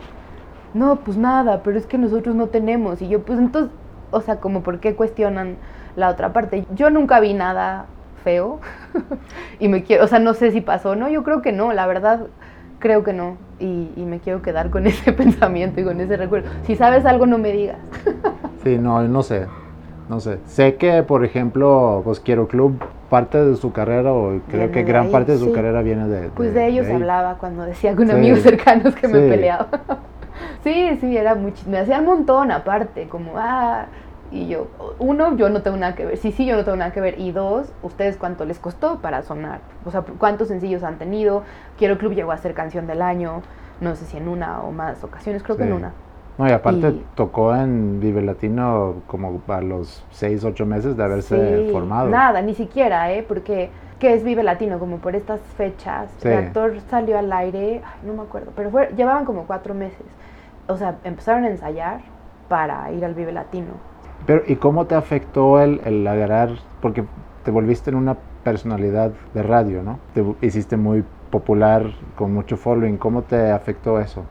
No, 0.74 0.98
pues 0.98 1.18
nada, 1.18 1.62
pero 1.64 1.78
es 1.78 1.86
que 1.86 1.98
nosotros 1.98 2.36
no 2.36 2.48
tenemos. 2.48 3.02
Y 3.02 3.08
yo, 3.08 3.22
pues 3.22 3.38
entonces, 3.40 3.72
o 4.12 4.22
sea, 4.22 4.38
como 4.40 4.64
por 4.64 4.80
qué 4.80 4.96
cuestionan 4.96 5.58
la 5.96 6.10
otra 6.10 6.34
parte. 6.34 6.66
Yo 6.74 6.90
nunca 6.90 7.20
vi 7.20 7.34
nada 7.34 7.86
feo 8.24 8.60
y 9.60 9.68
me 9.68 9.84
quiero, 9.84 10.06
o 10.06 10.08
sea, 10.08 10.20
no 10.20 10.34
sé 10.34 10.52
si 10.52 10.62
pasó, 10.62 10.96
no, 10.96 11.10
yo 11.10 11.24
creo 11.24 11.42
que 11.42 11.52
no, 11.52 11.74
la 11.74 11.86
verdad, 11.86 12.28
creo 12.84 13.02
que 13.02 13.14
no. 13.14 13.38
Y, 13.60 13.92
y 13.96 14.04
me 14.06 14.20
quiero 14.20 14.42
quedar 14.42 14.70
con 14.70 14.86
ese 14.94 15.14
pensamiento 15.14 15.80
y 15.80 15.86
con 15.86 16.00
ese 16.02 16.18
recuerdo. 16.18 16.50
Si 16.68 16.76
sabes 16.76 17.06
algo, 17.06 17.26
no 17.26 17.40
me 17.40 17.52
digas. 17.52 17.80
Sí, 18.64 18.78
no, 18.78 19.04
no 19.04 19.24
sé. 19.24 19.46
No 20.08 20.22
sé. 20.22 20.40
Sé 20.46 20.76
que, 20.76 21.04
por 21.04 21.26
ejemplo, 21.26 22.02
pues 22.06 22.22
Quiero 22.22 22.48
Club, 22.48 22.82
parte 23.10 23.44
de 23.44 23.58
su 23.58 23.74
carrera, 23.74 24.14
o 24.14 24.40
creo 24.50 24.72
que 24.72 24.80
de 24.80 24.86
gran 24.86 25.08
ahí, 25.08 25.12
parte 25.12 25.34
de 25.34 25.38
su 25.38 25.48
sí. 25.48 25.52
carrera 25.52 25.82
viene 25.82 26.08
de. 26.08 26.30
Pues 26.30 26.54
de 26.54 26.68
ellos 26.68 26.88
hablaba 26.88 27.36
cuando 27.40 27.64
decía 27.64 27.94
con 27.94 28.08
Sí, 28.08 28.14
amigos 28.14 28.40
cercanos 28.40 28.96
que 28.96 29.10
me 29.10 29.20
peleaba. 29.28 29.68
Sí, 30.64 30.98
sí, 31.02 31.16
era 31.16 31.36
muy 31.36 31.54
me 31.68 31.78
hacía 31.78 32.00
un 32.00 32.06
montón 32.06 32.52
aparte, 32.52 33.08
como, 33.10 33.34
ah, 33.36 33.86
y 34.34 34.48
yo, 34.48 34.68
uno, 34.98 35.38
yo 35.38 35.50
no 35.50 35.62
tengo 35.62 35.78
nada 35.78 35.94
que 35.94 36.06
ver, 36.06 36.18
sí, 36.18 36.32
sí, 36.32 36.46
yo 36.46 36.56
no 36.56 36.64
tengo 36.64 36.76
nada 36.76 36.92
que 36.92 37.00
ver, 37.00 37.20
y 37.20 37.32
dos, 37.32 37.72
ustedes 37.84 38.18
cuánto 38.18 38.46
les 38.46 38.58
costó 38.58 38.98
para 39.00 39.22
sonar, 39.22 39.60
o 39.86 39.92
sea, 39.92 40.04
cuántos 40.18 40.48
sencillos 40.48 40.84
han 40.84 40.98
tenido, 40.98 41.44
Quiero 41.78 42.00
Club 42.00 42.14
llegó 42.14 42.32
a 42.32 42.38
ser 42.38 42.56
canción 42.56 42.88
del 42.88 43.04
año, 43.04 43.44
no 43.80 43.96
sé 43.96 44.06
si 44.06 44.18
en 44.18 44.28
una 44.28 44.62
o 44.62 44.72
más 44.72 45.04
ocasiones, 45.04 45.44
creo 45.44 45.56
que 45.56 45.64
en 45.64 45.74
una. 45.74 45.92
No, 46.38 46.48
y 46.48 46.52
aparte 46.52 46.94
tocó 47.14 47.56
en 47.56 48.00
Vive 48.00 48.24
Latino 48.24 49.04
como 49.06 49.40
a 49.48 49.62
los 49.62 50.04
6, 50.12 50.44
8 50.44 50.66
meses 50.66 50.98
de 50.98 51.04
haberse 51.04 51.70
formado. 51.72 52.10
Nada, 52.10 52.42
ni 52.42 52.56
siquiera, 52.56 53.14
¿eh? 53.14 53.24
Porque, 53.28 53.70
¿qué 54.00 54.16
es 54.16 54.24
Vive 54.24 54.42
Latino? 54.42 54.80
Como 54.80 54.98
por 54.98 55.16
estas 55.16 55.42
fechas. 55.58 56.10
El 56.24 56.34
actor 56.34 56.74
salió 56.90 57.20
al 57.20 57.32
aire, 57.32 57.84
no 58.04 58.14
me 58.14 58.24
acuerdo, 58.24 58.52
pero 58.56 58.72
fue, 58.72 58.92
llevaban 58.98 59.26
como 59.26 59.44
cuatro 59.44 59.76
meses. 59.76 60.08
O 60.68 60.76
sea, 60.76 60.96
empezaron 61.04 61.44
a 61.44 61.50
ensayar 61.50 62.00
para 62.50 62.92
ir 62.92 63.06
al 63.06 63.14
Vive 63.14 63.32
Latino. 63.32 63.93
Pero, 64.26 64.44
¿y 64.48 64.56
cómo 64.56 64.86
te 64.86 64.96
afectó 64.96 65.62
el, 65.62 65.82
el 65.86 66.08
agarrar? 66.08 66.52
Porque 66.82 67.04
te 67.44 67.52
volviste 67.52 67.90
en 67.90 67.98
una 67.98 68.18
personalidad 68.44 69.12
de 69.34 69.44
radio, 69.44 69.84
¿no? 69.84 70.00
Te 70.14 70.24
hiciste 70.46 70.78
muy 70.78 71.04
popular, 71.30 71.86
con 72.16 72.34
mucho 72.34 72.58
following. 72.58 72.98
¿Cómo 72.98 73.24
te 73.24 73.52
afectó 73.52 74.00
eso? 74.00 74.24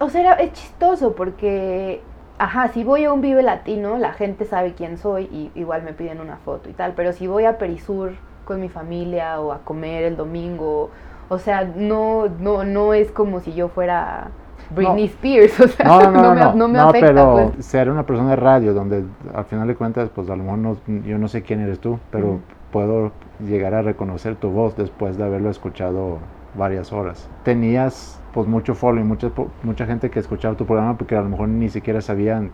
o 0.00 0.10
sea, 0.10 0.34
es 0.34 0.52
chistoso 0.52 1.14
porque, 1.14 2.02
ajá, 2.38 2.68
si 2.68 2.84
voy 2.84 3.04
a 3.04 3.12
un 3.12 3.20
Vive 3.20 3.42
Latino, 3.42 3.96
la 3.98 4.12
gente 4.12 4.44
sabe 4.44 4.74
quién 4.74 4.98
soy 4.98 5.24
y 5.24 5.50
igual 5.58 5.82
me 5.82 5.92
piden 5.92 6.20
una 6.20 6.36
foto 6.36 6.68
y 6.68 6.72
tal, 6.72 6.92
pero 6.94 7.12
si 7.12 7.26
voy 7.26 7.44
a 7.44 7.58
Perisur 7.58 8.12
con 8.44 8.60
mi 8.60 8.68
familia 8.68 9.40
o 9.40 9.52
a 9.52 9.58
comer 9.60 10.04
el 10.04 10.16
domingo, 10.16 10.90
o 11.28 11.38
sea, 11.38 11.64
no, 11.64 12.28
no, 12.28 12.64
no 12.64 12.94
es 12.94 13.10
como 13.10 13.40
si 13.40 13.54
yo 13.54 13.68
fuera 13.68 14.28
Britney 14.70 15.04
Spears, 15.04 15.60
o 15.60 15.68
sea, 15.68 15.86
no, 15.86 16.10
no, 16.10 16.34
no, 16.34 16.54
no, 16.54 16.68
me, 16.68 16.78
afecta. 16.78 17.06
pero 17.06 17.52
pues. 17.54 17.66
ser 17.66 17.90
una 17.90 18.04
persona 18.04 18.30
de 18.30 18.36
radio, 18.36 18.74
donde 18.74 19.04
al 19.34 19.44
final 19.44 19.68
de 19.68 19.74
cuentas, 19.74 20.10
pues 20.14 20.28
a 20.30 20.36
lo 20.36 20.44
mejor 20.44 20.76
yo 21.04 21.18
no 21.18 21.28
sé 21.28 21.42
quién 21.42 21.60
eres 21.60 21.78
tú, 21.78 21.98
pero 22.10 22.40
puedo 22.70 23.12
llegar 23.40 23.74
a 23.74 23.82
reconocer 23.82 24.36
tu 24.36 24.50
voz 24.50 24.76
después 24.76 25.16
de 25.16 25.24
haberlo 25.24 25.50
escuchado 25.50 26.18
varias 26.54 26.92
horas. 26.92 27.28
Tenías 27.44 28.20
pues 28.32 28.46
mucho 28.46 28.74
following, 28.74 29.06
mucha, 29.06 29.30
mucha 29.62 29.86
gente 29.86 30.10
que 30.10 30.18
escuchaba 30.18 30.56
tu 30.56 30.66
programa 30.66 30.96
porque 30.96 31.16
a 31.16 31.22
lo 31.22 31.28
mejor 31.28 31.48
ni 31.48 31.68
siquiera 31.68 32.00
sabían 32.00 32.50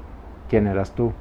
quién 0.49 0.67
eras 0.67 0.93
tú. 0.93 1.13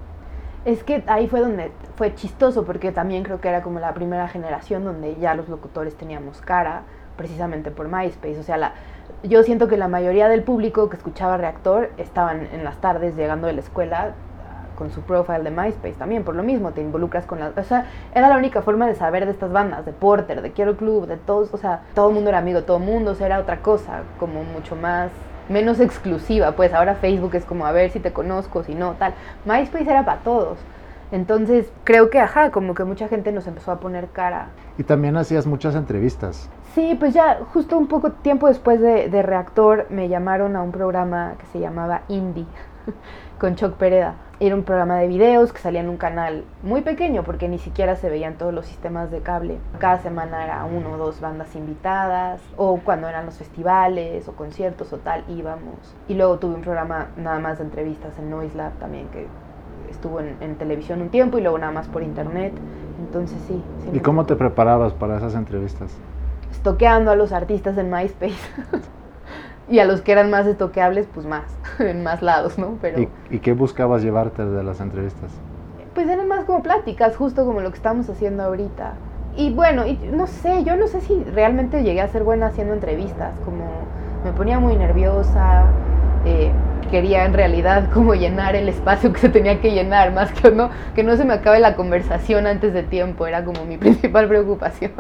Es 0.66 0.84
que 0.84 1.04
ahí 1.08 1.28
fue 1.28 1.42
donde 1.42 1.72
fue 1.96 2.16
chistoso 2.16 2.64
porque 2.64 2.92
también 2.92 3.24
creo 3.24 3.42
que 3.42 3.50
era 3.50 3.62
como 3.62 3.80
la 3.80 3.94
primera 3.94 4.28
generación 4.28 4.86
donde 4.86 5.16
ya 5.16 5.36
los 5.36 5.50
locutores 5.50 5.96
teníamos 5.96 6.40
cara, 6.40 6.84
precisamente 7.18 7.72
por 7.72 7.90
MySpace. 7.90 8.40
O 8.40 8.44
sea, 8.44 8.58
la, 8.58 8.74
yo 9.24 9.44
siento 9.44 9.68
que 9.68 9.78
la 9.78 9.88
mayoría 9.88 10.28
del 10.28 10.44
público 10.44 10.90
que 10.90 10.98
escuchaba 10.98 11.38
Reactor 11.38 11.92
estaban 11.98 12.48
en 12.54 12.64
las 12.64 12.78
tardes 12.78 13.16
llegando 13.16 13.48
de 13.48 13.54
la 13.54 13.62
escuela 13.62 14.14
con 14.76 14.92
su 14.92 15.02
profile 15.02 15.44
de 15.44 15.52
MySpace 15.52 15.94
también, 15.94 16.24
por 16.24 16.36
lo 16.36 16.44
mismo, 16.44 16.72
te 16.72 16.82
involucras 16.82 17.26
con 17.26 17.40
las... 17.40 17.58
O 17.58 17.64
sea, 17.64 17.86
era 18.14 18.28
la 18.28 18.38
única 18.38 18.62
forma 18.62 18.88
de 18.88 18.96
saber 18.96 19.26
de 19.26 19.32
estas 19.32 19.52
bandas, 19.52 19.86
de 19.86 19.94
Porter, 19.94 20.42
de 20.42 20.52
Quiero 20.52 20.76
Club, 20.76 21.08
de 21.08 21.18
todos, 21.18 21.54
o 21.54 21.58
sea, 21.58 21.82
todo 21.94 22.10
el 22.10 22.16
mundo 22.16 22.30
era 22.30 22.40
amigo, 22.40 22.64
todo 22.64 22.78
el 22.78 22.84
mundo, 22.84 23.12
o 23.12 23.16
sea, 23.16 23.28
era 23.28 23.40
otra 23.40 23.60
cosa, 23.60 24.02
como 24.20 24.44
mucho 24.44 24.76
más, 24.76 25.12
menos 25.48 25.80
exclusiva, 25.80 26.54
pues 26.54 26.74
ahora 26.74 26.96
Facebook 26.96 27.36
es 27.36 27.46
como 27.46 27.66
a 27.66 27.72
ver 27.72 27.92
si 27.92 28.00
te 28.00 28.12
conozco, 28.12 28.64
si 28.64 28.76
no, 28.76 28.94
tal. 28.94 29.14
MySpace 29.46 29.90
era 29.90 30.04
para 30.04 30.20
todos. 30.22 30.58
Entonces, 31.14 31.72
creo 31.84 32.10
que, 32.10 32.20
ajá, 32.20 32.50
como 32.50 32.74
que 32.74 32.86
mucha 32.86 33.08
gente 33.08 33.32
nos 33.32 33.46
empezó 33.46 33.72
a 33.72 33.80
poner 33.80 34.08
cara. 34.08 34.48
Y 34.80 34.84
también 34.84 35.16
hacías 35.16 35.46
muchas 35.46 35.76
entrevistas. 35.76 36.50
Sí, 36.74 36.98
pues 37.00 37.14
ya 37.14 37.42
justo 37.54 37.78
un 37.78 37.86
poco 37.86 38.14
tiempo 38.14 38.48
después 38.48 38.82
de, 38.82 39.10
de 39.10 39.22
Reactor 39.22 39.86
me 39.92 40.10
llamaron 40.10 40.56
a 40.56 40.64
un 40.64 40.72
programa 40.72 41.36
que 41.38 41.46
se 41.46 41.60
llamaba 41.60 42.02
Indie 42.08 42.48
con 43.40 43.54
Choc 43.54 43.76
Pereda. 43.76 44.16
Era 44.40 44.56
un 44.56 44.64
programa 44.64 44.98
de 44.98 45.08
videos 45.08 45.54
que 45.54 45.60
salía 45.60 45.82
en 45.82 45.90
un 45.90 45.98
canal 45.98 46.46
muy 46.64 46.82
pequeño 46.82 47.24
porque 47.24 47.48
ni 47.48 47.60
siquiera 47.60 47.96
se 47.96 48.10
veían 48.10 48.40
todos 48.40 48.52
los 48.52 48.66
sistemas 48.66 49.12
de 49.12 49.22
cable. 49.22 49.60
Cada 49.78 50.00
semana 50.00 50.44
era 50.44 50.66
uno 50.66 50.94
o 50.94 50.98
dos 50.98 51.22
bandas 51.22 51.56
invitadas 51.56 52.42
o 52.58 52.80
cuando 52.84 53.08
eran 53.08 53.28
los 53.28 53.38
festivales 53.38 54.28
o 54.28 54.32
conciertos 54.32 54.92
o 54.92 54.98
tal 54.98 55.24
íbamos. 55.30 55.96
Y 56.08 56.16
luego 56.16 56.40
tuve 56.40 56.56
un 56.56 56.62
programa 56.62 57.10
nada 57.18 57.38
más 57.38 57.60
de 57.60 57.66
entrevistas 57.66 58.18
en 58.18 58.32
Noise 58.32 58.58
Lab 58.58 58.74
también 58.80 59.08
que 59.10 59.28
estuvo 59.90 60.20
en, 60.20 60.56
televisión 60.56 61.02
un 61.02 61.10
tiempo 61.10 61.38
y 61.38 61.42
luego 61.42 61.58
nada 61.58 61.72
más 61.72 61.88
por 61.88 62.04
internet. 62.04 62.54
Entonces 63.00 63.38
sí. 63.48 63.62
¿Y 63.94 64.00
cómo 64.00 64.26
te 64.26 64.36
preparabas 64.36 64.94
para 64.94 65.18
esas 65.18 65.36
entrevistas? 65.36 65.96
Estoqueando 66.52 67.12
a 67.12 67.16
los 67.16 67.32
artistas 67.32 67.78
en 67.78 67.90
MySpace. 67.90 68.36
y 69.70 69.80
a 69.80 69.86
los 69.86 70.02
que 70.02 70.12
eran 70.12 70.30
más 70.30 70.46
estoqueables, 70.46 71.08
pues 71.14 71.26
más, 71.26 71.46
en 71.80 72.04
más 72.04 72.22
lados, 72.22 72.58
¿no? 72.58 72.78
Pero, 72.82 73.10
¿Y, 73.30 73.40
qué 73.40 73.54
buscabas 73.54 74.04
llevarte 74.04 74.46
de 74.46 74.64
las 74.64 74.80
entrevistas? 74.82 75.32
Pues 75.94 76.08
eran 76.08 76.28
más 76.28 76.46
como 76.46 76.64
pláticas, 76.64 77.16
justo 77.16 77.46
como 77.46 77.62
lo 77.62 77.70
que 77.70 77.78
estamos 77.78 78.10
haciendo 78.10 78.44
ahorita. 78.44 78.94
Y 79.36 79.52
bueno, 79.54 79.86
y 79.86 79.98
no 80.12 80.28
sé, 80.28 80.64
yo 80.64 80.76
no 80.76 80.88
sé 80.88 81.02
si 81.02 81.24
realmente 81.24 81.84
llegué 81.84 82.02
a 82.02 82.08
ser 82.08 82.24
buena 82.24 82.48
haciendo 82.48 82.74
entrevistas, 82.74 83.34
como 83.46 83.66
me 84.24 84.32
ponía 84.32 84.60
muy 84.60 84.76
nerviosa, 84.76 85.66
eh, 86.26 86.52
quería 86.88 87.26
en 87.26 87.34
realidad 87.34 87.90
como 87.92 88.14
llenar 88.14 88.56
el 88.56 88.70
espacio 88.70 89.12
que 89.14 89.20
se 89.20 89.30
tenía 89.30 89.60
que 89.62 89.72
llenar, 89.72 90.14
más 90.14 90.32
que 90.32 90.52
no, 90.52 90.70
que 90.96 91.04
no 91.04 91.16
se 91.16 91.26
me 91.26 91.34
acabe 91.34 91.60
la 91.60 91.76
conversación 91.76 92.48
antes 92.48 92.74
de 92.74 92.84
tiempo, 92.84 93.28
era 93.28 93.44
como 93.44 93.66
mi 93.66 93.78
principal 93.80 94.28
preocupación. 94.28 94.92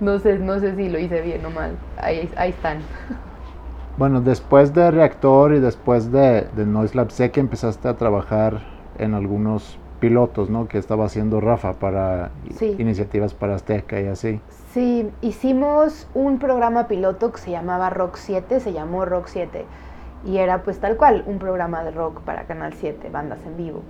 no 0.00 0.18
sé, 0.18 0.38
no 0.38 0.58
sé 0.60 0.74
si 0.76 0.88
lo 0.88 0.98
hice 0.98 1.20
bien 1.20 1.44
o 1.46 1.50
mal, 1.50 1.72
ahí, 1.98 2.30
ahí 2.36 2.50
están. 2.50 2.78
Bueno, 3.96 4.20
después 4.20 4.74
de 4.74 4.90
Reactor 4.90 5.54
y 5.54 5.60
después 5.60 6.10
de, 6.10 6.48
de 6.56 6.66
Noise 6.66 6.96
Lab, 6.96 7.10
sé 7.12 7.30
que 7.30 7.40
empezaste 7.40 7.86
a 7.86 7.94
trabajar 7.94 8.60
en 8.98 9.14
algunos 9.14 9.78
pilotos, 10.00 10.50
¿no? 10.50 10.68
Que 10.68 10.78
estaba 10.78 11.06
haciendo 11.06 11.40
Rafa 11.40 11.74
para 11.74 12.30
iniciativas 12.60 13.32
para 13.32 13.54
Azteca 13.54 14.00
y 14.00 14.06
así. 14.06 14.40
Sí, 14.72 15.08
hicimos 15.22 16.08
un 16.12 16.38
programa 16.38 16.88
piloto 16.88 17.32
que 17.32 17.38
se 17.38 17.50
llamaba 17.50 17.88
Rock 17.88 18.16
7, 18.16 18.60
se 18.60 18.72
llamó 18.72 19.04
Rock 19.04 19.28
7, 19.28 19.64
y 20.24 20.38
era 20.38 20.62
pues 20.62 20.78
tal 20.78 20.96
cual, 20.96 21.24
un 21.26 21.38
programa 21.38 21.84
de 21.84 21.90
rock 21.90 22.20
para 22.20 22.44
Canal 22.44 22.72
7, 22.74 23.10
bandas 23.10 23.38
en 23.46 23.56
vivo. 23.56 23.82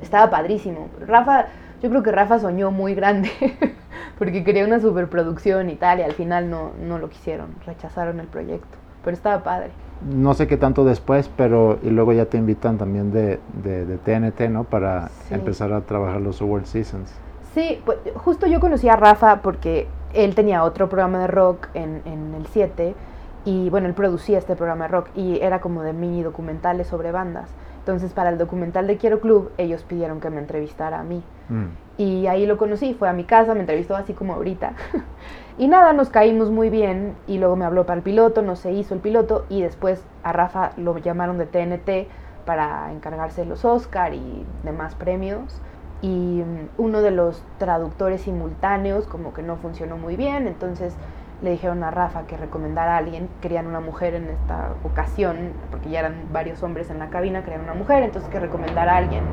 Estaba 0.00 0.30
padrísimo. 0.30 0.88
Rafa, 1.06 1.46
yo 1.82 1.90
creo 1.90 2.02
que 2.02 2.12
Rafa 2.12 2.38
soñó 2.38 2.70
muy 2.70 2.94
grande, 2.94 3.30
porque 4.18 4.44
quería 4.44 4.64
una 4.64 4.80
superproducción 4.80 5.70
y 5.70 5.76
tal, 5.76 6.00
y 6.00 6.02
al 6.02 6.12
final 6.12 6.50
no, 6.50 6.72
no 6.80 6.98
lo 6.98 7.08
quisieron, 7.08 7.54
rechazaron 7.66 8.20
el 8.20 8.26
proyecto 8.26 8.82
pero 9.04 9.16
estaba 9.16 9.42
padre. 9.42 9.70
No 10.04 10.34
sé 10.34 10.46
qué 10.46 10.56
tanto 10.56 10.84
después, 10.84 11.30
pero 11.36 11.78
y 11.82 11.90
luego 11.90 12.12
ya 12.12 12.26
te 12.26 12.36
invitan 12.36 12.76
también 12.78 13.12
de, 13.12 13.38
de, 13.62 13.98
TNT, 13.98 14.50
¿no? 14.50 14.64
Para 14.64 15.10
empezar 15.30 15.72
a 15.72 15.82
trabajar 15.82 16.20
los 16.20 16.40
World 16.40 16.66
Seasons. 16.66 17.12
Sí, 17.54 17.80
pues 17.84 17.98
justo 18.16 18.46
yo 18.46 18.58
conocí 18.58 18.88
a 18.88 18.96
Rafa 18.96 19.42
porque 19.42 19.86
él 20.12 20.34
tenía 20.34 20.64
otro 20.64 20.88
programa 20.88 21.20
de 21.20 21.26
rock 21.28 21.68
en, 21.74 22.02
en 22.04 22.34
el 22.34 22.46
7 22.46 22.94
y 23.44 23.70
bueno, 23.70 23.88
él 23.88 23.94
producía 23.94 24.38
este 24.38 24.54
programa 24.54 24.84
de 24.84 24.92
rock 24.92 25.08
y 25.14 25.40
era 25.40 25.60
como 25.60 25.82
de 25.82 25.92
mini 25.92 26.22
documentales 26.22 26.86
sobre 26.86 27.10
bandas. 27.10 27.50
Entonces 27.78 28.12
para 28.12 28.30
el 28.30 28.38
documental 28.38 28.86
de 28.86 28.96
Quiero 28.96 29.20
Club 29.20 29.50
ellos 29.58 29.82
pidieron 29.82 30.20
que 30.20 30.30
me 30.30 30.38
entrevistara 30.40 31.00
a 31.00 31.02
mí. 31.02 31.22
Mm. 31.48 31.66
Y 31.98 32.26
ahí 32.28 32.46
lo 32.46 32.56
conocí, 32.56 32.94
fue 32.94 33.08
a 33.08 33.12
mi 33.12 33.24
casa, 33.24 33.54
me 33.54 33.60
entrevistó 33.60 33.96
así 33.96 34.12
como 34.12 34.34
ahorita. 34.34 34.74
y 35.58 35.66
nada, 35.66 35.92
nos 35.92 36.08
caímos 36.08 36.50
muy 36.50 36.70
bien 36.70 37.14
y 37.26 37.38
luego 37.38 37.56
me 37.56 37.64
habló 37.64 37.84
para 37.84 37.96
el 37.98 38.02
piloto, 38.02 38.42
no 38.42 38.54
se 38.54 38.72
hizo 38.72 38.94
el 38.94 39.00
piloto 39.00 39.44
y 39.48 39.62
después 39.62 40.04
a 40.22 40.32
Rafa 40.32 40.70
lo 40.76 40.96
llamaron 40.98 41.38
de 41.38 41.46
TNT 41.46 42.08
para 42.46 42.92
encargarse 42.92 43.42
de 43.42 43.48
los 43.48 43.64
Oscar 43.64 44.14
y 44.14 44.46
demás 44.62 44.94
premios. 44.94 45.60
Y 46.02 46.42
mm, 46.44 46.68
uno 46.78 47.02
de 47.02 47.10
los 47.10 47.42
traductores 47.58 48.22
simultáneos 48.22 49.06
como 49.06 49.34
que 49.34 49.42
no 49.42 49.56
funcionó 49.56 49.96
muy 49.96 50.16
bien, 50.16 50.46
entonces 50.46 50.94
le 51.42 51.50
dijeron 51.50 51.82
a 51.82 51.90
Rafa 51.90 52.26
que 52.26 52.36
recomendara 52.36 52.94
a 52.94 52.98
alguien, 52.98 53.28
querían 53.40 53.66
una 53.66 53.80
mujer 53.80 54.14
en 54.14 54.28
esta 54.28 54.74
ocasión, 54.84 55.52
porque 55.70 55.90
ya 55.90 56.00
eran 56.00 56.14
varios 56.32 56.62
hombres 56.62 56.88
en 56.90 56.98
la 56.98 57.10
cabina, 57.10 57.42
querían 57.42 57.62
una 57.62 57.74
mujer, 57.74 58.02
entonces 58.02 58.30
que 58.30 58.38
recomendara 58.38 58.94
a 58.94 58.96
alguien. 58.98 59.24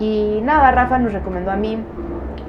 Y 0.00 0.40
nada, 0.42 0.72
Rafa 0.72 0.98
nos 0.98 1.12
recomendó 1.12 1.52
a 1.52 1.56
mí 1.56 1.78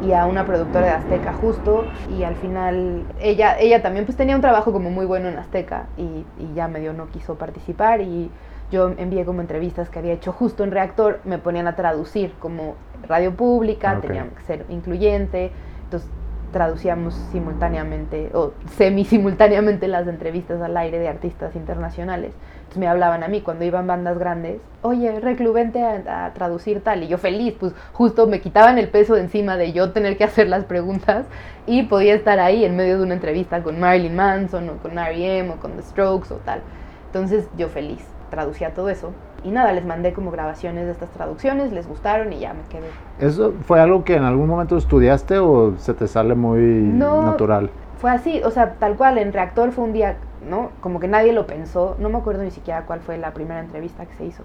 y 0.03 0.11
a 0.13 0.25
una 0.25 0.45
productora 0.45 0.87
de 0.87 0.91
Azteca 0.93 1.33
justo 1.33 1.85
y 2.09 2.23
al 2.23 2.35
final 2.35 3.03
ella, 3.19 3.57
ella 3.59 3.81
también 3.81 4.05
pues 4.05 4.17
tenía 4.17 4.35
un 4.35 4.41
trabajo 4.41 4.71
como 4.73 4.89
muy 4.89 5.05
bueno 5.05 5.29
en 5.29 5.37
Azteca 5.37 5.85
y, 5.97 6.25
ya 6.55 6.67
medio 6.67 6.93
no 6.93 7.07
quiso 7.09 7.35
participar 7.35 8.01
y 8.01 8.31
yo 8.71 8.89
envié 8.97 9.25
como 9.25 9.41
entrevistas 9.41 9.89
que 9.89 9.99
había 9.99 10.13
hecho 10.13 10.31
justo 10.31 10.63
en 10.63 10.71
Reactor, 10.71 11.21
me 11.23 11.37
ponían 11.37 11.67
a 11.67 11.75
traducir 11.75 12.33
como 12.39 12.75
radio 13.07 13.35
pública, 13.35 13.99
tenía 14.01 14.25
que 14.35 14.41
ser 14.43 14.65
incluyente, 14.69 15.51
entonces 15.83 16.09
traducíamos 16.51 17.13
simultáneamente 17.31 18.31
o 18.33 18.53
semi 18.77 19.05
simultáneamente 19.05 19.87
las 19.87 20.07
entrevistas 20.07 20.61
al 20.61 20.75
aire 20.77 20.99
de 20.99 21.07
artistas 21.07 21.55
internacionales. 21.55 22.33
Entonces 22.59 22.77
me 22.77 22.87
hablaban 22.87 23.23
a 23.23 23.27
mí 23.27 23.41
cuando 23.41 23.65
iban 23.65 23.87
bandas 23.87 24.17
grandes, 24.17 24.59
oye, 24.81 25.19
reclubente 25.19 25.83
a, 25.83 26.25
a, 26.25 26.33
traducir 26.33 26.81
tal, 26.81 27.03
y 27.03 27.07
yo 27.07 27.17
feliz, 27.17 27.53
pues 27.59 27.73
justo 27.93 28.27
me 28.27 28.41
quitaban 28.41 28.77
el 28.77 28.89
peso 28.89 29.15
de 29.15 29.21
encima 29.21 29.57
de 29.57 29.73
yo 29.73 29.91
tener 29.91 30.17
que 30.17 30.23
hacer 30.25 30.47
las 30.47 30.65
preguntas 30.65 31.25
y 31.67 31.83
podía 31.83 32.13
estar 32.15 32.39
ahí 32.39 32.65
en 32.65 32.75
medio 32.75 32.97
de 32.97 33.03
una 33.03 33.13
entrevista 33.13 33.61
con 33.63 33.79
Marilyn 33.79 34.15
Manson 34.15 34.69
o 34.69 34.77
con 34.77 34.97
R.E.M. 34.97 35.51
o 35.51 35.55
con 35.57 35.73
The 35.73 35.81
Strokes 35.81 36.33
o 36.33 36.37
tal. 36.37 36.61
Entonces 37.07 37.47
yo 37.57 37.69
feliz. 37.69 38.05
traducía 38.29 38.73
todo 38.73 38.89
eso. 38.89 39.13
Y 39.45 39.51
nada, 39.51 39.71
les 39.73 39.85
mandé 39.85 40.11
como 40.11 40.31
grabaciones 40.31 40.87
de 40.87 40.91
estas 40.91 41.09
traducciones, 41.11 41.71
les 41.71 41.87
gustaron 41.87 42.33
y 42.33 42.39
ya 42.39 42.55
me 42.55 42.63
quedé. 42.63 42.87
¿Eso 43.19 43.53
fue 43.61 43.79
algo 43.79 44.03
que 44.03 44.15
en 44.15 44.23
algún 44.23 44.47
momento 44.47 44.75
estudiaste 44.75 45.37
o 45.37 45.75
se 45.77 45.93
te 45.93 46.07
sale 46.07 46.33
muy 46.33 46.59
natural? 46.61 47.69
Fue 47.99 48.09
así, 48.09 48.41
o 48.43 48.49
sea, 48.49 48.73
tal 48.73 48.95
cual, 48.95 49.19
en 49.19 49.31
Reactor 49.31 49.71
fue 49.71 49.83
un 49.83 49.93
día, 49.93 50.17
¿no? 50.49 50.71
Como 50.81 50.99
que 50.99 51.07
nadie 51.07 51.31
lo 51.31 51.45
pensó, 51.45 51.95
no 51.99 52.09
me 52.09 52.17
acuerdo 52.17 52.41
ni 52.41 52.49
siquiera 52.49 52.87
cuál 52.87 53.01
fue 53.01 53.19
la 53.19 53.35
primera 53.35 53.59
entrevista 53.59 54.07
que 54.07 54.15
se 54.15 54.25
hizo. 54.25 54.41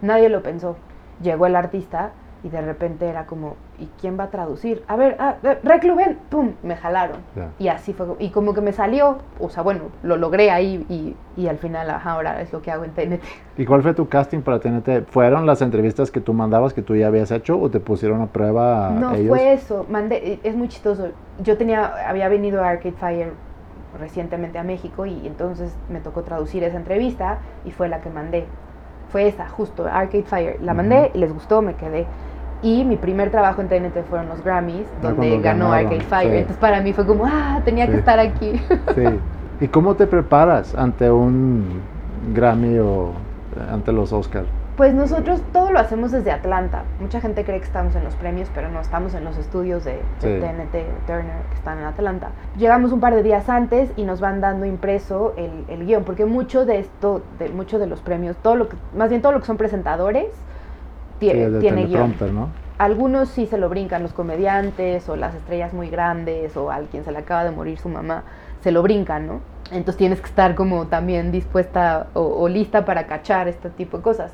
Nadie 0.00 0.30
lo 0.30 0.42
pensó. 0.42 0.76
Llegó 1.22 1.44
el 1.44 1.54
artista 1.54 2.12
y 2.42 2.48
de 2.48 2.60
repente 2.60 3.06
era 3.06 3.26
como, 3.26 3.56
¿y 3.78 3.88
quién 4.00 4.18
va 4.18 4.24
a 4.24 4.30
traducir? 4.30 4.82
A 4.88 4.96
ver, 4.96 5.16
ah, 5.18 5.36
eh, 5.42 5.58
recluben, 5.62 6.18
pum, 6.30 6.52
me 6.62 6.76
jalaron. 6.76 7.18
Y 7.58 7.68
así 7.68 7.92
fue, 7.92 8.06
y 8.18 8.30
como 8.30 8.54
que 8.54 8.60
me 8.60 8.72
salió, 8.72 9.18
o 9.38 9.50
sea, 9.50 9.62
bueno, 9.62 9.82
lo 10.02 10.16
logré 10.16 10.50
ahí 10.50 10.86
y, 10.88 11.16
y 11.40 11.48
al 11.48 11.58
final 11.58 11.90
ahora 11.90 12.40
es 12.40 12.52
lo 12.52 12.62
que 12.62 12.70
hago 12.70 12.84
en 12.84 12.92
TNT. 12.92 13.22
¿Y 13.58 13.66
cuál 13.66 13.82
fue 13.82 13.92
tu 13.92 14.08
casting 14.08 14.40
para 14.40 14.58
TNT? 14.58 15.06
¿Fueron 15.10 15.44
las 15.44 15.60
entrevistas 15.60 16.10
que 16.10 16.20
tú 16.20 16.32
mandabas 16.32 16.72
que 16.72 16.82
tú 16.82 16.96
ya 16.96 17.08
habías 17.08 17.30
hecho 17.30 17.60
o 17.60 17.70
te 17.70 17.80
pusieron 17.80 18.22
a 18.22 18.26
prueba 18.26 18.90
No, 18.90 19.14
fue 19.14 19.52
eso, 19.52 19.84
mandé, 19.88 20.40
es 20.42 20.56
muy 20.56 20.68
chistoso. 20.68 21.08
Yo 21.42 21.58
tenía, 21.58 22.08
había 22.08 22.28
venido 22.28 22.62
a 22.64 22.70
Arcade 22.70 22.92
Fire 22.92 23.32
recientemente 23.98 24.58
a 24.58 24.62
México 24.62 25.04
y 25.04 25.26
entonces 25.26 25.76
me 25.88 26.00
tocó 26.00 26.22
traducir 26.22 26.62
esa 26.62 26.76
entrevista 26.76 27.38
y 27.64 27.70
fue 27.70 27.88
la 27.88 28.00
que 28.00 28.08
mandé. 28.08 28.46
Fue 29.10 29.26
esa, 29.26 29.48
justo, 29.48 29.86
Arcade 29.86 30.22
Fire. 30.22 30.56
La 30.62 30.72
mandé, 30.72 31.10
les 31.14 31.32
gustó, 31.32 31.62
me 31.62 31.74
quedé. 31.74 32.06
Y 32.62 32.84
mi 32.84 32.96
primer 32.96 33.30
trabajo 33.30 33.62
en 33.62 33.68
TNT 33.68 34.04
fueron 34.08 34.28
los 34.28 34.44
Grammys, 34.44 34.86
ah, 34.86 34.98
donde 35.02 35.38
ganó 35.40 35.72
Arcade 35.72 36.00
Fire. 36.00 36.34
Entonces 36.34 36.58
para 36.58 36.80
mí 36.80 36.92
fue 36.92 37.06
como, 37.06 37.24
ah, 37.26 37.60
tenía 37.64 37.86
que 37.86 37.96
estar 37.96 38.18
aquí. 38.18 38.60
Sí. 38.94 39.04
¿Y 39.60 39.68
cómo 39.68 39.94
te 39.94 40.06
preparas 40.06 40.74
ante 40.74 41.10
un 41.10 41.80
Grammy 42.34 42.78
o 42.78 43.12
ante 43.70 43.92
los 43.92 44.12
Oscars? 44.12 44.48
Pues 44.76 44.94
nosotros 44.94 45.42
todo 45.52 45.72
lo 45.72 45.78
hacemos 45.78 46.10
desde 46.10 46.30
Atlanta. 46.30 46.84
Mucha 47.00 47.20
gente 47.20 47.44
cree 47.44 47.58
que 47.58 47.66
estamos 47.66 47.94
en 47.94 48.02
los 48.02 48.14
premios, 48.14 48.50
pero 48.54 48.70
no, 48.70 48.80
estamos 48.80 49.12
en 49.14 49.24
los 49.24 49.36
estudios 49.36 49.84
de, 49.84 50.00
TNT, 50.20 51.06
Turner, 51.06 51.42
que 51.50 51.54
están 51.54 51.78
en 51.78 51.84
Atlanta. 51.84 52.30
Llegamos 52.56 52.90
un 52.90 53.00
par 53.00 53.14
de 53.14 53.22
días 53.22 53.50
antes 53.50 53.90
y 53.96 54.04
nos 54.04 54.22
van 54.22 54.40
dando 54.40 54.64
impreso 54.64 55.34
el, 55.36 55.66
el 55.68 55.84
guion, 55.84 56.04
porque 56.04 56.24
mucho 56.24 56.64
de 56.64 56.78
esto, 56.78 57.20
de, 57.38 57.50
mucho 57.50 57.78
de 57.78 57.88
los 57.88 58.00
premios, 58.00 58.36
todo 58.38 58.56
lo 58.56 58.70
que, 58.70 58.76
más 58.96 59.10
bien 59.10 59.20
todo 59.20 59.32
lo 59.32 59.40
que 59.40 59.46
son 59.46 59.58
presentadores, 59.58 60.28
tiene, 61.20 61.86
guion. 61.86 62.14
Algunos 62.78 63.28
sí 63.28 63.46
se 63.46 63.58
lo 63.58 63.68
brincan, 63.68 64.02
los 64.02 64.12
comediantes 64.12 65.08
o 65.08 65.14
las 65.14 65.34
estrellas 65.34 65.72
muy 65.74 65.90
grandes 65.90 66.56
o 66.56 66.70
alguien 66.70 67.04
se 67.04 67.12
le 67.12 67.18
acaba 67.18 67.44
de 67.44 67.50
morir 67.50 67.78
su 67.78 67.90
mamá, 67.90 68.24
se 68.62 68.72
lo 68.72 68.82
brincan, 68.82 69.26
¿no? 69.26 69.40
Entonces 69.70 69.98
tienes 69.98 70.20
que 70.20 70.26
estar 70.26 70.54
como 70.54 70.86
también 70.86 71.30
dispuesta 71.30 72.06
o, 72.14 72.48
lista 72.48 72.84
para 72.84 73.06
cachar 73.06 73.46
este 73.48 73.68
tipo 73.68 73.98
de 73.98 74.02
cosas. 74.02 74.32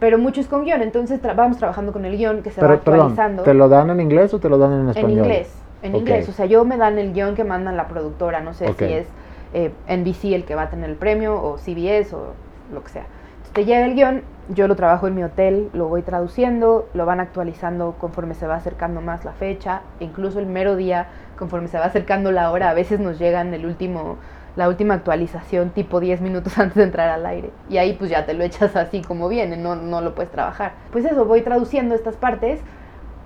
Pero 0.00 0.18
mucho 0.18 0.40
es 0.40 0.48
con 0.48 0.64
guion, 0.64 0.82
entonces 0.82 1.20
vamos 1.36 1.56
trabajando 1.56 1.92
con 1.92 2.04
el 2.04 2.18
guion 2.18 2.42
que 2.42 2.50
se 2.50 2.60
va 2.60 2.72
actualizando. 2.72 3.44
¿Te 3.44 3.54
lo 3.54 3.68
dan 3.68 3.88
en 3.90 4.00
inglés 4.00 4.34
o 4.34 4.40
te 4.40 4.48
lo 4.48 4.58
dan 4.58 4.72
en 4.72 4.88
español? 4.88 5.10
En 5.12 5.18
inglés, 5.18 5.54
en 5.82 5.96
inglés. 5.96 6.28
O 6.28 6.32
sea, 6.32 6.46
yo 6.46 6.64
me 6.64 6.76
dan 6.76 6.98
el 6.98 7.12
guion 7.12 7.36
que 7.36 7.44
mandan 7.44 7.76
la 7.76 7.86
productora, 7.86 8.40
no 8.40 8.52
sé 8.52 8.74
si 8.76 8.84
es 8.84 9.06
eh, 9.54 9.72
NBC 9.88 10.34
el 10.34 10.44
que 10.44 10.56
va 10.56 10.62
a 10.62 10.70
tener 10.70 10.90
el 10.90 10.96
premio 10.96 11.40
o 11.40 11.58
CBS 11.58 12.12
o 12.12 12.34
lo 12.72 12.82
que 12.82 12.90
sea 12.90 13.06
te 13.54 13.64
llega 13.64 13.86
el 13.86 13.94
guion, 13.94 14.22
yo 14.48 14.68
lo 14.68 14.76
trabajo 14.76 15.06
en 15.06 15.14
mi 15.14 15.22
hotel, 15.22 15.70
lo 15.72 15.88
voy 15.88 16.02
traduciendo, 16.02 16.88
lo 16.94 17.06
van 17.06 17.20
actualizando 17.20 17.94
conforme 17.98 18.34
se 18.34 18.46
va 18.46 18.56
acercando 18.56 19.00
más 19.00 19.24
la 19.24 19.32
fecha, 19.32 19.82
e 20.00 20.04
incluso 20.04 20.38
el 20.38 20.46
mero 20.46 20.76
día, 20.76 21.08
conforme 21.38 21.68
se 21.68 21.78
va 21.78 21.86
acercando 21.86 22.30
la 22.30 22.50
hora, 22.50 22.70
a 22.70 22.74
veces 22.74 23.00
nos 23.00 23.18
llegan 23.18 23.54
el 23.54 23.64
último, 23.64 24.16
la 24.56 24.68
última 24.68 24.94
actualización 24.94 25.70
tipo 25.70 26.00
10 26.00 26.20
minutos 26.20 26.58
antes 26.58 26.76
de 26.76 26.84
entrar 26.84 27.08
al 27.08 27.24
aire. 27.26 27.50
Y 27.68 27.78
ahí 27.78 27.94
pues 27.94 28.10
ya 28.10 28.26
te 28.26 28.34
lo 28.34 28.44
echas 28.44 28.76
así 28.76 29.02
como 29.02 29.28
viene, 29.28 29.56
no, 29.56 29.76
no 29.76 30.00
lo 30.00 30.14
puedes 30.14 30.30
trabajar. 30.30 30.72
Pues 30.92 31.04
eso, 31.04 31.24
voy 31.24 31.42
traduciendo 31.42 31.94
estas 31.94 32.16
partes 32.16 32.60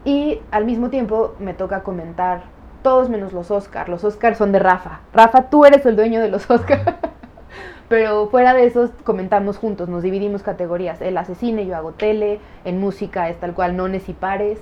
y 0.04 0.40
al 0.50 0.64
mismo 0.64 0.90
tiempo 0.90 1.34
me 1.38 1.54
toca 1.54 1.82
comentar 1.82 2.42
todos 2.82 3.08
menos 3.08 3.32
los 3.32 3.50
Oscar. 3.50 3.88
Los 3.88 4.04
Oscar 4.04 4.36
son 4.36 4.52
de 4.52 4.60
Rafa. 4.60 5.00
Rafa, 5.12 5.50
tú 5.50 5.64
eres 5.64 5.84
el 5.84 5.96
dueño 5.96 6.20
de 6.20 6.28
los 6.28 6.48
Oscar. 6.50 6.98
Pero 7.88 8.28
fuera 8.28 8.52
de 8.52 8.66
eso, 8.66 8.90
comentamos 9.04 9.56
juntos, 9.56 9.88
nos 9.88 10.02
dividimos 10.02 10.42
categorías. 10.42 11.00
Él 11.00 11.16
hace 11.16 11.34
cine, 11.34 11.66
yo 11.66 11.74
hago 11.76 11.92
tele, 11.92 12.38
en 12.64 12.78
música 12.80 13.28
es 13.30 13.38
tal 13.38 13.54
cual, 13.54 13.76
nones 13.76 14.08
y 14.08 14.12
pares. 14.12 14.58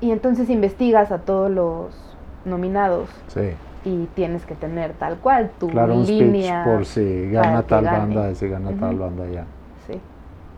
Y 0.00 0.12
entonces 0.12 0.48
investigas 0.48 1.12
a 1.12 1.18
todos 1.18 1.50
los 1.50 2.16
nominados. 2.44 3.10
Sí. 3.28 3.50
Y 3.84 4.06
tienes 4.14 4.46
que 4.46 4.54
tener 4.54 4.92
tal 4.94 5.18
cual 5.18 5.50
tu 5.60 5.68
claro, 5.68 5.94
un 5.94 6.06
línea. 6.06 6.64
por 6.64 6.86
si 6.86 7.30
gana 7.30 7.62
tal 7.62 7.84
banda, 7.84 8.34
si 8.34 8.48
gana 8.48 8.70
tal 8.78 8.96
banda 8.96 9.26
ya. 9.26 9.44
Sí, 9.86 10.00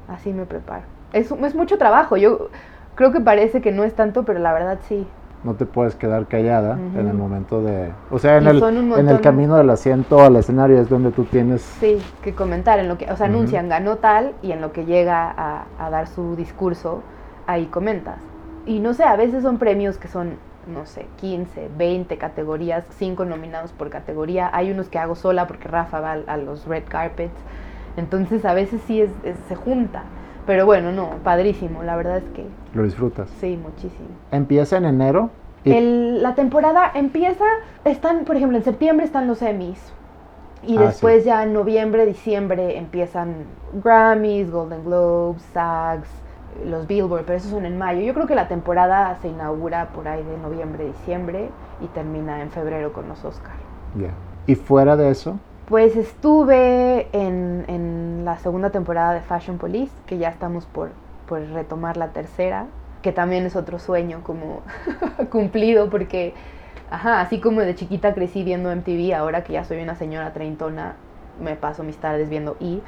así 0.09 0.33
me 0.33 0.47
preparo. 0.47 0.85
Es, 1.13 1.31
es 1.31 1.55
mucho 1.55 1.77
trabajo. 1.77 2.17
Yo 2.17 2.51
creo 2.95 3.13
que 3.13 3.21
parece 3.21 3.61
que 3.61 3.73
no 3.73 3.83
es 3.83 3.95
tanto, 3.95 4.25
pero 4.25 4.39
la 4.39 4.53
verdad 4.53 4.79
sí 4.89 5.07
no 5.43 5.55
te 5.55 5.65
puedes 5.65 5.95
quedar 5.95 6.27
callada 6.27 6.75
en 6.75 7.09
el 7.09 7.15
momento 7.15 7.63
de... 7.63 7.93
O 8.11 8.19
sea, 8.19 8.37
en 8.37 8.47
el, 8.47 8.63
en 8.63 9.09
el 9.09 9.21
camino 9.21 9.57
del 9.57 9.71
asiento 9.71 10.21
al 10.21 10.37
escenario 10.37 10.79
es 10.79 10.89
donde 10.91 11.13
tú 11.13 11.25
tienes... 11.25 11.63
Sí, 11.63 11.99
que 12.23 12.35
comentar 12.35 12.79
en 12.79 12.89
lo 12.89 12.99
que... 12.99 13.11
O 13.11 13.17
sea, 13.17 13.27
anuncian, 13.27 13.69
ganó 13.69 13.97
tal, 13.97 14.35
y 14.43 14.53
en 14.53 14.61
lo 14.61 14.73
que 14.73 14.85
llega 14.85 15.31
a, 15.31 15.65
a, 15.79 15.89
dar 15.89 16.09
su 16.09 16.37
discurso, 16.37 17.03
ahí 17.47 17.67
comentas. 17.67 18.19
Y 18.67 18.81
no 18.81 18.93
sé, 18.93 19.05
a 19.05 19.17
veces 19.17 19.43
son 19.43 19.57
premios 19.57 19.97
que 19.97 20.09
son, 20.09 20.35
no 20.67 20.85
sé, 20.85 21.07
15, 21.21 21.71
20 21.77 22.19
categorías, 22.19 22.85
5 22.99 23.25
nominados 23.25 23.73
por 23.73 23.89
categoría. 23.89 24.51
Hay 24.53 24.71
unos 24.71 24.91
que 24.91 24.99
hago 24.99 25.15
sola 25.15 25.47
porque 25.47 25.69
Rafa 25.69 26.01
va 26.01 26.13
a, 26.13 26.37
los 26.37 26.67
red 26.67 26.85
carpets. 26.87 27.33
Entonces 27.97 28.45
a 28.45 28.53
veces 28.53 28.83
sí 28.87 29.01
es, 29.01 29.11
se 29.49 29.57
junta. 29.57 30.03
Pero 30.47 30.67
bueno, 30.67 30.93
no, 30.93 31.11
padrísimo, 31.23 31.83
la 31.83 31.97
verdad 31.97 32.19
es 32.19 32.29
que... 32.35 32.45
Lo 32.75 32.83
disfrutas. 32.83 33.29
Sí, 33.41 33.59
muchísimo. 33.63 34.09
¿Empieza 34.31 34.77
en 34.77 34.85
enero? 34.87 35.31
la 35.63 36.35
temporada 36.35 36.91
empieza, 36.95 37.45
están, 37.85 38.25
por 38.25 38.37
ejemplo, 38.37 38.57
en 38.57 38.65
septiembre 38.65 39.05
están 39.05 39.27
los 39.27 39.43
Emmys. 39.43 39.93
Y 40.67 40.77
ah, 40.77 40.83
después 40.83 41.25
ya 41.25 41.43
en 41.43 41.53
noviembre, 41.53 42.07
diciembre 42.07 42.79
empiezan 42.79 43.45
Grammys, 43.73 44.51
Golden 44.51 44.85
Globes, 44.85 45.43
SAGs, 45.53 46.09
los 46.67 46.87
Billboard, 46.87 47.25
pero 47.25 47.39
esos 47.39 47.51
son 47.51 47.65
en 47.65 47.79
mayo. 47.79 48.01
Yo 48.01 48.15
creo 48.15 48.27
que 48.27 48.35
la 48.35 48.49
temporada 48.49 49.17
se 49.23 49.29
inaugura 49.29 49.89
por 49.89 50.09
ahí 50.09 50.23
de 50.23 50.37
noviembre, 50.39 50.87
diciembre 50.87 51.49
y 51.81 51.87
termina 51.89 52.43
en 52.43 52.51
febrero 52.51 52.93
con 52.93 53.09
los 53.09 53.25
Oscars. 53.25 53.59
Ya. 53.97 54.11
¿Y 54.47 54.55
fuera 54.55 54.97
de 54.97 55.11
eso? 55.11 55.39
Pues 55.67 55.97
estuve 55.97 57.09
en, 57.13 57.65
la 58.25 58.39
segunda 58.39 58.71
temporada 58.71 59.15
de 59.15 59.21
Fashion 59.21 59.59
Police, 59.59 59.93
que 60.07 60.19
ya 60.19 60.29
estamos 60.29 60.67
por, 60.67 60.93
retomar 61.53 61.97
la 61.97 62.09
tercera, 62.09 62.67
que 63.03 63.13
también 63.13 63.47
es 63.47 63.55
otro 63.55 63.79
sueño 63.79 64.21
como 64.25 64.63
cumplido, 65.31 65.91
porque, 65.91 66.35
ajá, 66.91 67.21
así 67.21 67.41
como 67.41 67.61
de 67.61 67.75
chiquita 67.75 68.15
crecí 68.15 68.43
viendo 68.43 68.75
MTV, 68.75 69.15
ahora 69.15 69.45
que 69.45 69.53
ya 69.53 69.65
soy 69.65 69.81
una 69.81 69.95
señora 69.95 70.33
treintona, 70.33 70.97
me 71.41 71.55
paso 71.55 71.85
mis 71.85 71.99
tardes 71.99 72.29
viendo 72.29 72.57
E! 72.61 72.81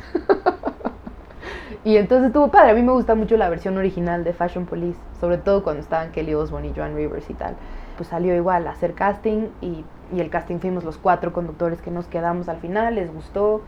y 1.84 1.96
entonces 1.96 2.26
estuvo 2.26 2.50
padre, 2.50 2.72
a 2.72 2.74
mí 2.74 2.82
me 2.82 2.92
gusta 2.92 3.14
mucho 3.14 3.36
la 3.36 3.48
versión 3.48 3.76
original 3.78 4.24
de 4.24 4.32
Fashion 4.32 4.66
Police, 4.66 4.98
sobre 5.20 5.38
todo 5.38 5.62
cuando 5.62 5.82
estaban 5.82 6.10
Kelly 6.10 6.34
Osbourne 6.34 6.68
y 6.68 6.74
Joan 6.74 6.96
Rivers 6.96 7.30
y 7.30 7.34
tal. 7.34 7.54
Pues 7.96 8.08
salió 8.08 8.34
igual 8.34 8.66
a 8.66 8.70
hacer 8.70 8.94
casting 8.94 9.48
y 9.60 9.84
y 10.12 10.20
el 10.20 10.30
casting 10.30 10.58
fuimos 10.58 10.84
los 10.84 10.98
cuatro 10.98 11.32
conductores 11.32 11.80
que 11.80 11.90
nos 11.90 12.06
quedamos 12.06 12.48
al 12.48 12.58
final, 12.58 12.94
les 12.94 13.12
gustó 13.12 13.62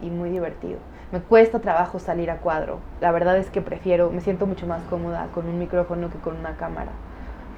y, 0.00 0.10
muy 0.10 0.30
divertido. 0.30 0.78
Me 1.12 1.20
cuesta 1.20 1.60
trabajo 1.60 1.98
salir 1.98 2.30
a 2.30 2.38
cuadro, 2.38 2.80
la 3.00 3.12
verdad 3.12 3.36
es 3.38 3.50
que 3.50 3.62
prefiero, 3.62 4.10
me 4.10 4.20
siento 4.20 4.46
mucho 4.46 4.66
más 4.66 4.82
cómoda 4.90 5.28
con 5.34 5.46
un 5.46 5.58
micrófono 5.58 6.10
que 6.10 6.18
con 6.18 6.36
una 6.36 6.56
cámara, 6.56 6.90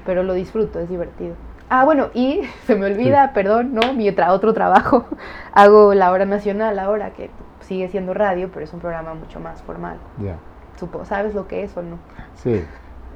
pero 0.06 0.22
lo 0.22 0.34
disfruto, 0.34 0.78
es 0.78 0.88
divertido. 0.88 1.34
Ah, 1.68 1.84
bueno, 1.84 2.08
y 2.14 2.42
se 2.66 2.76
me 2.76 2.86
olvida, 2.86 3.32
perdón, 3.32 3.74
¿no? 3.74 3.92
Mi 3.94 4.08
otro 4.08 4.52
trabajo, 4.52 5.06
hago 5.52 5.94
la 5.94 6.10
hora 6.10 6.26
nacional 6.26 6.78
ahora, 6.78 7.10
que 7.10 7.30
sigue 7.60 7.88
siendo 7.88 8.14
radio, 8.14 8.50
pero 8.52 8.64
es 8.64 8.72
un 8.72 8.80
programa 8.80 9.14
mucho 9.14 9.40
más 9.40 9.62
formal. 9.62 9.96
Ya. 10.18 10.36
¿Sabes 11.04 11.34
lo 11.34 11.46
que 11.46 11.62
es 11.62 11.76
o 11.76 11.82
no? 11.82 11.98
Sí. 12.34 12.64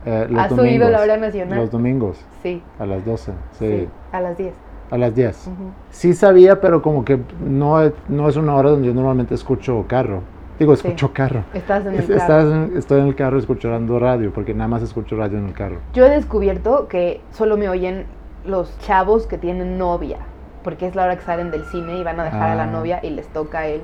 Eh, 0.05 0.29
¿Has 0.37 0.53
oído 0.53 0.91
la 0.91 1.01
hora 1.01 1.17
nacional? 1.17 1.59
Los 1.59 1.71
domingos. 1.71 2.23
Sí. 2.43 2.63
A 2.79 2.85
las 2.85 3.05
12. 3.07 3.33
sí 3.53 3.89
a 4.15 4.21
las 4.21 4.39
10. 4.39 4.55
A 4.91 4.99
las 4.99 5.15
10. 5.15 5.51
Sí 5.91 6.15
sabía, 6.15 6.61
pero 6.61 6.83
como 6.83 7.05
que 7.05 7.19
no, 7.45 7.81
no 8.09 8.29
es 8.29 8.37
una 8.37 8.55
hora 8.55 8.71
donde 8.71 8.89
yo 8.89 8.95
normalmente 8.95 9.35
escucho 9.35 9.85
carro. 9.89 10.23
Digo, 10.59 10.73
escucho 10.73 11.13
carro. 11.13 11.45
Estás 11.53 11.85
en 11.87 11.95
el 11.95 12.07
carro. 12.07 12.69
estoy 12.77 13.01
en 13.01 13.09
el 13.09 13.17
carro 13.17 13.39
escuchando 13.39 13.99
radio, 13.99 14.33
porque 14.33 14.55
nada 14.55 14.69
más 14.69 14.83
escucho 14.83 15.17
radio 15.17 15.39
en 15.39 15.47
el 15.47 15.53
carro. 15.53 15.79
Yo 15.95 16.07
he 16.07 16.11
descubierto 16.11 16.87
que 16.87 17.21
solo 17.33 17.57
me 17.57 17.69
oyen 17.69 18.07
los 18.45 18.79
chavos 18.79 19.27
que 19.27 19.37
tienen 19.37 19.79
novia, 19.79 20.19
porque 20.63 20.87
es 20.87 20.95
la 20.95 21.05
hora 21.05 21.17
que 21.17 21.25
salen 21.25 21.51
del 21.51 21.65
cine 21.65 21.99
y 21.99 22.05
van 22.05 22.21
a 22.21 22.25
dejar 22.25 22.51
a 22.51 22.55
la 22.55 22.65
ah. 22.65 22.67
novia 22.67 23.01
y 23.03 23.11
les 23.11 23.27
toca 23.29 23.67
el, 23.67 23.81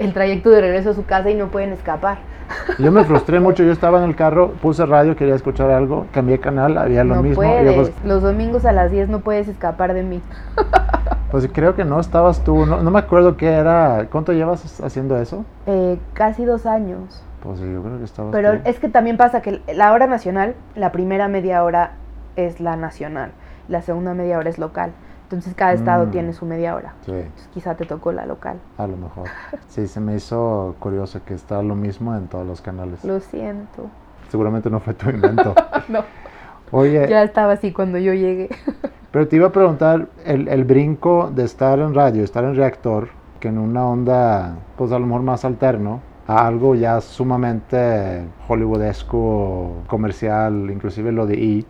el 0.00 0.14
trayecto 0.14 0.50
de 0.50 0.62
regreso 0.62 0.90
a 0.90 0.94
su 0.94 1.04
casa 1.04 1.30
y 1.30 1.34
no 1.34 1.48
pueden 1.48 1.72
escapar. 1.72 2.18
Yo 2.78 2.90
me 2.90 3.04
frustré 3.06 3.38
mucho, 3.38 3.62
yo 3.62 3.70
estaba 3.70 3.98
en 3.98 4.04
el 4.04 4.16
carro, 4.16 4.52
puse 4.62 4.84
radio, 4.86 5.14
quería 5.14 5.34
escuchar 5.34 5.70
algo, 5.70 6.06
cambié 6.10 6.40
canal, 6.40 6.78
había 6.78 7.04
lo 7.04 7.16
no 7.16 7.22
mismo. 7.22 7.36
Puedes. 7.36 7.92
Los 8.02 8.22
domingos 8.22 8.64
a 8.64 8.72
las 8.72 8.90
10 8.90 9.10
no 9.10 9.20
puedes 9.20 9.46
escapar 9.46 9.94
de 9.94 10.02
mí. 10.02 10.20
Pues 11.30 11.48
creo 11.52 11.76
que 11.76 11.84
no 11.84 12.00
estabas 12.00 12.42
tú, 12.42 12.66
no, 12.66 12.82
me 12.90 12.98
acuerdo 12.98 13.36
qué 13.36 13.46
era. 13.46 14.08
¿Cuánto 14.10 14.32
llevas 14.32 14.80
haciendo 14.80 15.16
eso? 15.16 15.44
Eh, 15.66 15.96
casi 16.12 16.44
dos 16.44 16.66
años. 16.66 17.22
Pues 17.40 17.60
yo 17.60 17.84
creo 17.84 17.98
que 17.98 18.04
estabas 18.04 18.32
Pero 18.32 18.54
es 18.64 18.80
que 18.80 18.88
también 18.88 19.16
pasa 19.16 19.40
que 19.40 19.60
la 19.72 19.92
hora 19.92 20.08
nacional, 20.08 20.56
la 20.74 20.90
primera 20.90 21.28
media 21.28 21.62
hora 21.62 21.92
es 22.34 22.58
la 22.58 22.74
nacional, 22.74 23.30
la 23.68 23.80
segunda 23.80 24.12
media 24.12 24.38
hora 24.38 24.50
es 24.50 24.58
local. 24.58 24.90
Entonces 25.30 25.54
cada 25.54 25.74
estado 25.74 26.06
mm. 26.06 26.10
tiene 26.10 26.32
su 26.32 26.44
media 26.44 26.74
hora. 26.74 26.94
Sí. 27.06 27.12
quizá 27.54 27.76
te 27.76 27.84
tocó 27.84 28.10
la 28.10 28.26
local. 28.26 28.58
A 28.76 28.88
lo 28.88 28.96
mejor. 28.96 29.28
Sí, 29.68 29.86
se 29.86 30.00
me 30.00 30.16
hizo 30.16 30.74
curioso 30.80 31.20
que 31.24 31.34
está 31.34 31.62
lo 31.62 31.76
mismo 31.76 32.16
en 32.16 32.26
todos 32.26 32.44
los 32.44 32.60
canales. 32.60 33.04
Lo 33.04 33.20
siento. 33.20 33.88
Seguramente 34.28 34.68
no 34.70 34.80
fue 34.80 34.94
tu 34.94 35.08
invento. 35.08 35.54
no. 35.88 36.02
Oye. 36.72 37.06
Ya 37.08 37.22
estaba 37.22 37.52
así 37.52 37.72
cuando 37.72 37.98
yo 37.98 38.12
llegué. 38.12 38.48
pero 39.12 39.28
te 39.28 39.36
iba 39.36 39.46
a 39.46 39.52
preguntar 39.52 40.08
el, 40.24 40.48
el 40.48 40.64
brinco 40.64 41.30
de 41.32 41.44
estar 41.44 41.78
en 41.78 41.94
radio, 41.94 42.24
estar 42.24 42.42
en 42.42 42.56
reactor, 42.56 43.10
que 43.38 43.46
en 43.46 43.58
una 43.58 43.86
onda, 43.86 44.56
pues 44.76 44.90
a 44.90 44.98
lo 44.98 45.06
mejor 45.06 45.22
más 45.22 45.44
alterno, 45.44 46.00
a 46.26 46.44
algo 46.44 46.74
ya 46.74 47.00
sumamente 47.00 48.24
hollywoodesco, 48.48 49.84
comercial, 49.86 50.70
inclusive 50.72 51.12
lo 51.12 51.24
de 51.26 51.34
E 51.34 51.64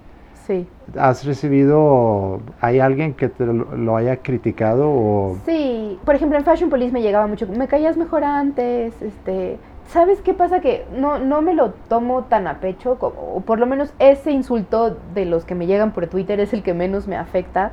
Sí. 0.51 0.67
¿Has 0.99 1.25
recibido, 1.25 2.41
hay 2.61 2.81
alguien 2.81 3.15
que 3.15 3.29
te 3.29 3.47
lo, 3.47 3.97
haya 3.97 4.17
criticado 4.17 4.91
o...? 4.91 5.37
Sí, 5.47 5.97
por 6.05 6.17
ejemplo 6.17 6.37
en 6.37 6.45
Fashion 6.45 6.71
Police 6.71 6.91
me 6.91 7.03
llegaba 7.03 7.29
mucho, 7.29 7.47
me 7.47 7.69
caías 7.69 7.97
mejor 7.97 8.25
antes, 8.25 9.01
este... 9.01 9.61
¿Sabes 9.87 10.21
qué 10.23 10.35
pasa? 10.35 10.61
Que 10.61 10.87
no, 10.97 11.21
no 11.21 11.41
me 11.41 11.55
lo 11.55 11.71
tomo 11.89 12.25
tan 12.25 12.49
a 12.49 12.59
pecho, 12.59 12.99
o 13.01 13.43
por 13.47 13.61
lo 13.61 13.67
menos 13.67 13.95
ese 14.01 14.33
insulto 14.33 14.97
de 15.15 15.25
los 15.25 15.45
que 15.45 15.55
me 15.55 15.69
llegan 15.69 15.93
por 15.93 16.09
Twitter 16.09 16.41
es 16.41 16.53
el 16.53 16.65
que 16.65 16.75
menos 16.75 17.07
me 17.07 17.17
afecta, 17.17 17.71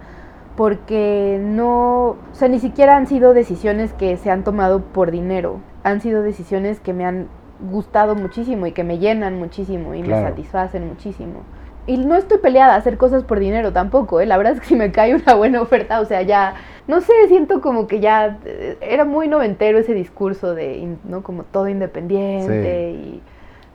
porque 0.55 1.39
no, 1.41 2.09
o 2.09 2.17
sea, 2.33 2.47
ni 2.47 2.59
siquiera 2.59 2.95
han 2.95 3.07
sido 3.07 3.33
decisiones 3.33 3.91
que 3.93 4.17
se 4.17 4.29
han 4.29 4.43
tomado 4.43 4.81
por 4.81 5.09
dinero, 5.09 5.61
han 5.83 5.99
sido 5.99 6.21
decisiones 6.21 6.79
que 6.79 6.93
me 6.93 7.05
han 7.05 7.27
gustado 7.71 8.13
muchísimo 8.13 8.67
y 8.67 8.71
que 8.71 8.83
me 8.83 8.99
llenan 8.99 9.39
muchísimo 9.39 9.95
y 9.95 10.03
me 10.03 10.13
satisfacen 10.21 10.87
muchísimo 10.87 11.41
y 11.87 11.97
no 11.97 12.15
estoy 12.15 12.37
peleada 12.37 12.75
a 12.75 12.77
hacer 12.77 12.97
cosas 12.97 13.23
por 13.23 13.39
dinero 13.39 13.71
tampoco, 13.71 14.19
¿eh? 14.19 14.25
La 14.25 14.37
verdad 14.37 14.53
es 14.53 14.59
que 14.59 14.67
si 14.67 14.75
me 14.77 14.91
cae 14.91 15.15
una 15.15 15.33
buena 15.33 15.61
oferta, 15.61 15.99
o 16.01 16.05
sea, 16.05 16.21
ya, 16.21 16.55
no 16.87 17.01
sé, 17.01 17.13
siento 17.29 17.61
como 17.61 17.87
que 17.87 17.99
ya 17.99 18.37
eh, 18.45 18.77
era 18.81 19.05
muy 19.05 19.27
noventero 19.27 19.79
ese 19.79 19.93
discurso 19.93 20.53
de, 20.53 20.97
¿no? 21.05 21.23
Como 21.23 21.43
todo 21.43 21.67
independiente 21.69 22.91
y 22.91 23.21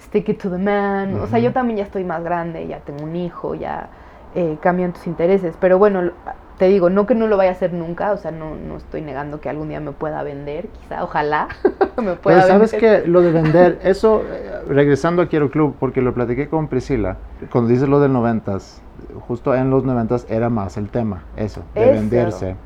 stick 0.01 0.29
it 0.29 0.41
to 0.41 0.51
the 0.51 0.59
man. 0.59 1.19
O 1.21 1.27
sea, 1.27 1.39
yo 1.39 1.53
también 1.53 1.79
ya 1.79 1.85
estoy 1.85 2.05
más 2.05 2.23
grande, 2.23 2.67
ya 2.67 2.81
tengo 2.81 3.05
un 3.05 3.17
hijo, 3.17 3.55
ya 3.55 3.89
eh, 4.35 4.59
cambian 4.61 4.93
tus 4.93 5.07
intereses. 5.07 5.57
Pero 5.59 5.79
bueno, 5.79 6.13
te 6.59 6.69
digo, 6.69 6.91
no 6.91 7.07
que 7.07 7.15
no 7.15 7.27
lo 7.27 7.37
vaya 7.37 7.51
a 7.51 7.53
hacer 7.55 7.73
nunca, 7.73 8.13
o 8.13 8.17
sea, 8.17 8.31
no, 8.31 8.55
no 8.55 8.77
estoy 8.77 9.01
negando 9.01 9.41
que 9.41 9.49
algún 9.49 9.69
día 9.69 9.81
me 9.81 9.93
pueda 9.93 10.23
vender, 10.23 10.69
quizá, 10.69 11.03
ojalá 11.03 11.49
me 11.97 12.15
pueda 12.15 12.43
Pero 12.43 12.47
sabes 12.47 12.73
que 12.73 13.07
lo 13.07 13.21
de 13.21 13.33
vender, 13.33 13.81
eso, 13.85 14.23
eh, 14.31 14.63
regresando 14.69 15.23
a 15.23 15.27
Quiero 15.27 15.51
Club, 15.51 15.75
porque 15.79 16.03
lo 16.03 16.15
platiqué 16.15 16.49
con 16.49 16.69
Priscila, 16.69 17.17
cuando 17.51 17.71
dices 17.71 17.89
lo 17.89 18.01
del 18.01 18.13
noventas, 18.13 18.83
justo 19.27 19.55
en 19.55 19.71
los 19.71 19.85
noventas 19.85 20.27
era 20.29 20.51
más 20.51 20.77
el 20.77 20.89
tema, 20.91 21.25
eso, 21.37 21.63
de 21.75 21.91
venderse. 21.91 22.57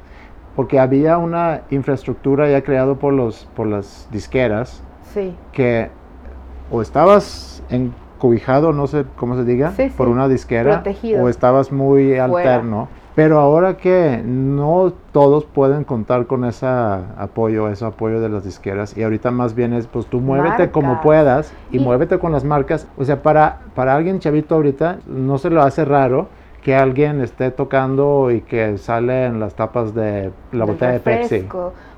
Porque 0.55 0.79
había 0.81 1.19
una 1.19 1.63
infraestructura 1.71 2.49
ya 2.51 2.63
creado 2.63 2.97
por, 2.99 3.13
los, 3.13 3.47
por 3.55 3.67
las 3.67 4.09
disqueras, 4.11 4.83
sí. 5.13 5.37
que 5.53 5.91
o 6.71 6.81
estabas 6.81 7.63
encobijado, 7.69 8.73
no 8.73 8.87
sé 8.87 9.05
cómo 9.17 9.37
se 9.37 9.45
diga, 9.45 9.73
por 9.99 10.09
una 10.09 10.29
disquera, 10.29 10.83
o 11.21 11.29
estabas 11.29 11.73
muy 11.73 12.17
alterno 12.19 12.89
pero 13.17 13.41
ahora 13.41 13.79
que 13.79 14.23
no 14.23 14.93
todos 15.11 15.47
pueden 15.47 15.85
contar 15.85 16.27
con 16.27 16.45
ese 16.45 16.67
apoyo, 16.67 17.71
ese 17.71 17.87
apoyo 17.87 18.21
de 18.21 18.29
las 18.29 18.45
disqueras, 18.45 18.95
y 18.95 19.03
ahorita 19.03 19.31
más 19.31 19.55
bien 19.55 19.73
es, 19.73 19.87
pues 19.87 20.05
tú 20.05 20.21
muévete 20.21 20.71
como 20.71 21.01
puedas 21.01 21.51
y, 21.73 21.79
muévete 21.79 22.19
con 22.19 22.31
las 22.31 22.45
marcas. 22.45 22.87
O 22.99 23.05
sea, 23.07 23.23
para, 23.23 23.61
para 23.75 23.97
alguien 23.97 24.21
chavito 24.21 24.55
ahorita 24.55 24.99
no 25.07 25.39
se 25.39 25.49
lo 25.49 25.63
hace 25.63 25.87
raro 25.87 26.29
que 26.63 26.77
alguien 26.77 27.23
esté 27.23 27.51
tocando 27.51 28.31
y 28.31 28.43
que 28.43 28.77
sale 28.77 29.25
en 29.25 29.41
las 29.41 29.55
tapas 29.55 29.95
de 29.95 30.31
la 30.53 30.67
botella 30.67 30.93
de 30.93 31.01
Pepsi. 31.01 31.47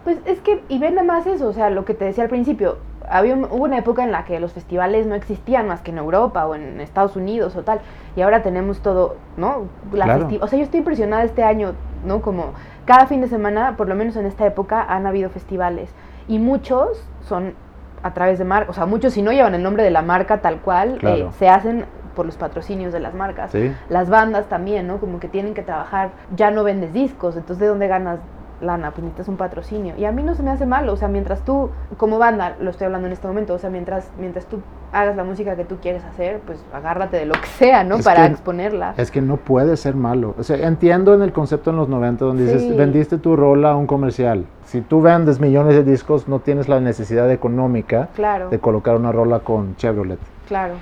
Pues 0.04 0.18
es 0.24 0.38
que, 0.38 0.62
y 0.68 0.78
ven 0.78 0.94
nada 0.94 1.06
más 1.06 1.26
eso, 1.26 1.48
o 1.48 1.52
sea, 1.52 1.68
lo 1.68 1.84
que 1.84 1.94
te 1.94 2.04
decía 2.04 2.22
al 2.22 2.30
principio, 2.30 2.76
había 3.10 3.36
hubo 3.36 3.64
una 3.64 3.78
época 3.78 4.02
en 4.02 4.12
la 4.12 4.24
que 4.24 4.40
los 4.40 4.52
festivales 4.52 5.06
no 5.06 5.14
existían 5.14 5.68
más 5.68 5.80
que 5.80 5.90
en 5.90 5.98
Europa 5.98 6.46
o 6.46 6.54
en 6.54 6.80
Estados 6.80 7.16
Unidos 7.16 7.56
o 7.56 7.62
tal, 7.62 7.80
y 8.16 8.22
ahora 8.22 8.42
tenemos 8.42 8.80
todo, 8.80 9.16
¿no? 9.36 9.68
La 9.92 10.16
O 10.40 10.46
sea, 10.46 10.58
yo 10.58 10.64
estoy 10.64 10.78
impresionada 10.78 11.24
este 11.24 11.44
año, 11.44 11.74
¿no? 12.04 12.20
Como 12.20 12.52
cada 12.84 13.06
fin 13.06 13.20
de 13.20 13.28
semana, 13.28 13.76
por 13.76 13.88
lo 13.88 13.94
menos 13.94 14.16
en 14.16 14.26
esta 14.26 14.46
época, 14.46 14.82
han 14.82 15.06
habido 15.06 15.30
festivales, 15.30 15.90
y 16.26 16.38
muchos 16.38 17.04
son 17.22 17.54
a 18.02 18.14
través 18.14 18.38
de 18.38 18.44
marcas, 18.44 18.70
o 18.70 18.72
sea, 18.74 18.86
muchos 18.86 19.12
si 19.12 19.22
no 19.22 19.32
llevan 19.32 19.54
el 19.54 19.62
nombre 19.62 19.82
de 19.82 19.90
la 19.90 20.02
marca 20.02 20.38
tal 20.38 20.60
cual, 20.60 20.98
eh, 21.02 21.26
se 21.38 21.48
hacen 21.48 21.84
por 22.14 22.26
los 22.26 22.36
patrocinios 22.36 22.92
de 22.92 23.00
las 23.00 23.14
marcas. 23.14 23.52
Las 23.88 24.10
bandas 24.10 24.48
también, 24.48 24.88
¿no? 24.88 24.98
Como 24.98 25.20
que 25.20 25.28
tienen 25.28 25.54
que 25.54 25.62
trabajar, 25.62 26.10
ya 26.34 26.50
no 26.50 26.64
vendes 26.64 26.92
discos, 26.92 27.36
entonces 27.36 27.60
¿de 27.60 27.66
dónde 27.66 27.86
ganas 27.86 28.18
lana, 28.60 28.90
pues 28.90 29.02
necesitas 29.02 29.28
un 29.28 29.36
patrocinio. 29.36 29.94
Y 29.96 30.04
a 30.04 30.12
mí 30.12 30.22
no 30.22 30.34
se 30.34 30.42
me 30.42 30.50
hace 30.50 30.66
malo, 30.66 30.92
o 30.92 30.96
sea, 30.96 31.08
mientras 31.08 31.44
tú, 31.44 31.70
como 31.96 32.18
banda, 32.18 32.56
lo 32.60 32.70
estoy 32.70 32.86
hablando 32.86 33.06
en 33.06 33.12
este 33.12 33.26
momento, 33.26 33.54
o 33.54 33.58
sea, 33.58 33.70
mientras, 33.70 34.10
mientras 34.18 34.46
tú 34.46 34.60
hagas 34.92 35.16
la 35.16 35.24
música 35.24 35.54
que 35.56 35.64
tú 35.64 35.76
quieres 35.82 36.04
hacer, 36.04 36.40
pues 36.46 36.64
agárrate 36.72 37.18
de 37.18 37.26
lo 37.26 37.34
que 37.34 37.46
sea, 37.46 37.84
¿no? 37.84 37.98
Para 37.98 38.26
exponerla. 38.26 38.94
Es 38.96 39.10
que 39.10 39.20
no 39.20 39.36
puede 39.36 39.76
ser 39.76 39.94
malo. 39.94 40.34
O 40.38 40.42
sea, 40.42 40.56
entiendo 40.66 41.14
en 41.14 41.22
el 41.22 41.32
concepto 41.32 41.70
en 41.70 41.76
los 41.76 41.88
90 41.88 42.24
donde 42.24 42.44
dices, 42.44 42.76
vendiste 42.76 43.18
tu 43.18 43.36
rola 43.36 43.72
a 43.72 43.76
un 43.76 43.86
comercial. 43.86 44.46
Si 44.64 44.80
tú 44.80 45.00
vendes 45.00 45.40
millones 45.40 45.74
de 45.74 45.84
discos, 45.84 46.28
no 46.28 46.40
tienes 46.40 46.68
la 46.68 46.80
necesidad 46.80 47.30
económica 47.30 48.08
de 48.50 48.58
colocar 48.58 48.96
una 48.96 49.12
rola 49.12 49.40
con 49.40 49.76
Chevrolet. 49.76 50.18
Claro. 50.46 50.74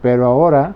Pero 0.00 0.26
ahora 0.26 0.74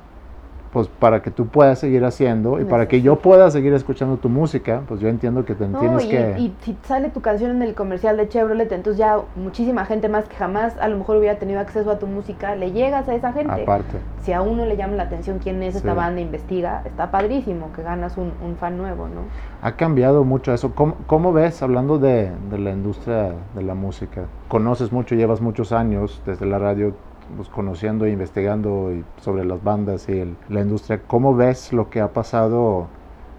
pues 0.76 0.88
para 0.88 1.22
que 1.22 1.30
tú 1.30 1.46
puedas 1.46 1.78
seguir 1.78 2.04
haciendo 2.04 2.60
y 2.60 2.66
para 2.66 2.86
que 2.86 3.00
yo 3.00 3.16
pueda 3.16 3.50
seguir 3.50 3.72
escuchando 3.72 4.18
tu 4.18 4.28
música, 4.28 4.82
pues 4.86 5.00
yo 5.00 5.08
entiendo 5.08 5.42
que 5.46 5.54
te 5.54 5.64
tienes 5.64 6.04
que... 6.04 6.38
Y 6.38 6.54
si 6.60 6.76
sale 6.82 7.08
tu 7.08 7.22
canción 7.22 7.50
en 7.52 7.62
el 7.62 7.74
comercial 7.74 8.18
de 8.18 8.28
Chevrolet, 8.28 8.70
entonces 8.70 8.98
ya 8.98 9.18
muchísima 9.36 9.86
gente 9.86 10.10
más 10.10 10.28
que 10.28 10.36
jamás 10.36 10.76
a 10.78 10.88
lo 10.88 10.98
mejor 10.98 11.16
hubiera 11.16 11.38
tenido 11.38 11.60
acceso 11.60 11.90
a 11.90 11.98
tu 11.98 12.06
música, 12.06 12.56
le 12.56 12.72
llegas 12.72 13.08
a 13.08 13.14
esa 13.14 13.32
gente. 13.32 13.62
Aparte. 13.62 13.96
Si 14.20 14.34
a 14.34 14.42
uno 14.42 14.66
le 14.66 14.76
llama 14.76 14.96
la 14.96 15.04
atención 15.04 15.38
quién 15.42 15.62
es 15.62 15.76
esta 15.76 15.94
banda, 15.94 16.20
investiga, 16.20 16.82
está 16.84 17.10
padrísimo 17.10 17.72
que 17.72 17.82
ganas 17.82 18.18
un, 18.18 18.32
fan 18.60 18.76
nuevo, 18.76 19.08
¿no? 19.08 19.22
Ha 19.62 19.76
cambiado 19.76 20.24
mucho 20.24 20.52
eso. 20.52 20.74
¿Cómo, 20.74 20.96
cómo 21.06 21.32
ves, 21.32 21.62
hablando 21.62 21.98
de, 21.98 22.30
de 22.50 22.58
la 22.58 22.72
industria 22.72 23.32
de 23.54 23.62
la 23.62 23.74
música? 23.74 24.24
Conoces 24.48 24.92
mucho, 24.92 25.14
llevas 25.14 25.40
muchos 25.40 25.72
años 25.72 26.20
desde 26.26 26.44
la 26.44 26.58
radio 26.58 26.92
pues, 27.34 27.48
conociendo 27.48 28.04
e 28.04 28.10
investigando 28.10 28.90
sobre 29.20 29.44
las 29.44 29.62
bandas 29.62 30.08
y 30.08 30.36
la 30.48 30.60
industria, 30.60 31.00
¿cómo 31.06 31.34
ves 31.34 31.72
lo 31.72 31.90
que 31.90 32.00
ha 32.00 32.12
pasado 32.12 32.86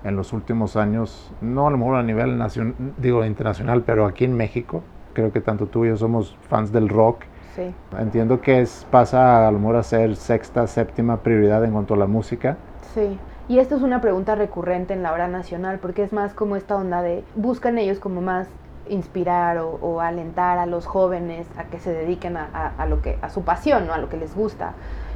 en 0.04 0.16
los 0.16 0.34
últimos 0.34 0.76
años? 0.76 1.32
No 1.42 1.68
a 1.68 1.72
lo 1.72 1.78
mejor 1.78 1.96
a 1.96 2.04
nivel 2.04 2.38
nacional, 2.38 2.76
digo 2.98 3.24
internacional, 3.26 3.84
pero 3.84 4.06
aquí 4.06 4.26
en 4.26 4.36
México. 4.36 4.82
Creo 5.14 5.32
que 5.32 5.42
tanto 5.42 5.66
tú 5.66 5.86
y 5.86 5.90
yo 5.90 5.98
somos 5.98 6.38
fans 6.48 6.72
del 6.72 6.90
rock. 6.90 7.24
Sí. 7.56 7.74
Entiendo 7.98 8.40
que 8.40 8.62
es, 8.62 8.86
pasa 8.92 9.48
a 9.48 9.52
lo 9.52 9.58
mejor 9.58 9.78
a 9.78 9.84
ser 9.84 10.16
sexta, 10.16 10.68
séptima 10.68 11.18
prioridad 11.18 11.64
en 11.66 11.72
cuanto 11.72 11.96
a 11.96 11.98
la 11.98 12.06
música. 12.06 12.58
Sí. 12.94 13.18
Y 13.50 13.60
esto 13.60 13.78
es 13.78 13.82
una 13.82 14.02
pregunta 14.02 14.36
recurrente 14.36 14.94
en 14.94 15.02
la 15.02 15.14
hora 15.14 15.28
nacional, 15.28 15.80
porque 15.80 16.04
es 16.04 16.12
más 16.12 16.34
como 16.34 16.56
esta 16.56 16.76
onda 16.76 17.02
de 17.02 17.24
buscan 17.36 17.78
ellos 17.78 17.98
como 18.00 18.22
más 18.22 18.48
inspirar 18.90 19.58
o, 19.58 20.02
alentar 20.02 20.58
a 20.58 20.66
los 20.66 20.86
jóvenes 20.86 21.48
a 21.58 21.66
que 21.66 21.80
se 21.80 21.92
dediquen 21.92 22.38
a, 22.38 22.86
lo 22.88 23.02
que, 23.02 23.18
a 23.22 23.30
su 23.30 23.44
pasión, 23.44 23.88
¿no? 23.88 23.94
a 23.94 23.98
lo 23.98 24.10
que 24.10 24.18
les 24.18 24.36
gusta. 24.36 24.74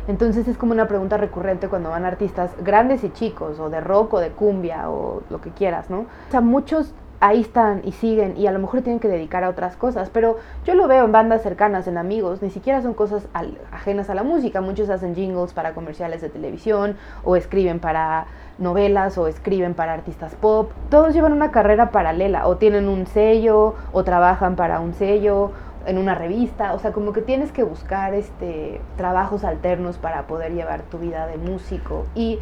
Entonces 0.08 0.48
es 0.48 0.58
como 0.58 0.72
una 0.72 0.88
pregunta 0.88 1.18
recurrente 1.18 1.68
cuando 1.68 1.90
van 1.90 2.06
artistas 2.06 2.52
grandes 2.64 3.04
y 3.04 3.12
chicos, 3.12 3.60
o 3.60 3.70
de 3.70 3.82
rock 3.82 4.16
o 4.16 4.20
de 4.20 4.32
cumbia, 4.32 4.90
o 4.90 5.22
lo 5.30 5.42
que 5.42 5.52
quieras, 5.52 5.90
¿no? 5.90 6.00
O 6.00 6.32
sea, 6.32 6.42
muchos 6.42 6.94
ahí 7.22 7.42
están 7.42 7.82
y 7.86 7.94
siguen 7.94 8.36
y 8.36 8.48
a 8.48 8.52
lo 8.52 8.60
mejor 8.60 8.82
tienen 8.82 9.00
que 9.00 9.08
dedicar 9.08 9.44
a 9.44 9.50
otras 9.50 9.78
cosas, 9.78 10.10
pero 10.10 10.38
yo 10.66 10.74
lo 10.74 10.88
veo 10.88 11.06
en 11.06 11.12
bandas 11.12 11.44
cercanas, 11.44 11.88
en 11.88 11.98
amigos, 11.98 12.42
ni 12.42 12.50
siquiera 12.50 12.82
son 12.82 12.94
cosas 12.94 13.28
ajenas 13.72 14.10
a 14.10 14.16
la 14.16 14.24
música, 14.24 14.60
muchos 14.60 14.90
hacen 14.90 15.16
jingles 15.16 15.54
para 15.54 15.74
comerciales 15.74 16.22
de 16.22 16.30
televisión 16.30 16.98
o 17.24 17.36
escriben 17.36 17.80
para 17.80 18.26
novelas 18.58 19.18
o 19.18 19.28
escriben 19.28 19.76
para 19.76 19.94
artistas 19.94 20.36
pop, 20.36 20.72
todos 20.90 21.14
llevan 21.14 21.32
una 21.32 21.52
carrera 21.52 21.92
paralela 21.92 22.48
o 22.48 22.58
tienen 22.58 22.90
un 22.90 23.06
sello 23.06 23.76
o 23.94 24.04
trabajan 24.04 24.56
para 24.56 24.80
un 24.80 24.94
sello 24.94 25.52
en 25.86 25.98
una 25.98 26.16
revista, 26.16 26.74
o 26.74 26.80
sea, 26.80 26.92
como 26.92 27.14
que 27.14 27.22
tienes 27.22 27.52
que 27.52 27.64
buscar 27.64 28.14
este 28.14 28.82
trabajos 28.98 29.44
alternos 29.44 29.98
para 29.98 30.28
poder 30.28 30.54
llevar 30.54 30.82
tu 30.84 31.00
vida 31.00 31.28
de 31.28 31.38
músico. 31.38 32.06
Y 32.14 32.40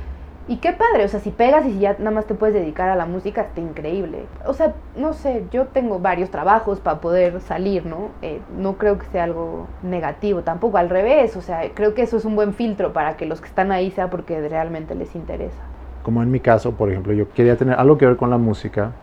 y 0.50 0.58
qué 0.58 0.74
padre, 0.74 1.06
o 1.06 1.08
sea, 1.08 1.20
si 1.20 1.30
pegas 1.30 1.64
y 1.68 1.74
si 1.74 1.80
ya 1.80 1.96
nada 2.00 2.10
más 2.10 2.26
te 2.26 2.34
puedes 2.34 2.56
dedicar 2.56 2.90
a 2.90 2.96
la 2.96 3.06
música, 3.06 3.42
está 3.42 3.62
increíble. 3.62 4.26
O 4.48 4.54
sea, 4.54 4.74
no 4.96 5.14
sé, 5.14 5.46
yo 5.52 5.68
tengo 5.68 6.00
varios 6.00 6.32
trabajos 6.32 6.80
para 6.80 7.00
poder 7.00 7.40
salir, 7.40 7.86
¿no? 7.86 8.10
Eh, 8.24 8.42
no 8.58 8.74
creo 8.80 8.98
que 8.98 9.06
sea 9.06 9.26
algo 9.26 9.68
negativo, 9.84 10.42
tampoco 10.42 10.80
al 10.80 10.90
revés, 10.90 11.38
o 11.38 11.42
sea, 11.42 11.62
creo 11.76 11.94
que 11.94 12.02
eso 12.02 12.18
es 12.18 12.26
un 12.26 12.36
buen 12.36 12.56
filtro 12.56 12.94
para 12.94 13.16
que 13.16 13.28
los 13.28 13.42
que 13.42 13.48
están 13.48 13.72
ahí 13.72 13.92
sea 13.92 14.10
porque 14.10 14.42
realmente 14.50 14.96
les 14.96 15.14
interesa. 15.16 15.62
Como 16.02 16.24
en 16.24 16.32
mi 16.32 16.40
caso, 16.40 16.72
por 16.72 16.90
ejemplo, 16.90 17.14
yo 17.14 17.30
quería 17.30 17.56
tener 17.56 17.78
algo 17.78 18.00
que 18.00 18.08
ver 18.08 18.18
con 18.18 18.32
la 18.32 18.40
música, 18.40 18.94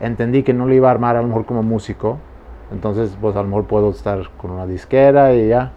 entendí 0.00 0.42
que 0.42 0.54
no 0.54 0.64
lo 0.64 0.72
iba 0.72 0.88
a 0.88 0.92
armar 0.92 1.16
a 1.16 1.20
lo 1.20 1.28
mejor 1.28 1.44
como 1.44 1.62
músico, 1.62 2.16
entonces 2.72 3.14
pues 3.20 3.36
a 3.36 3.42
lo 3.42 3.48
mejor 3.48 3.66
puedo 3.66 3.90
estar 3.90 4.30
con 4.38 4.52
una 4.52 4.66
disquera 4.66 5.34
y 5.34 5.48
ya. 5.48 5.72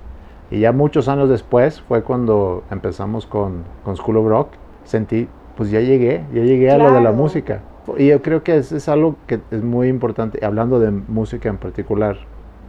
Y 0.49 0.61
ya 0.61 0.71
muchos 0.71 1.09
años 1.09 1.28
después 1.28 1.82
fue 1.82 2.03
cuando 2.03 2.63
empezamos 2.71 3.25
con, 3.25 3.65
con 3.84 3.97
School 3.97 4.15
of 4.15 4.28
Rock, 4.28 4.47
sentí, 4.88 5.27
pues 5.55 5.69
ya 5.69 5.79
llegué, 5.81 6.23
ya 6.33 6.41
llegué 6.41 6.71
a 6.71 6.77
lo 6.77 6.91
de 6.91 7.01
la 7.01 7.11
música. 7.11 7.61
Y 7.97 8.07
yo 8.07 8.21
creo 8.21 8.43
que 8.43 8.57
es, 8.57 8.71
es 8.71 8.89
algo 8.89 9.15
que 9.27 9.39
es 9.51 9.63
muy 9.63 9.88
importante, 9.88 10.43
hablando 10.45 10.79
de 10.79 10.91
música 10.91 11.49
en 11.49 11.57
particular, 11.57 12.17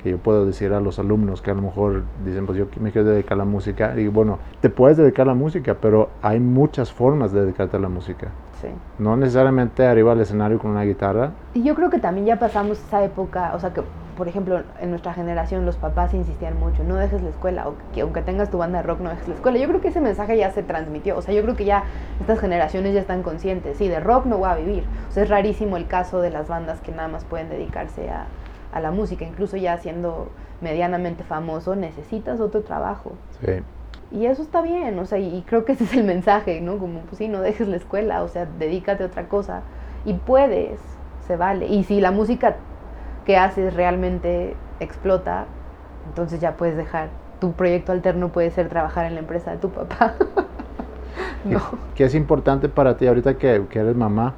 que 0.02 0.10
yo 0.10 0.18
puedo 0.18 0.46
decir 0.46 0.72
a 0.72 0.80
los 0.80 0.98
alumnos 0.98 1.42
que 1.42 1.50
a 1.50 1.54
lo 1.54 1.62
mejor 1.62 2.02
dicen, 2.24 2.46
pues 2.46 2.56
yo 2.56 2.66
me 2.80 2.92
quiero 2.92 3.08
dedicar 3.08 3.32
a 3.34 3.38
la 3.38 3.44
música. 3.44 3.98
Y 3.98 4.06
bueno, 4.08 4.38
te 4.60 4.70
puedes 4.70 4.96
dedicar 4.96 5.24
a 5.24 5.32
la 5.32 5.34
música, 5.34 5.76
pero 5.80 6.10
hay 6.22 6.38
muchas 6.38 6.92
formas 6.92 7.32
de 7.32 7.42
dedicarte 7.42 7.76
a 7.76 7.80
la 7.80 7.88
música. 7.88 8.28
Sí. 8.60 8.68
No 8.98 9.16
necesariamente 9.16 9.86
arriba 9.86 10.12
del 10.12 10.22
escenario 10.22 10.58
con 10.58 10.72
una 10.72 10.82
guitarra. 10.82 11.30
Y 11.54 11.62
yo 11.62 11.74
creo 11.74 11.90
que 11.90 11.98
también 11.98 12.26
ya 12.26 12.38
pasamos 12.38 12.78
esa 12.78 13.04
época, 13.04 13.52
o 13.54 13.60
sea 13.60 13.72
que, 13.72 13.82
por 14.16 14.26
ejemplo, 14.26 14.62
en 14.80 14.90
nuestra 14.90 15.14
generación 15.14 15.64
los 15.64 15.76
papás 15.76 16.12
insistían 16.12 16.58
mucho, 16.58 16.82
no 16.82 16.96
dejes 16.96 17.22
la 17.22 17.30
escuela, 17.30 17.68
o 17.68 17.74
que 17.94 18.00
aunque 18.00 18.20
tengas 18.22 18.50
tu 18.50 18.58
banda 18.58 18.78
de 18.78 18.84
rock, 18.86 19.00
no 19.00 19.10
dejes 19.10 19.28
la 19.28 19.34
escuela. 19.34 19.58
Yo 19.58 19.68
creo 19.68 19.80
que 19.80 19.88
ese 19.88 20.00
mensaje 20.00 20.36
ya 20.36 20.50
se 20.50 20.64
transmitió, 20.64 21.16
o 21.16 21.22
sea, 21.22 21.32
yo 21.34 21.42
creo 21.42 21.54
que 21.54 21.64
ya 21.64 21.84
estas 22.20 22.40
generaciones 22.40 22.94
ya 22.94 23.00
están 23.00 23.22
conscientes, 23.22 23.76
sí, 23.78 23.86
de 23.86 24.00
rock 24.00 24.26
no 24.26 24.38
voy 24.38 24.50
a 24.50 24.56
vivir. 24.56 24.84
O 25.08 25.12
sea, 25.12 25.22
es 25.22 25.28
rarísimo 25.28 25.76
el 25.76 25.86
caso 25.86 26.20
de 26.20 26.30
las 26.30 26.48
bandas 26.48 26.80
que 26.80 26.90
nada 26.90 27.08
más 27.08 27.24
pueden 27.24 27.48
dedicarse 27.48 28.10
a, 28.10 28.26
a 28.72 28.80
la 28.80 28.90
música, 28.90 29.24
incluso 29.24 29.56
ya 29.56 29.78
siendo 29.78 30.28
medianamente 30.60 31.22
famoso, 31.22 31.76
necesitas 31.76 32.40
otro 32.40 32.62
trabajo. 32.62 33.12
Sí. 33.40 33.62
Y 34.10 34.24
eso 34.24 34.42
está 34.42 34.62
bien, 34.62 34.98
o 34.98 35.04
sea, 35.04 35.18
y 35.18 35.42
creo 35.46 35.64
que 35.64 35.72
ese 35.72 35.84
es 35.84 35.94
el 35.94 36.04
mensaje, 36.04 36.60
¿no? 36.62 36.78
Como, 36.78 37.00
pues 37.00 37.18
sí, 37.18 37.28
no 37.28 37.40
dejes 37.40 37.68
la 37.68 37.76
escuela, 37.76 38.22
o 38.22 38.28
sea, 38.28 38.46
dedícate 38.58 39.02
a 39.02 39.06
otra 39.06 39.28
cosa. 39.28 39.62
Y 40.06 40.14
puedes, 40.14 40.80
se 41.26 41.36
vale. 41.36 41.66
Y 41.66 41.84
si 41.84 42.00
la 42.00 42.10
música 42.10 42.56
que 43.26 43.36
haces 43.36 43.74
realmente 43.74 44.56
explota, 44.80 45.44
entonces 46.06 46.40
ya 46.40 46.56
puedes 46.56 46.76
dejar. 46.76 47.10
Tu 47.38 47.52
proyecto 47.52 47.92
alterno 47.92 48.30
puede 48.30 48.50
ser 48.50 48.68
trabajar 48.68 49.04
en 49.04 49.14
la 49.14 49.20
empresa 49.20 49.50
de 49.50 49.58
tu 49.58 49.68
papá. 49.68 50.14
no. 51.44 51.60
¿Qué 51.94 52.04
es 52.04 52.14
importante 52.14 52.70
para 52.70 52.96
ti 52.96 53.06
ahorita 53.06 53.34
que, 53.34 53.66
que 53.68 53.78
eres 53.78 53.94
mamá? 53.94 54.34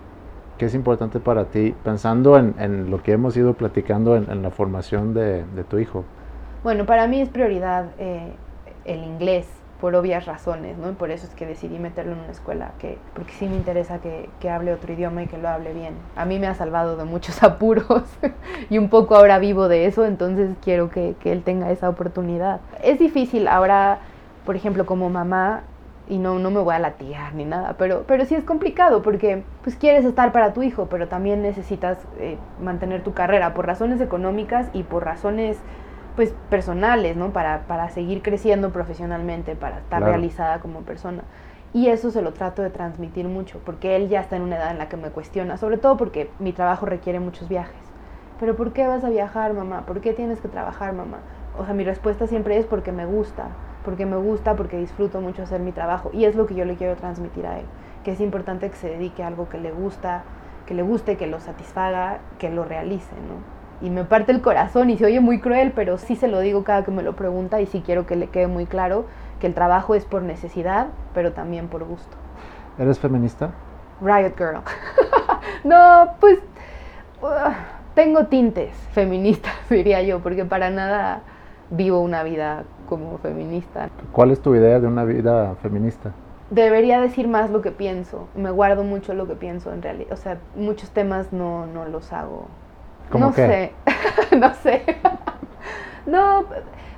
¿Qué 0.58 0.66
es 0.66 0.74
importante 0.74 1.20
para 1.20 1.44
ti 1.44 1.74
pensando 1.84 2.36
en, 2.36 2.90
lo 2.90 3.02
que 3.02 3.12
hemos 3.12 3.36
ido 3.36 3.54
platicando 3.54 4.16
en, 4.16 4.42
la 4.42 4.50
formación 4.50 5.14
de, 5.14 5.44
tu 5.70 5.78
hijo? 5.78 6.04
Bueno, 6.62 6.84
para 6.84 7.06
mí 7.06 7.20
es 7.20 7.30
prioridad 7.30 7.92
eh, 7.98 8.32
el 8.84 9.02
inglés 9.04 9.46
por 9.80 9.94
obvias 9.94 10.26
razones, 10.26 10.76
¿no? 10.78 10.90
Y 10.90 10.92
por 10.92 11.10
eso 11.10 11.26
es 11.26 11.34
que 11.34 11.46
decidí 11.46 11.78
meterlo 11.78 12.12
en 12.12 12.20
una 12.20 12.30
escuela, 12.30 12.72
que, 12.78 12.98
porque 13.14 13.32
sí 13.32 13.46
me 13.46 13.56
interesa 13.56 13.98
que, 14.00 14.28
que, 14.40 14.50
hable 14.50 14.72
otro 14.72 14.92
idioma 14.92 15.22
y 15.22 15.26
que 15.26 15.38
lo 15.38 15.48
hable 15.48 15.72
bien. 15.72 15.94
A 16.16 16.24
mí 16.24 16.38
me 16.38 16.46
ha 16.46 16.54
salvado 16.54 16.96
de 16.96 17.04
muchos 17.04 17.42
apuros 17.42 18.04
y 18.68 18.78
un 18.78 18.88
poco 18.88 19.16
ahora 19.16 19.38
vivo 19.38 19.68
de 19.68 19.86
eso, 19.86 20.04
entonces 20.04 20.50
quiero 20.62 20.90
que, 20.90 21.14
que 21.20 21.32
él 21.32 21.42
tenga 21.42 21.70
esa 21.70 21.88
oportunidad. 21.88 22.60
Es 22.82 22.98
difícil 22.98 23.48
ahora, 23.48 24.00
por 24.44 24.56
ejemplo, 24.56 24.86
como 24.86 25.08
mamá, 25.08 25.62
y 26.10 26.18
no, 26.18 26.40
no 26.40 26.50
me 26.50 26.60
voy 26.60 26.74
a 26.74 26.80
latigar 26.80 27.34
ni 27.34 27.44
nada, 27.44 27.76
pero, 27.78 28.02
pero 28.06 28.24
sí 28.24 28.34
es 28.34 28.42
complicado 28.42 29.00
porque 29.00 29.44
pues 29.62 29.76
quieres 29.76 30.04
estar 30.04 30.32
para 30.32 30.52
tu 30.52 30.62
hijo, 30.64 30.88
pero 30.90 31.06
también 31.06 31.40
necesitas 31.40 31.98
eh, 32.18 32.36
mantener 32.60 33.04
tu 33.04 33.14
carrera 33.14 33.54
por 33.54 33.66
razones 33.66 34.00
económicas 34.00 34.68
y 34.72 34.82
por 34.82 35.04
razones 35.04 35.56
pues 36.16 36.34
personales, 36.48 37.16
¿no? 37.16 37.32
Para, 37.32 37.62
para 37.66 37.88
seguir 37.90 38.22
creciendo 38.22 38.70
profesionalmente, 38.70 39.56
para 39.56 39.78
estar 39.78 40.02
realizada 40.02 40.60
como 40.60 40.80
persona. 40.80 41.22
Y 41.72 41.88
eso 41.88 42.10
se 42.10 42.22
lo 42.22 42.32
trato 42.32 42.62
de 42.62 42.70
transmitir 42.70 43.28
mucho, 43.28 43.60
porque 43.64 43.96
él 43.96 44.08
ya 44.08 44.20
está 44.20 44.36
en 44.36 44.42
una 44.42 44.56
edad 44.56 44.72
en 44.72 44.78
la 44.78 44.88
que 44.88 44.96
me 44.96 45.10
cuestiona, 45.10 45.56
sobre 45.56 45.78
todo 45.78 45.96
porque 45.96 46.30
mi 46.38 46.52
trabajo 46.52 46.86
requiere 46.86 47.20
muchos 47.20 47.48
viajes. 47.48 47.80
Pero 48.40 48.56
¿por 48.56 48.72
qué 48.72 48.86
vas 48.86 49.04
a 49.04 49.10
viajar, 49.10 49.52
mamá? 49.54 49.86
¿Por 49.86 50.00
qué 50.00 50.12
tienes 50.12 50.40
que 50.40 50.48
trabajar, 50.48 50.92
mamá? 50.94 51.18
O 51.58 51.64
sea, 51.64 51.74
mi 51.74 51.84
respuesta 51.84 52.26
siempre 52.26 52.58
es 52.58 52.66
porque 52.66 52.90
me 52.90 53.06
gusta 53.06 53.48
porque 53.84 54.06
me 54.06 54.16
gusta, 54.16 54.56
porque 54.56 54.76
disfruto 54.78 55.20
mucho 55.20 55.42
hacer 55.42 55.60
mi 55.60 55.72
trabajo 55.72 56.10
y 56.12 56.24
es 56.24 56.34
lo 56.34 56.46
que 56.46 56.54
yo 56.54 56.64
le 56.64 56.76
quiero 56.76 56.96
transmitir 56.96 57.46
a 57.46 57.58
él, 57.58 57.66
que 58.04 58.12
es 58.12 58.20
importante 58.20 58.68
que 58.68 58.76
se 58.76 58.88
dedique 58.88 59.22
a 59.22 59.26
algo 59.26 59.48
que 59.48 59.58
le 59.58 59.72
gusta, 59.72 60.24
que 60.66 60.74
le 60.74 60.82
guste, 60.82 61.16
que 61.16 61.26
lo 61.26 61.40
satisfaga, 61.40 62.18
que 62.38 62.50
lo 62.50 62.64
realice, 62.64 63.14
¿no? 63.16 63.59
Y 63.80 63.90
me 63.90 64.04
parte 64.04 64.32
el 64.32 64.42
corazón 64.42 64.90
y 64.90 64.98
se 64.98 65.06
oye 65.06 65.20
muy 65.20 65.40
cruel, 65.40 65.72
pero 65.74 65.96
sí 65.96 66.16
se 66.16 66.28
lo 66.28 66.40
digo 66.40 66.64
cada 66.64 66.84
que 66.84 66.90
me 66.90 67.02
lo 67.02 67.16
pregunta 67.16 67.60
y 67.60 67.66
sí 67.66 67.82
quiero 67.84 68.06
que 68.06 68.16
le 68.16 68.28
quede 68.28 68.46
muy 68.46 68.66
claro 68.66 69.06
que 69.40 69.46
el 69.46 69.54
trabajo 69.54 69.94
es 69.94 70.04
por 70.04 70.22
necesidad, 70.22 70.88
pero 71.14 71.32
también 71.32 71.68
por 71.68 71.84
gusto. 71.84 72.16
¿Eres 72.78 72.98
feminista? 72.98 73.50
Riot 74.00 74.36
Girl. 74.36 74.62
no, 75.64 76.14
pues 76.20 76.38
uh, 77.22 77.52
tengo 77.94 78.26
tintes 78.26 78.72
feministas, 78.92 79.54
diría 79.70 80.02
yo, 80.02 80.20
porque 80.20 80.44
para 80.44 80.70
nada 80.70 81.22
vivo 81.70 82.00
una 82.00 82.22
vida 82.22 82.64
como 82.88 83.18
feminista. 83.18 83.88
¿Cuál 84.12 84.30
es 84.30 84.40
tu 84.40 84.54
idea 84.54 84.80
de 84.80 84.86
una 84.86 85.04
vida 85.04 85.54
feminista? 85.62 86.12
Debería 86.50 87.00
decir 87.00 87.28
más 87.28 87.50
lo 87.50 87.62
que 87.62 87.70
pienso. 87.70 88.26
Me 88.34 88.50
guardo 88.50 88.82
mucho 88.82 89.14
lo 89.14 89.28
que 89.28 89.34
pienso 89.34 89.72
en 89.72 89.82
realidad. 89.82 90.12
O 90.12 90.16
sea, 90.16 90.38
muchos 90.56 90.90
temas 90.90 91.32
no, 91.32 91.66
no 91.66 91.84
los 91.86 92.12
hago. 92.12 92.48
¿Cómo 93.10 93.26
no 93.26 93.32
sé. 93.32 93.72
no 94.38 94.54
sé. 94.54 94.82
no, 96.06 96.44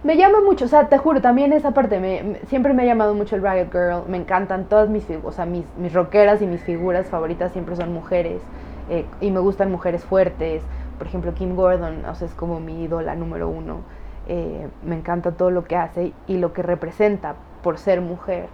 me 0.04 0.16
llama 0.16 0.40
mucho. 0.44 0.66
O 0.66 0.68
sea, 0.68 0.88
te 0.88 0.98
juro, 0.98 1.20
también 1.20 1.52
esa 1.52 1.72
parte. 1.72 1.98
Me, 1.98 2.40
siempre 2.48 2.74
me 2.74 2.82
ha 2.82 2.86
llamado 2.86 3.14
mucho 3.14 3.36
el 3.36 3.42
Riot 3.42 3.70
Girl. 3.72 4.02
Me 4.06 4.18
encantan 4.18 4.66
todas 4.66 4.88
mis 4.88 5.04
O 5.24 5.32
sea, 5.32 5.46
mis, 5.46 5.64
mis 5.76 5.92
rockeras 5.92 6.42
y 6.42 6.46
mis 6.46 6.62
figuras 6.62 7.06
favoritas 7.06 7.52
siempre 7.52 7.76
son 7.76 7.92
mujeres. 7.92 8.42
Eh, 8.90 9.06
y 9.20 9.30
me 9.30 9.40
gustan 9.40 9.70
mujeres 9.70 10.04
fuertes. 10.04 10.62
Por 10.98 11.06
ejemplo, 11.06 11.34
Kim 11.34 11.56
Gordon, 11.56 12.04
o 12.04 12.14
sea, 12.14 12.28
es 12.28 12.34
como 12.34 12.60
mi 12.60 12.84
ídola 12.84 13.14
número 13.14 13.48
uno. 13.48 13.80
Eh, 14.28 14.68
me 14.84 14.94
encanta 14.94 15.32
todo 15.32 15.50
lo 15.50 15.64
que 15.64 15.76
hace 15.76 16.12
y 16.28 16.36
lo 16.36 16.52
que 16.52 16.62
representa 16.62 17.34
por 17.62 17.78
ser 17.78 18.00
mujer. 18.00 18.48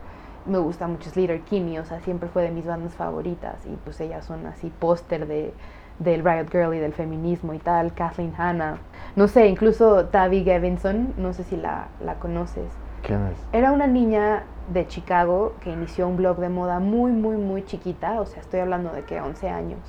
Me 0.47 0.59
gusta 0.59 0.87
mucho 0.87 1.11
Slater 1.11 1.43
Kinney, 1.43 1.79
o 1.79 1.85
sea, 1.85 2.01
siempre 2.01 2.29
fue 2.31 2.43
de 2.43 2.51
mis 2.51 2.65
bandas 2.65 2.95
favoritas 2.95 3.67
y 3.67 3.77
pues 3.85 4.01
ellas 4.01 4.25
son 4.25 4.47
así 4.47 4.73
póster 4.79 5.27
de, 5.27 5.53
del 5.99 6.25
Riot 6.25 6.51
Girl 6.51 6.75
y 6.75 6.79
del 6.79 6.93
feminismo 6.93 7.55
y 7.55 7.59
tal, 7.59 7.93
Kathleen 7.95 8.33
Hanna. 8.37 8.79
No 9.17 9.29
sé, 9.29 9.49
incluso 9.49 10.07
Tavi 10.07 10.45
Gevinson, 10.45 11.15
no 11.17 11.33
sé 11.33 11.45
si 11.45 11.57
la, 11.57 11.89
la 12.05 12.15
conoces. 12.15 12.67
¿Quién 13.03 13.27
es? 13.27 13.39
Era 13.53 13.73
una 13.73 13.87
niña 13.87 14.45
de 14.73 14.87
Chicago 14.87 15.55
que 15.61 15.71
inició 15.71 16.09
un 16.09 16.17
blog 16.17 16.39
de 16.39 16.49
moda 16.49 16.79
muy, 16.79 17.13
muy, 17.13 17.37
muy 17.37 17.65
chiquita, 17.65 18.21
o 18.21 18.27
sea, 18.27 18.41
estoy 18.41 18.61
hablando 18.61 18.93
de 18.93 19.03
que 19.03 19.21
11 19.21 19.49
años. 19.49 19.81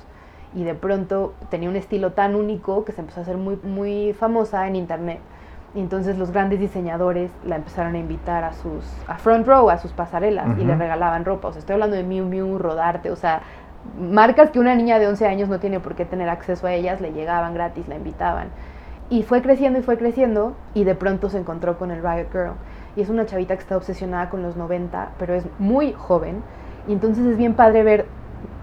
Y 0.54 0.64
de 0.64 0.74
pronto 0.74 1.34
tenía 1.48 1.68
un 1.68 1.76
estilo 1.76 2.12
tan 2.12 2.34
único 2.34 2.84
que 2.84 2.92
se 2.92 3.00
empezó 3.00 3.20
a 3.20 3.22
hacer 3.22 3.36
muy, 3.36 3.56
muy 3.62 4.12
famosa 4.14 4.66
en 4.66 4.76
internet 4.76 5.20
y 5.74 5.80
entonces 5.80 6.18
los 6.18 6.32
grandes 6.32 6.58
diseñadores 6.58 7.30
la 7.44 7.56
empezaron 7.56 7.94
a 7.94 7.98
invitar 7.98 8.42
a 8.42 8.52
sus 8.52 8.84
a 9.06 9.16
front 9.16 9.46
row, 9.46 9.70
a 9.70 9.78
sus 9.78 9.92
pasarelas 9.92 10.58
y 10.58 10.64
le 10.64 10.74
regalaban 10.74 11.24
ropa. 11.24 11.48
O 11.48 11.52
sea, 11.52 11.60
estoy 11.60 11.74
hablando 11.74 11.96
de 11.96 12.02
Miu 12.02 12.24
Miu, 12.24 12.58
Rodarte, 12.58 13.10
o 13.10 13.16
sea, 13.16 13.42
marcas 13.98 14.50
que 14.50 14.58
una 14.58 14.74
niña 14.74 14.98
de 14.98 15.08
11 15.08 15.26
años 15.26 15.48
no 15.48 15.60
tiene 15.60 15.80
por 15.80 15.94
qué 15.94 16.04
tener 16.04 16.28
acceso 16.28 16.66
a 16.66 16.72
ellas, 16.72 17.00
le 17.00 17.12
llegaban 17.12 17.54
gratis, 17.54 17.88
la 17.88 17.96
invitaban. 17.96 18.48
Y 19.08 19.22
fue 19.24 19.42
creciendo 19.42 19.78
y 19.78 19.82
fue 19.82 19.98
creciendo 19.98 20.54
y 20.74 20.84
de 20.84 20.94
pronto 20.94 21.28
se 21.28 21.38
encontró 21.38 21.78
con 21.78 21.90
el 21.90 22.02
Riot 22.02 22.30
Girl. 22.30 22.52
Y 22.96 23.00
es 23.00 23.08
una 23.08 23.26
chavita 23.26 23.54
que 23.54 23.62
está 23.62 23.76
obsesionada 23.76 24.30
con 24.30 24.42
los 24.42 24.56
90, 24.56 25.10
pero 25.18 25.34
es 25.34 25.44
muy 25.58 25.92
joven. 25.92 26.42
Y 26.86 26.92
entonces 26.92 27.26
es 27.26 27.36
bien 27.36 27.54
padre 27.54 27.82
ver 27.82 28.06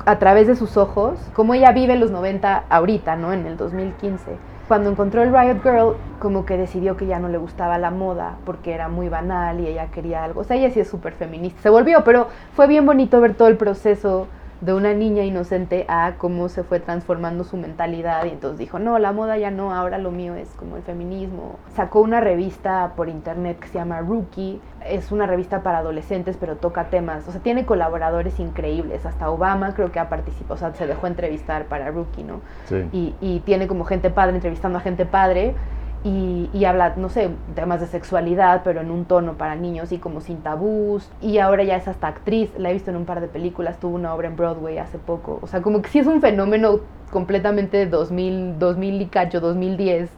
a 0.05 0.19
través 0.19 0.47
de 0.47 0.55
sus 0.55 0.77
ojos 0.77 1.19
cómo 1.33 1.53
ella 1.53 1.71
vive 1.71 1.97
los 1.97 2.11
90 2.11 2.63
ahorita, 2.69 3.15
¿no? 3.15 3.33
En 3.33 3.45
el 3.45 3.57
2015 3.57 4.37
cuando 4.67 4.89
encontró 4.89 5.23
el 5.23 5.31
Riot 5.31 5.63
Girl, 5.63 5.95
como 6.19 6.45
que 6.45 6.57
decidió 6.57 6.97
que 6.97 7.07
ya 7.07 7.19
no 7.19 7.29
le 7.29 7.37
gustaba 7.37 7.77
la 7.77 7.89
moda 7.89 8.37
porque 8.45 8.73
era 8.73 8.89
muy 8.89 9.07
banal 9.07 9.59
y 9.61 9.67
ella 9.67 9.87
quería 9.87 10.23
algo. 10.23 10.41
O 10.41 10.43
sea, 10.43 10.57
ella 10.57 10.69
sí 10.71 10.81
es 10.81 10.89
súper 10.89 11.13
feminista. 11.13 11.61
Se 11.61 11.69
volvió, 11.69 12.03
pero 12.03 12.27
fue 12.53 12.67
bien 12.67 12.85
bonito 12.85 13.21
ver 13.21 13.33
todo 13.33 13.47
el 13.47 13.55
proceso 13.55 14.27
de 14.61 14.73
una 14.73 14.93
niña 14.93 15.23
inocente 15.23 15.85
a 15.87 16.15
cómo 16.17 16.49
se 16.49 16.63
fue 16.63 16.79
transformando 16.79 17.43
su 17.43 17.57
mentalidad 17.57 18.25
y 18.25 18.29
entonces 18.29 18.57
dijo, 18.57 18.79
no, 18.79 18.97
la 18.97 19.11
moda 19.11 19.37
ya 19.37 19.51
no, 19.51 19.73
ahora 19.73 19.97
lo 19.97 20.11
mío 20.11 20.35
es 20.35 20.49
como 20.55 20.77
el 20.77 20.83
feminismo. 20.83 21.59
Sacó 21.75 22.01
una 22.01 22.21
revista 22.21 22.93
por 22.95 23.09
internet 23.09 23.59
que 23.59 23.67
se 23.67 23.75
llama 23.75 24.01
Rookie, 24.01 24.59
es 24.85 25.11
una 25.11 25.27
revista 25.27 25.61
para 25.61 25.79
adolescentes 25.79 26.37
pero 26.37 26.55
toca 26.55 26.89
temas, 26.89 27.27
o 27.27 27.31
sea, 27.31 27.41
tiene 27.41 27.65
colaboradores 27.65 28.39
increíbles, 28.39 29.05
hasta 29.05 29.29
Obama 29.29 29.75
creo 29.75 29.91
que 29.91 29.99
ha 29.99 30.09
participado, 30.09 30.55
o 30.55 30.57
sea, 30.57 30.73
se 30.73 30.87
dejó 30.87 31.07
entrevistar 31.07 31.65
para 31.65 31.91
Rookie, 31.91 32.23
¿no? 32.23 32.41
Sí. 32.65 32.87
Y, 32.91 33.15
y 33.21 33.39
tiene 33.41 33.67
como 33.67 33.85
gente 33.85 34.09
padre 34.09 34.35
entrevistando 34.35 34.79
a 34.79 34.81
gente 34.81 35.05
padre 35.05 35.55
y, 36.03 36.63
habla, 36.65 36.93
no 36.95 37.09
sé, 37.09 37.29
temas 37.55 37.81
de 37.81 37.87
sexualidad, 37.87 38.61
pero 38.63 38.81
en 38.81 38.91
un 38.91 39.05
tono 39.05 39.33
para 39.33 39.55
niños 39.55 39.91
y 39.91 39.97
como 39.97 40.21
sin 40.21 40.37
tabús. 40.37 41.09
Y 41.21 41.39
ahora 41.39 41.63
ya 41.63 41.75
es 41.75 41.87
hasta 41.87 42.07
actriz, 42.07 42.51
la 42.57 42.69
he 42.69 42.73
visto 42.73 42.91
en 42.91 42.97
un 42.97 43.05
par 43.05 43.19
de 43.19 43.27
películas, 43.27 43.79
tuvo 43.79 43.95
una 43.95 44.13
obra 44.13 44.27
en 44.27 44.35
Broadway 44.35 44.77
hace 44.77 44.99
poco. 44.99 45.39
O 45.41 45.47
sea, 45.47 45.61
como 45.61 45.81
que 45.81 45.89
sí 45.89 45.99
es 45.99 46.07
un 46.07 46.21
fenómeno 46.21 46.79
completamente 47.11 47.85
2000, 47.87 48.57
2000 48.59 49.01
y 49.01 49.05
cacho, 49.07 49.41
2010, 49.41 50.09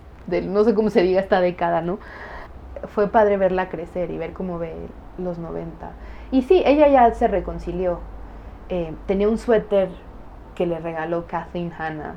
no 0.44 0.64
sé 0.64 0.76
cómo 0.76 0.90
se 0.90 1.02
diga 1.02 1.22
esta 1.22 1.42
década, 1.42 1.82
¿no? 1.82 1.98
Fue 2.88 3.08
padre 3.08 3.38
verla 3.38 3.70
crecer 3.70 4.12
y 4.12 4.18
ver 4.18 4.34
cómo 4.34 4.60
ve 4.60 4.76
los 5.18 5.40
90. 5.40 5.92
Y 6.32 6.44
sí, 6.44 6.62
ella 6.66 6.88
ya 6.88 7.12
se 7.14 7.28
reconcilió. 7.28 8.00
Eh, 8.70 8.94
tenía 9.08 9.28
un 9.28 9.38
suéter 9.38 9.90
que 10.54 10.68
le 10.68 10.78
regaló 10.80 11.26
Kathleen 11.28 11.74
Hanna 11.78 12.16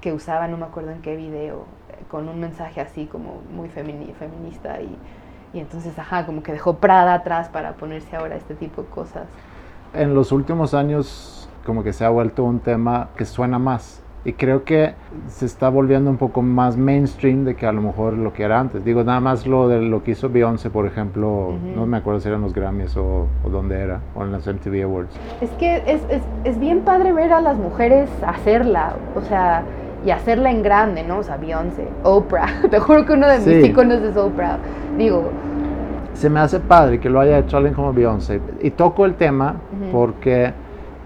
que 0.00 0.12
usaba, 0.12 0.48
no 0.48 0.56
me 0.56 0.64
acuerdo 0.64 0.92
en 0.92 1.02
qué 1.02 1.16
video, 1.16 1.64
con 2.08 2.28
un 2.28 2.40
mensaje 2.40 2.80
así 2.80 3.06
como 3.06 3.42
muy 3.54 3.68
feminista 3.68 4.80
y, 4.80 4.96
y 5.52 5.60
entonces, 5.60 5.98
ajá, 5.98 6.26
como 6.26 6.42
que 6.42 6.52
dejó 6.52 6.76
Prada 6.76 7.14
atrás 7.14 7.48
para 7.48 7.72
ponerse 7.74 8.16
ahora 8.16 8.36
este 8.36 8.54
tipo 8.54 8.82
de 8.82 8.88
cosas. 8.88 9.26
En 9.94 10.14
los 10.14 10.32
últimos 10.32 10.74
años 10.74 11.48
como 11.64 11.82
que 11.82 11.92
se 11.92 12.04
ha 12.04 12.08
vuelto 12.08 12.44
un 12.44 12.60
tema 12.60 13.08
que 13.16 13.24
suena 13.24 13.58
más 13.58 14.02
y 14.24 14.34
creo 14.34 14.64
que 14.64 14.94
se 15.28 15.46
está 15.46 15.70
volviendo 15.70 16.10
un 16.10 16.18
poco 16.18 16.42
más 16.42 16.76
mainstream 16.76 17.44
de 17.44 17.56
que 17.56 17.66
a 17.66 17.72
lo 17.72 17.80
mejor 17.80 18.12
lo 18.14 18.32
que 18.32 18.42
era 18.42 18.60
antes. 18.60 18.84
Digo, 18.84 19.02
nada 19.02 19.20
más 19.20 19.46
lo 19.46 19.68
de 19.68 19.80
lo 19.80 20.04
que 20.04 20.10
hizo 20.10 20.28
Beyoncé, 20.28 20.68
por 20.68 20.86
ejemplo, 20.86 21.54
no 21.74 21.86
me 21.86 21.96
acuerdo 21.96 22.20
si 22.20 22.28
eran 22.28 22.42
los 22.42 22.52
Grammys 22.52 22.96
o, 22.96 23.26
o, 23.42 23.48
dónde 23.48 23.80
era, 23.80 24.00
o 24.14 24.22
en 24.22 24.32
las 24.32 24.46
MTV 24.46 24.84
Awards. 24.84 25.18
Es 25.40 25.50
que 25.52 25.76
es, 25.86 26.02
es, 26.10 26.22
es 26.44 26.58
bien 26.58 26.80
padre 26.80 27.12
ver 27.12 27.32
a 27.32 27.40
las 27.40 27.56
mujeres 27.56 28.10
hacerla, 28.26 28.96
o 29.16 29.22
sea, 29.22 29.64
y 30.04 30.10
hacerla 30.10 30.50
en 30.50 30.62
grande, 30.62 31.02
¿no? 31.02 31.18
O 31.18 31.22
sea, 31.22 31.36
Beyoncé, 31.36 31.88
Oprah. 32.02 32.62
Te 32.70 32.78
juro 32.78 33.04
que 33.04 33.12
uno 33.12 33.28
de 33.28 33.38
mis 33.38 33.68
iconos 33.68 34.02
es 34.02 34.16
Oprah. 34.16 34.58
Digo. 34.96 35.30
Se 36.14 36.28
me 36.28 36.40
hace 36.40 36.60
padre 36.60 37.00
que 37.00 37.08
lo 37.08 37.20
haya 37.20 37.38
hecho 37.38 37.56
alguien 37.56 37.74
como 37.74 37.92
Beyoncé. 37.92 38.40
Y 38.60 38.70
toco 38.70 39.06
el 39.06 39.14
tema 39.14 39.56
porque 39.92 40.52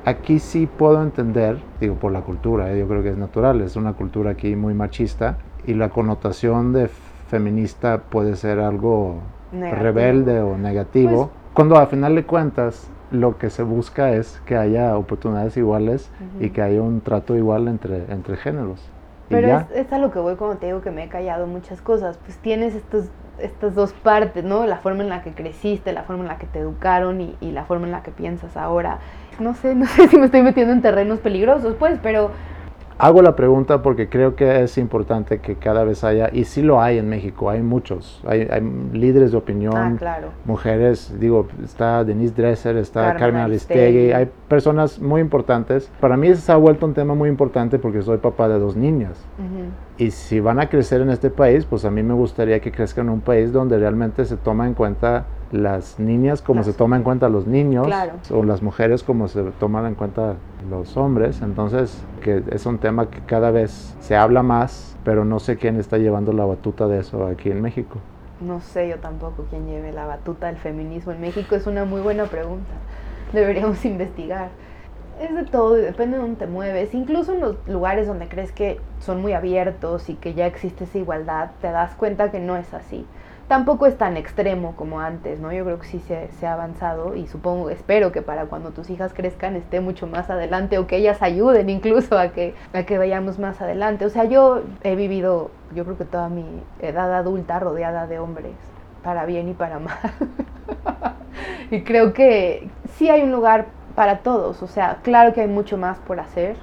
aquí 0.05 0.38
sí 0.38 0.66
puedo 0.66 1.03
entender, 1.03 1.59
digo, 1.80 1.95
por 1.95 2.12
la 2.12 2.20
cultura, 2.20 2.72
¿eh? 2.72 2.78
yo 2.78 2.88
creo 2.88 3.03
que 3.03 3.11
es 3.11 3.16
natural, 3.16 3.61
es 3.61 3.76
una 3.76 3.92
cultura 3.95 4.32
aquí 4.32 4.57
muy 4.57 4.74
machista 4.74 5.38
y 5.66 5.74
la 5.74 5.88
connotación 5.88 6.72
de 6.72 6.88
feminista 7.28 7.99
puede 7.99 8.36
ser 8.36 8.61
algo 8.61 9.20
rebelde 9.53 10.40
o 10.40 10.59
negativo, 10.59 11.30
pues 11.30 11.55
cuando 11.55 11.76
a 11.76 11.86
final 11.86 12.14
de 12.16 12.24
cuentas 12.24 12.88
lo 13.14 13.38
que 13.38 13.50
se 13.50 13.62
busca 13.62 14.12
es 14.12 14.40
que 14.44 14.56
haya 14.56 14.96
oportunidades 14.96 15.56
iguales 15.56 16.10
y 16.40 16.50
que 16.50 16.62
haya 16.62 16.82
un 16.82 17.00
trato 17.00 17.36
igual 17.36 17.68
entre, 17.68 18.12
entre 18.12 18.36
géneros. 18.36 18.80
Pero 19.28 19.48
es, 19.48 19.86
es, 19.86 19.92
a 19.92 19.98
lo 19.98 20.10
que 20.10 20.18
voy 20.18 20.34
cuando 20.36 20.58
te 20.58 20.66
digo 20.66 20.82
que 20.82 20.90
me 20.90 21.04
he 21.04 21.08
callado 21.08 21.46
muchas 21.46 21.80
cosas. 21.80 22.18
Pues 22.18 22.36
tienes 22.38 22.74
estos, 22.74 23.06
estas 23.38 23.74
dos 23.74 23.92
partes, 23.92 24.44
¿no? 24.44 24.66
La 24.66 24.76
forma 24.78 25.02
en 25.02 25.08
la 25.08 25.22
que 25.22 25.32
creciste, 25.32 25.92
la 25.92 26.02
forma 26.02 26.22
en 26.22 26.28
la 26.28 26.38
que 26.38 26.46
te 26.46 26.58
educaron 26.58 27.20
y, 27.20 27.36
y 27.40 27.52
la 27.52 27.64
forma 27.64 27.86
en 27.86 27.92
la 27.92 28.02
que 28.02 28.10
piensas 28.10 28.56
ahora. 28.56 28.98
No 29.40 29.54
sé, 29.54 29.74
no 29.74 29.86
sé 29.96 30.08
si 30.08 30.18
me 30.18 30.26
estoy 30.26 30.42
metiendo 30.42 30.72
en 30.72 30.82
terrenos 30.82 31.20
peligrosos, 31.20 31.74
pues, 31.78 31.98
pero 32.02 32.30
Hago 32.99 33.22
la 33.22 33.34
pregunta 33.34 33.82
porque 33.82 34.09
creo 34.09 34.36
que 34.36 34.62
es 34.62 34.78
importante 34.78 35.40
que 35.40 35.57
cada 35.57 35.82
vez 35.84 36.05
haya, 36.05 36.30
y 36.32 36.45
sí 36.45 36.62
lo 36.62 36.80
hay 36.80 36.99
en 36.99 37.09
México, 37.09 37.51
hay 37.51 37.61
muchos, 37.61 38.22
hay, 38.24 38.47
líderes 38.92 39.32
de 39.32 39.36
opinión, 39.36 39.99
ah, 40.01 40.20
mujeres, 40.45 41.14
digo, 41.18 41.49
está 41.62 42.05
Denise 42.05 42.34
Dresser, 42.34 42.76
está 42.76 43.16
Carmen, 43.16 43.42
Aristegui, 43.42 44.12
hay 44.12 44.30
personas 44.49 45.01
muy 45.01 45.20
importantes. 45.20 45.90
Para 46.01 46.16
mí 46.16 46.32
se 46.34 46.53
ha 46.53 46.57
vuelto 46.57 46.86
un 46.86 46.95
tema 46.95 47.14
muy 47.14 47.28
importante 47.28 47.78
porque 47.80 48.01
soy 48.03 48.18
papá 48.18 48.49
de 48.49 48.59
dos 48.59 48.76
niñas. 48.76 49.24
Y 49.99 50.11
si 50.11 50.40
van 50.40 50.61
a 50.61 50.68
crecer 50.68 51.01
en 51.01 51.11
este 51.11 51.30
país, 51.30 51.64
pues 51.66 51.84
a 51.84 51.90
mí 51.90 52.03
me 52.03 52.14
gustaría 52.14 52.61
que 52.61 52.70
crezcan 52.70 53.07
en 53.07 53.14
un 53.14 53.20
país 53.20 53.53
donde 53.53 53.78
realmente 53.78 54.24
se 54.24 54.36
toma 54.36 54.66
en 54.66 54.74
cuenta 54.74 55.26
las 55.55 56.00
niñas 56.00 56.42
como 56.42 56.64
se 56.64 56.72
toma 56.72 56.96
en 56.96 57.05
cuenta 57.05 57.28
los 57.28 57.46
niños 57.46 57.86
o 58.30 58.42
las 58.42 58.61
mujeres 58.61 59.05
como 59.05 59.28
se 59.28 59.42
toman 59.61 59.86
en 59.86 59.94
cuenta 59.94 60.34
los 60.68 60.96
hombres. 60.96 61.40
Entonces, 61.42 62.02
que 62.22 62.42
es 62.50 62.66
un 62.66 62.78
tema 62.78 63.09
que 63.09 63.20
cada 63.20 63.50
vez 63.50 63.96
se 64.00 64.16
habla 64.16 64.42
más, 64.42 64.96
pero 65.05 65.24
no 65.24 65.38
sé 65.38 65.57
quién 65.57 65.78
está 65.78 65.98
llevando 65.98 66.32
la 66.32 66.44
batuta 66.44 66.88
de 66.88 66.98
eso 66.98 67.26
aquí 67.26 67.50
en 67.50 67.62
México. 67.62 67.98
No 68.40 68.61
sé 68.61 68.88
yo 68.88 68.98
tampoco 68.98 69.46
quién 69.48 69.66
lleve 69.66 69.92
la 69.92 70.07
batuta 70.07 70.48
del 70.48 70.57
feminismo 70.57 71.12
en 71.12 71.20
México. 71.20 71.55
Es 71.55 71.68
una 71.68 71.84
muy 71.84 72.00
buena 72.00 72.24
pregunta. 72.24 72.72
Deberíamos 73.32 73.84
investigar. 73.84 74.48
Es 75.20 75.32
de 75.32 75.44
todo 75.44 75.78
y 75.78 75.82
depende 75.82 76.16
de 76.16 76.22
dónde 76.22 76.36
te 76.36 76.46
mueves. 76.48 76.92
Incluso 76.94 77.32
en 77.32 77.40
los 77.40 77.57
lugares 77.68 78.09
donde 78.09 78.26
crees 78.26 78.50
que 78.50 78.80
son 78.98 79.22
muy 79.22 79.32
abiertos 79.32 80.11
y 80.11 80.14
que 80.14 80.34
ya 80.34 80.46
existe 80.46 80.82
esa 80.82 80.98
igualdad, 80.98 81.52
te 81.61 81.70
das 81.70 81.94
cuenta 81.94 82.32
que 82.32 82.40
no 82.40 82.57
es 82.57 82.74
así 82.74 83.07
tampoco 83.49 83.86
es 83.86 83.97
tan 83.99 84.16
extremo 84.16 84.74
como 84.76 85.01
antes, 85.01 85.40
¿no? 85.40 85.53
Yo 85.53 85.64
creo 85.64 85.78
que 85.78 85.86
sí 85.86 86.01
se, 86.01 86.47
ha 86.47 86.53
avanzado 86.53 87.14
y 87.14 87.26
supongo, 87.26 87.70
espero 87.70 88.12
que 88.12 88.22
para 88.22 88.47
cuando 88.47 88.70
tus 88.70 88.90
hijas 88.90 89.12
crezcan 89.14 89.57
esté 89.57 89.80
mucho 89.80 90.07
más 90.07 90.30
adelante 90.30 90.78
o 90.78 90.86
que 90.86 90.97
ellas 90.97 91.22
ayuden 91.22 91.68
incluso 91.68 92.18
a 92.18 92.28
que, 92.28 92.55
a 92.72 92.84
que 92.84 92.99
vayamos 92.99 93.38
más 93.38 93.61
adelante. 93.61 94.07
O 94.07 94.11
sea, 94.11 94.24
yo 94.24 94.62
he 94.82 94.97
vivido, 94.97 95.51
yo 95.74 95.84
creo 95.84 95.99
que 95.99 96.05
toda 96.05 96.28
mi 96.28 96.45
edad 96.80 97.12
adulta 97.14 97.59
rodeada 97.59 98.07
de 98.07 98.18
hombres, 98.18 98.55
para 99.03 99.26
bien 99.26 99.49
y 99.49 99.55
para 99.55 99.78
mal. 99.78 99.99
y 101.70 101.82
creo 101.82 102.12
que 102.12 102.68
sí 102.95 103.11
hay 103.11 103.22
un 103.22 103.32
lugar 103.32 103.66
para 103.95 104.18
todos, 104.18 104.62
o 104.62 104.66
sea, 104.66 104.99
claro 105.03 105.34
que 105.34 105.42
hay 105.42 105.49
mucho 105.49 105.76
más 105.76 105.99
por 105.99 106.18
hacer, 106.18 106.57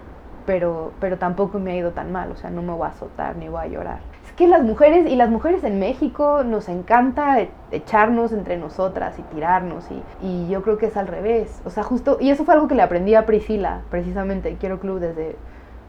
pero, 0.45 0.91
pero 0.99 1.17
tampoco 1.17 1.59
me 1.59 1.71
ha 1.71 1.75
ido 1.77 1.91
tan 1.91 2.11
mal, 2.11 2.31
o 2.31 2.35
sea, 2.35 2.49
no 2.49 2.61
me 2.61 2.73
voy 2.73 2.87
a 2.87 2.89
azotar 2.89 3.37
ni 3.37 3.47
voy 3.47 3.61
a 3.61 3.67
llorar 3.67 4.10
que 4.41 4.47
las 4.47 4.63
mujeres 4.63 5.07
y 5.07 5.15
las 5.15 5.29
mujeres 5.29 5.63
en 5.63 5.77
México 5.77 6.43
nos 6.43 6.67
encanta 6.67 7.45
echarnos 7.69 8.31
entre 8.31 8.57
nosotras 8.57 9.19
y 9.19 9.21
tirarnos 9.21 9.85
y, 9.91 10.25
y, 10.25 10.49
yo 10.49 10.63
creo 10.63 10.79
que 10.79 10.87
es 10.87 10.97
al 10.97 11.05
revés. 11.05 11.61
O 11.63 11.69
sea, 11.69 11.83
justo, 11.83 12.17
y 12.19 12.31
eso 12.31 12.43
fue 12.43 12.55
algo 12.55 12.67
que 12.67 12.73
le 12.73 12.81
aprendí 12.81 13.13
a 13.13 13.27
Priscila, 13.27 13.81
precisamente, 13.91 14.57
Quiero 14.59 14.79
Club 14.79 14.99
desde 14.99 15.35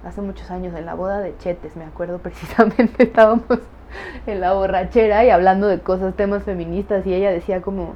hace 0.05 0.21
muchos 0.21 0.51
años, 0.51 0.75
en 0.75 0.85
la 0.85 0.93
boda 0.93 1.21
de 1.21 1.35
Chetes, 1.39 1.77
me 1.77 1.85
acuerdo 1.85 2.19
precisamente, 2.23 3.05
estábamos 3.05 3.47
en 4.27 4.41
la 4.43 4.53
borrachera 4.53 5.25
y 5.25 5.31
hablando 5.31 5.67
de 5.67 5.81
cosas, 5.81 6.15
temas 6.15 6.43
feministas 6.43 7.07
y 7.07 7.15
ella 7.15 7.31
decía 7.31 7.63
como, 7.63 7.95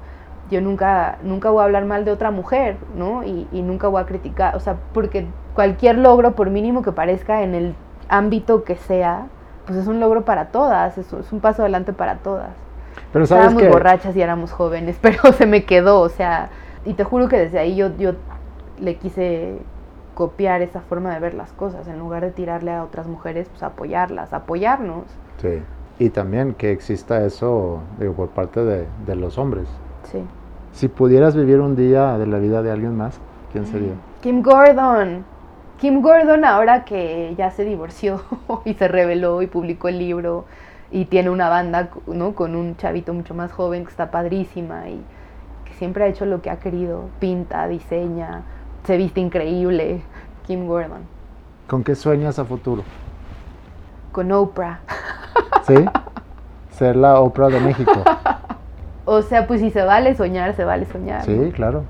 yo 0.51 0.63
nunca, 0.63 1.19
nunca 1.23 1.51
voy 1.51 1.61
a 1.61 1.65
hablar 1.65 1.85
mal 1.85 2.07
de 2.07 2.13
otra 2.13 2.31
mujer, 2.31 2.79
¿no? 2.97 3.25
Y, 3.25 3.47
y 3.53 3.61
nunca 3.61 3.89
voy 3.89 4.01
a 4.01 4.07
criticar, 4.07 4.57
o 4.57 4.61
sea, 4.61 4.79
porque 4.95 5.27
cualquier 5.55 5.99
logro, 5.99 6.35
por 6.35 6.49
mínimo 6.49 6.81
que 6.81 6.93
parezca 6.93 7.43
en 7.43 7.55
el 7.55 7.75
ámbito 8.09 8.65
que 8.65 8.77
sea, 8.77 9.27
pues 9.67 9.79
es 9.79 9.87
un 9.87 10.01
logro 10.01 10.25
para 10.25 10.47
todas, 10.47 10.97
es, 10.97 11.13
es 11.13 11.33
un 11.33 11.41
paso 11.41 11.63
adelante 11.63 11.93
para 11.93 12.17
todas. 12.17 12.51
Pero 13.13 13.27
sabes 13.27 13.49
Estábamos 13.49 13.73
borrachas 13.73 14.17
y 14.17 14.23
éramos 14.23 14.53
jóvenes, 14.53 14.99
pero 15.03 15.33
se 15.33 15.47
me 15.47 15.65
quedó, 15.65 16.01
o 16.01 16.09
sea, 16.09 16.51
y 16.85 16.95
te 16.95 17.05
juro 17.05 17.29
que 17.29 17.37
desde 17.39 17.59
ahí 17.59 17.77
yo, 17.77 17.95
yo 17.99 18.13
le 18.79 18.97
quise 18.97 19.59
copiar 20.15 20.63
esa 20.63 20.81
forma 20.81 21.13
de 21.13 21.21
ver 21.21 21.35
las 21.35 21.53
cosas, 21.53 21.89
en 21.89 21.99
lugar 21.99 22.23
de 22.23 22.31
tirarle 22.31 22.73
a 22.73 22.83
otras 22.83 23.07
mujeres, 23.07 23.49
pues 23.51 23.63
apoyarlas, 23.63 24.33
apoyarnos. 24.33 25.05
Sí, 25.43 25.63
y 25.99 26.11
también 26.11 26.55
que 26.55 26.73
exista 26.73 27.25
eso, 27.25 27.81
digo, 27.99 28.15
por 28.15 28.29
parte 28.29 28.65
de, 28.65 28.87
de 29.07 29.17
los 29.17 29.37
hombres. 29.37 29.69
Sí. 30.05 30.23
Si 30.73 30.89
pudieras 30.89 31.35
vivir 31.35 31.61
un 31.61 31.75
día 31.75 32.19
de 32.19 32.27
la 32.27 32.39
vida 32.39 32.63
de 32.63 32.71
alguien 32.71 32.97
más, 32.97 33.19
¿quién 33.53 33.67
sería? 33.67 33.93
Kim 34.21 34.43
Gordon. 34.43 35.25
Kim 35.79 36.01
Gordon 36.01 36.45
ahora 36.47 36.85
que 36.85 37.35
ya 37.37 37.51
se 37.51 37.65
divorció 37.65 38.23
y 38.65 38.75
se 38.75 38.89
reveló 38.89 39.43
y 39.43 39.47
publicó 39.47 39.89
el 39.89 39.99
libro 39.99 40.47
y 40.91 41.05
tiene 41.05 41.31
una 41.31 41.49
banda 41.49 41.91
¿no? 42.07 42.35
con 42.35 42.57
un 42.57 42.77
chavito 42.77 43.13
mucho 43.13 43.35
más 43.35 43.53
joven 43.53 43.85
que 43.85 43.91
está 43.91 44.11
padrísima 44.11 44.89
y 44.89 45.03
que 45.67 45.75
siempre 45.75 46.05
ha 46.05 46.07
hecho 46.07 46.25
lo 46.25 46.41
que 46.41 46.49
ha 46.49 46.59
querido, 46.59 47.11
pinta, 47.19 47.67
diseña, 47.69 48.43
se 48.85 48.97
viste 48.97 49.21
increíble, 49.21 50.01
Kim 50.47 50.67
Gordon. 50.67 51.03
¿Con 51.67 51.83
qué 51.83 51.95
sueñas 51.95 52.39
a 52.39 52.45
futuro? 52.45 52.85
Con 54.13 54.31
Oprah. 54.33 54.81
¿Sí? 55.67 55.85
Ser 56.71 56.97
la 56.97 57.21
Oprah 57.21 57.49
de 57.49 57.61
México. 57.61 57.93
o 59.05 59.21
sea, 59.23 59.47
pues 59.47 59.61
si 59.61 59.71
se 59.71 59.83
vale 59.83 60.15
soñar, 60.15 60.55
se 60.55 60.65
vale 60.65 60.87
soñar. 60.87 61.25
Sí, 61.25 61.53
claro. 61.53 61.85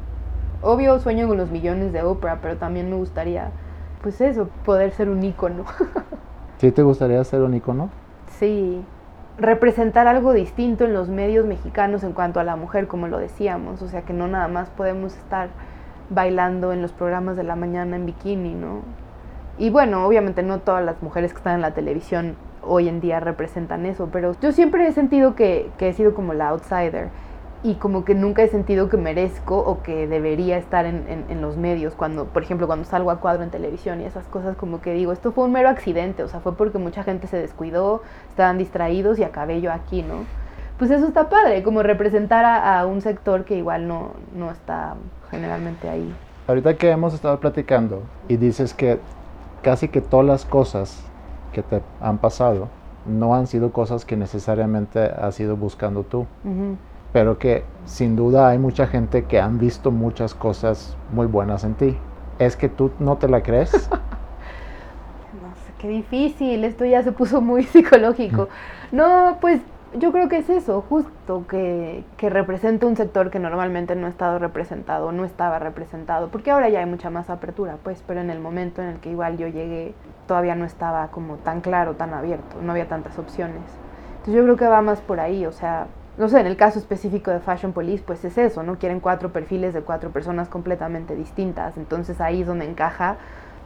Obvio 0.63 0.99
sueño 0.99 1.29
con 1.29 1.37
los 1.37 1.51
millones 1.51 1.93
de 1.93 2.03
Oprah, 2.03 2.39
pero 2.41 2.57
también 2.57 2.89
me 2.89 2.97
gustaría 2.97 3.51
pues 4.07 4.21
eso, 4.21 4.49
poder 4.65 4.93
ser 4.93 5.09
un 5.09 5.21
ícono. 5.25 5.65
¿Sí 6.59 6.71
te 6.71 6.85
gustaría 6.85 7.25
ser 7.25 7.43
un 7.43 7.55
ícono? 7.55 7.91
Sí, 8.39 8.81
representar 9.37 10.07
algo 10.07 10.33
distinto 10.33 10.85
en 10.85 10.95
los 10.95 11.09
medios 11.09 11.45
mexicanos 11.45 12.05
en 12.05 12.13
cuanto 12.13 12.39
a 12.39 12.45
la 12.45 12.55
mujer, 12.55 12.87
como 12.87 13.09
lo 13.09 13.19
decíamos, 13.19 13.83
o 13.83 13.89
sea 13.89 14.03
que 14.03 14.13
no 14.13 14.29
nada 14.29 14.47
más 14.47 14.71
podemos 14.71 15.17
estar 15.17 15.49
bailando 16.09 16.73
en 16.73 16.83
los 16.83 16.93
programas 16.93 17.37
de 17.37 17.43
la 17.43 17.57
mañana 17.57 17.97
en 17.97 18.07
bikini, 18.07 18.55
¿no? 18.55 18.83
Y 19.59 19.71
bueno, 19.71 20.07
obviamente 20.07 20.45
no 20.45 20.61
todas 20.61 20.85
las 20.85 21.03
mujeres 21.03 21.33
que 21.33 21.39
están 21.39 21.57
en 21.57 21.63
la 21.63 21.75
televisión 21.75 22.37
hoy 22.63 22.89
en 22.89 23.01
día 23.01 23.19
representan 23.19 23.87
eso, 23.87 24.11
pero 24.13 24.37
yo 24.41 24.53
siempre 24.53 24.87
he 24.87 24.93
sentido 24.93 25.35
que, 25.35 25.69
que 25.79 25.89
he 25.89 25.93
sido 25.95 26.15
como 26.15 26.33
la 26.33 26.51
outsider 26.51 27.09
y 27.63 27.75
como 27.75 28.05
que 28.05 28.15
nunca 28.15 28.43
he 28.43 28.49
sentido 28.49 28.89
que 28.89 28.97
merezco 28.97 29.59
o 29.59 29.83
que 29.83 30.07
debería 30.07 30.59
estar 30.59 30.85
en, 30.87 31.25
en, 31.29 31.41
los 31.41 31.57
medios 31.57 31.95
cuando, 31.95 32.27
por 32.27 32.43
ejemplo, 32.43 32.67
cuando 32.67 32.85
salgo 32.85 33.11
a 33.11 33.21
cuadro 33.21 33.43
en 33.43 33.51
televisión 33.51 34.01
y 34.01 34.05
esas 34.05 34.27
cosas 34.27 34.57
como 34.57 34.81
que 34.81 34.93
digo, 34.93 35.13
esto 35.13 35.33
fue 35.33 35.45
un 35.45 35.53
mero 35.53 35.69
accidente, 35.69 36.23
o 36.23 36.29
sea, 36.29 36.41
fue 36.41 36.55
porque 36.55 36.79
mucha 36.79 37.03
gente 37.03 37.27
se 37.27 37.39
descuidó, 37.39 38.03
estaban 38.29 38.59
distraídos 38.59 39.19
y 39.19 39.25
acabé 39.25 39.61
yo 39.61 39.73
aquí, 39.73 40.03
¿no? 40.03 40.25
Pues 40.79 40.91
eso 40.91 41.07
está 41.07 41.29
padre, 41.31 41.63
como 41.63 41.83
representar 41.83 42.45
a, 42.45 42.79
a 42.79 42.87
un 42.87 43.01
sector 43.01 43.45
que 43.45 43.57
igual 43.57 43.89
no, 43.89 44.13
no 44.35 44.51
está 44.51 44.95
generalmente 45.31 45.89
ahí. 45.89 46.15
Ahorita 46.47 46.77
que 46.77 46.91
hemos 46.91 47.15
estado 47.15 47.41
platicando 47.41 48.03
y 48.29 48.37
dices 48.37 48.75
que 48.75 49.01
casi 49.63 49.89
que 49.89 50.01
todas 50.01 50.27
las 50.27 50.45
cosas 50.45 51.03
que 51.53 51.63
te 51.63 51.81
han 52.01 52.19
pasado 52.19 52.69
no 53.07 53.35
han 53.35 53.47
sido 53.47 53.73
cosas 53.73 54.05
que 54.05 54.17
necesariamente 54.17 55.01
has 55.01 55.41
ido 55.41 55.57
buscando 55.57 56.03
tú 56.03 56.27
pero 57.17 57.39
que 57.39 57.65
sin 57.87 58.15
duda 58.15 58.51
hay 58.51 58.59
mucha 58.59 58.87
gente 58.87 59.25
que 59.25 59.41
han 59.41 59.57
visto 59.57 59.91
muchas 59.91 60.35
cosas 60.35 60.99
muy 61.13 61.27
buenas 61.27 61.65
en 61.65 61.73
ti. 61.73 61.97
¿Es 62.39 62.59
que 62.59 62.69
tú 62.69 62.91
no 62.99 63.17
te 63.17 63.27
la 63.27 63.43
crees? 63.43 63.73
no 63.93 65.55
sé 65.55 65.73
qué 65.79 65.89
difícil, 65.89 66.63
esto 66.63 66.85
ya 66.85 67.03
se 67.03 67.13
puso 67.13 67.41
muy 67.41 67.63
psicológico. 67.73 68.51
No, 68.93 69.39
pues 69.41 69.63
yo 69.99 70.13
creo 70.13 70.29
que 70.29 70.37
es 70.37 70.51
eso, 70.51 70.85
justo 70.91 71.47
que, 71.49 72.05
que 72.19 72.29
representa 72.29 72.87
un 72.87 72.97
sector 72.97 73.31
que 73.31 73.39
normalmente 73.39 73.97
no 73.97 74.09
ha 74.09 74.11
estado 74.11 74.39
representado, 74.39 75.11
no 75.11 75.25
estaba 75.25 75.59
representado, 75.59 76.29
porque 76.29 76.51
ahora 76.51 76.69
ya 76.69 76.81
hay 76.81 76.87
mucha 76.87 77.09
más 77.09 77.31
apertura, 77.31 77.79
pues, 77.83 78.05
pero 78.07 78.21
en 78.21 78.29
el 78.29 78.41
momento 78.41 78.83
en 78.83 78.89
el 78.89 78.99
que 78.99 79.09
igual 79.09 79.39
yo 79.39 79.49
llegué 79.49 79.95
todavía 80.29 80.55
no 80.55 80.67
estaba 80.67 81.09
como 81.09 81.37
tan 81.37 81.63
claro, 81.63 81.95
tan 81.95 82.13
abierto, 82.13 82.59
no 82.61 82.73
había 82.73 82.89
tantas 82.89 83.19
opciones. 83.19 83.63
Entonces 84.19 84.35
yo 84.35 84.43
creo 84.43 84.57
que 84.57 84.67
va 84.67 84.83
más 84.83 85.01
por 85.01 85.19
ahí, 85.19 85.47
o 85.47 85.53
sea, 85.53 85.87
no 86.19 86.29
sé, 86.29 86.41
en 86.41 86.47
el 86.47 86.57
caso 86.57 86.79
específico 86.79 87.31
de 87.31 87.41
Fashion 87.41 87.73
Police, 87.73 88.03
pues 88.07 88.25
es 88.25 88.39
eso, 88.39 88.63
¿no? 88.63 88.79
Quieren 88.79 89.01
cuatro 89.01 89.33
perfiles 89.33 89.75
de 89.75 89.83
cuatro 89.83 90.11
personas 90.11 90.49
completamente 90.49 91.15
distintas, 91.15 91.77
entonces 91.77 92.21
ahí 92.21 92.41
es 92.41 92.47
donde 92.47 92.65
encaja 92.65 93.17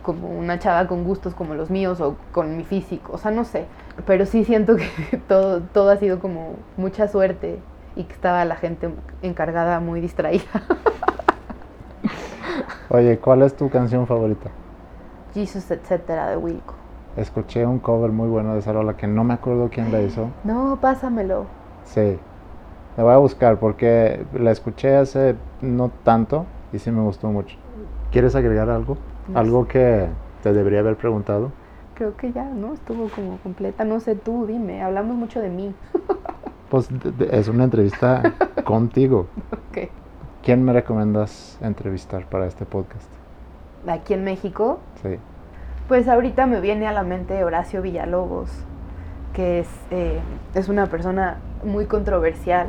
como 0.02 0.28
una 0.28 0.58
chava 0.58 0.88
con 0.88 1.04
gustos 1.04 1.34
como 1.34 1.54
los 1.54 1.70
míos 1.70 2.00
o 2.00 2.16
con 2.32 2.56
mi 2.56 2.64
físico, 2.64 3.12
o 3.12 3.18
sea, 3.18 3.30
no 3.30 3.44
sé, 3.44 3.66
pero 4.06 4.26
sí 4.26 4.44
siento 4.44 4.76
que 4.76 5.16
todo, 5.28 5.60
todo 5.60 5.90
ha 5.90 5.96
sido 5.96 6.18
como 6.18 6.56
mucha 6.76 7.06
suerte 7.06 7.58
y 7.94 8.04
que 8.04 8.14
estaba 8.14 8.44
la 8.44 8.56
gente 8.56 8.90
encargada 9.22 9.78
muy 9.80 10.00
distraída. 10.00 10.44
Oye, 12.88 13.18
¿cuál 13.18 13.42
es 13.42 13.54
tu 13.54 13.70
canción 13.70 14.06
favorita? 14.06 14.50
Jesus, 15.34 15.70
etcétera, 15.70 16.30
de 16.30 16.36
Wilco. 16.36 16.74
Escuché 17.16 17.64
un 17.64 17.78
cover 17.78 18.10
muy 18.10 18.28
bueno 18.28 18.54
de 18.54 18.60
esa 18.60 18.72
rola 18.72 18.96
que 18.96 19.06
no 19.06 19.22
me 19.22 19.34
acuerdo 19.34 19.68
quién 19.70 19.92
la 19.92 20.00
hizo. 20.00 20.30
No, 20.42 20.78
pásamelo. 20.80 21.46
Sí, 21.84 22.18
la 22.96 23.04
voy 23.04 23.12
a 23.12 23.18
buscar 23.18 23.58
porque 23.58 24.24
la 24.34 24.50
escuché 24.50 24.96
hace 24.96 25.36
no 25.60 25.90
tanto 26.04 26.46
y 26.72 26.78
sí 26.78 26.90
me 26.90 27.02
gustó 27.02 27.28
mucho. 27.28 27.56
¿Quieres 28.10 28.34
agregar 28.34 28.70
algo? 28.70 28.96
¿Algo 29.34 29.68
que 29.68 30.08
te 30.42 30.52
debería 30.52 30.80
haber 30.80 30.96
preguntado? 30.96 31.52
Creo 31.94 32.16
que 32.16 32.32
ya, 32.32 32.44
¿no? 32.44 32.74
Estuvo 32.74 33.08
como 33.08 33.38
completa. 33.38 33.84
No 33.84 34.00
sé 34.00 34.14
tú, 34.16 34.46
dime. 34.46 34.82
Hablamos 34.82 35.16
mucho 35.16 35.40
de 35.40 35.50
mí. 35.50 35.74
Pues 36.70 36.88
es 37.32 37.48
una 37.48 37.64
entrevista 37.64 38.22
contigo. 38.64 39.26
Ok. 39.52 39.90
¿Quién 40.44 40.62
me 40.64 40.72
recomiendas 40.72 41.58
entrevistar 41.60 42.26
para 42.30 42.46
este 42.46 42.64
podcast? 42.64 43.10
¿Aquí 43.88 44.14
en 44.14 44.22
México? 44.22 44.78
Sí. 45.02 45.18
Pues 45.88 46.06
ahorita 46.06 46.46
me 46.46 46.60
viene 46.60 46.86
a 46.86 46.92
la 46.92 47.02
mente 47.02 47.42
Horacio 47.42 47.82
Villalobos, 47.82 48.52
que 49.32 49.60
es, 49.60 49.68
eh, 49.90 50.20
es 50.54 50.68
una 50.68 50.86
persona 50.86 51.38
muy 51.64 51.86
controversial 51.86 52.68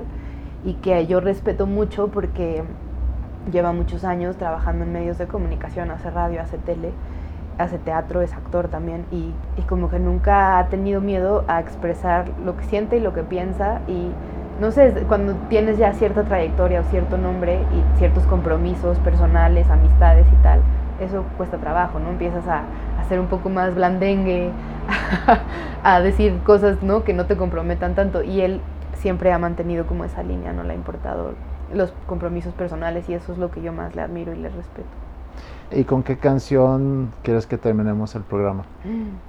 y 0.64 0.76
que 0.76 1.08
yo 1.08 1.20
respeto 1.20 1.66
mucho 1.66 2.10
porque 2.10 2.64
lleva 3.52 3.72
muchos 3.74 4.04
años 4.04 4.38
trabajando 4.38 4.84
en 4.84 4.94
medios 4.94 5.18
de 5.18 5.28
comunicación, 5.28 5.90
hace 5.92 6.12
radio, 6.12 6.42
hace 6.42 6.58
tele, 6.58 6.92
hace 7.58 7.78
teatro, 7.80 8.22
es 8.22 8.34
actor 8.34 8.68
también 8.68 9.06
y, 9.12 9.34
y, 9.58 9.62
como 9.68 9.90
que 9.90 10.00
nunca 10.00 10.60
ha 10.60 10.68
tenido 10.68 11.02
miedo 11.02 11.44
a 11.48 11.60
expresar 11.60 12.26
lo 12.46 12.56
que 12.58 12.64
siente 12.66 12.98
y 12.98 13.00
lo 13.00 13.14
que 13.14 13.24
piensa 13.24 13.82
y 13.88 14.12
no 14.60 14.70
sé, 14.70 14.94
cuando 15.08 15.34
tienes 15.50 15.80
ya 15.80 15.92
cierta 15.94 16.24
trayectoria 16.24 16.82
o 16.82 16.84
cierto 16.84 17.18
nombre 17.18 17.56
y 17.56 17.98
ciertos 17.98 18.26
compromisos 18.28 19.00
personales, 19.00 19.68
amistades 19.72 20.28
y 20.32 20.44
tal, 20.44 20.62
eso 21.00 21.26
cuesta 21.36 21.58
trabajo, 21.58 22.00
¿no? 22.00 22.12
Empiezas 22.12 22.48
a, 22.48 22.62
a 23.02 23.08
ser 23.08 23.20
un 23.20 23.28
poco 23.28 23.50
más 23.50 23.76
blandengue, 23.76 24.52
a, 25.28 25.40
a 25.96 26.02
decir 26.02 26.40
cosas, 26.44 26.82
¿no? 26.82 27.04
Que 27.04 27.14
no 27.14 27.26
te 27.26 27.38
comprometan 27.38 27.96
tanto 27.96 28.24
y 28.24 28.42
él 28.42 28.62
siempre 28.94 29.32
ha 29.32 29.38
mantenido 29.40 29.86
como 29.86 30.06
esa 30.06 30.24
línea, 30.24 30.54
no 30.54 30.64
le 30.64 30.74
ha 30.74 30.76
importado 30.76 31.34
los 31.74 31.94
compromisos 32.06 32.54
personales 32.54 33.08
y 33.10 33.14
eso 33.14 33.32
es 33.32 33.38
lo 33.38 33.50
que 33.52 33.62
yo 33.62 33.74
más 33.74 33.96
le 33.96 34.02
admiro 34.02 34.34
y 34.34 34.38
le 34.38 34.50
respeto. 34.50 34.90
¿Y 35.72 35.86
con 35.86 36.04
qué 36.04 36.18
canción 36.18 37.12
quieres 37.24 37.48
que 37.48 37.58
terminemos 37.58 38.14
el 38.16 38.24
programa? 38.24 38.64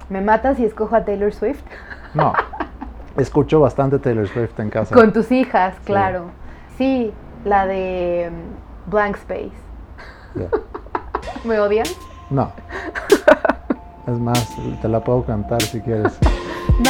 ¿Me 0.09 0.21
matas 0.21 0.57
si 0.57 0.65
escojo 0.65 0.95
a 0.95 1.05
Taylor 1.05 1.33
Swift? 1.33 1.63
No, 2.13 2.31
escucho 3.17 3.59
bastante 3.59 3.97
Taylor 3.97 4.27
Swift 4.27 4.59
en 4.59 4.69
casa. 4.69 4.93
Con 4.93 5.11
tus 5.13 5.31
hijas, 5.31 5.73
claro. 5.83 6.25
Sí, 6.77 7.11
sí 7.11 7.13
la 7.43 7.65
de 7.65 8.29
um, 8.31 8.91
Blank 8.91 9.15
Space. 9.15 9.49
Yeah. 10.35 10.49
¿Me 11.43 11.59
odian? 11.59 11.87
No. 12.29 12.51
Es 14.07 14.19
más, 14.19 14.47
te 14.81 14.87
la 14.87 15.03
puedo 15.03 15.23
cantar 15.23 15.61
si 15.61 15.79
quieres. 15.79 16.13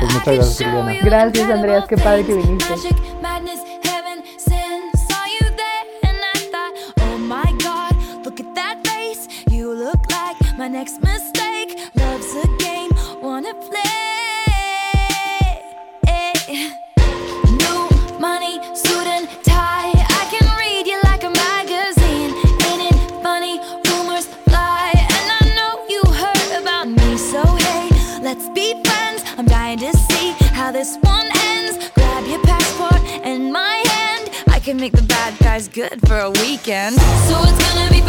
Pues 0.00 0.14
muchas 0.14 0.34
gracias, 0.34 0.56
Juliana. 0.56 0.94
Gracias, 1.02 1.50
Andreas. 1.50 1.86
Qué 1.86 1.96
padre 1.96 2.24
que 2.24 2.34
viniste. 2.34 2.74
next 10.68 11.02
mistake. 11.02 11.37
For 36.08 36.18
a 36.20 36.30
weekend. 36.30 36.98
So 37.28 37.36
it's 37.42 37.74
gonna 37.74 37.90
be 37.90 38.00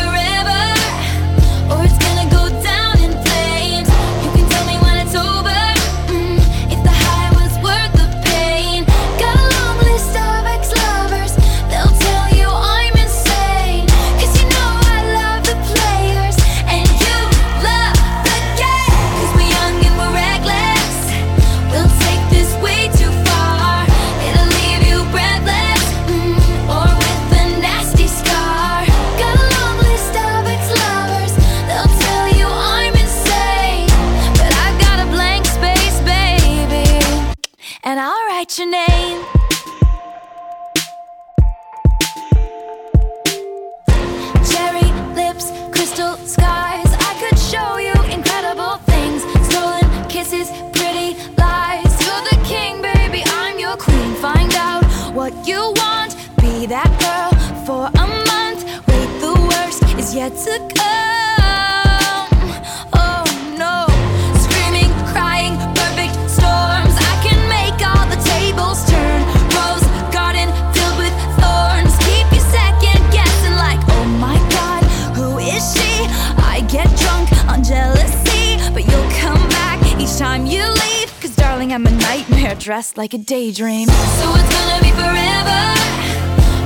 dressed 82.70 82.97
like 82.99 83.15
a 83.15 83.17
daydream. 83.17 83.88
So 83.88 84.30
it's 84.36 84.53
gonna 84.53 84.80
be 84.84 84.91
forever, 84.91 85.61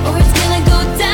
or 0.04 0.18
it's 0.18 0.32
gonna 0.38 0.62
go 0.66 0.98
down 0.98 1.13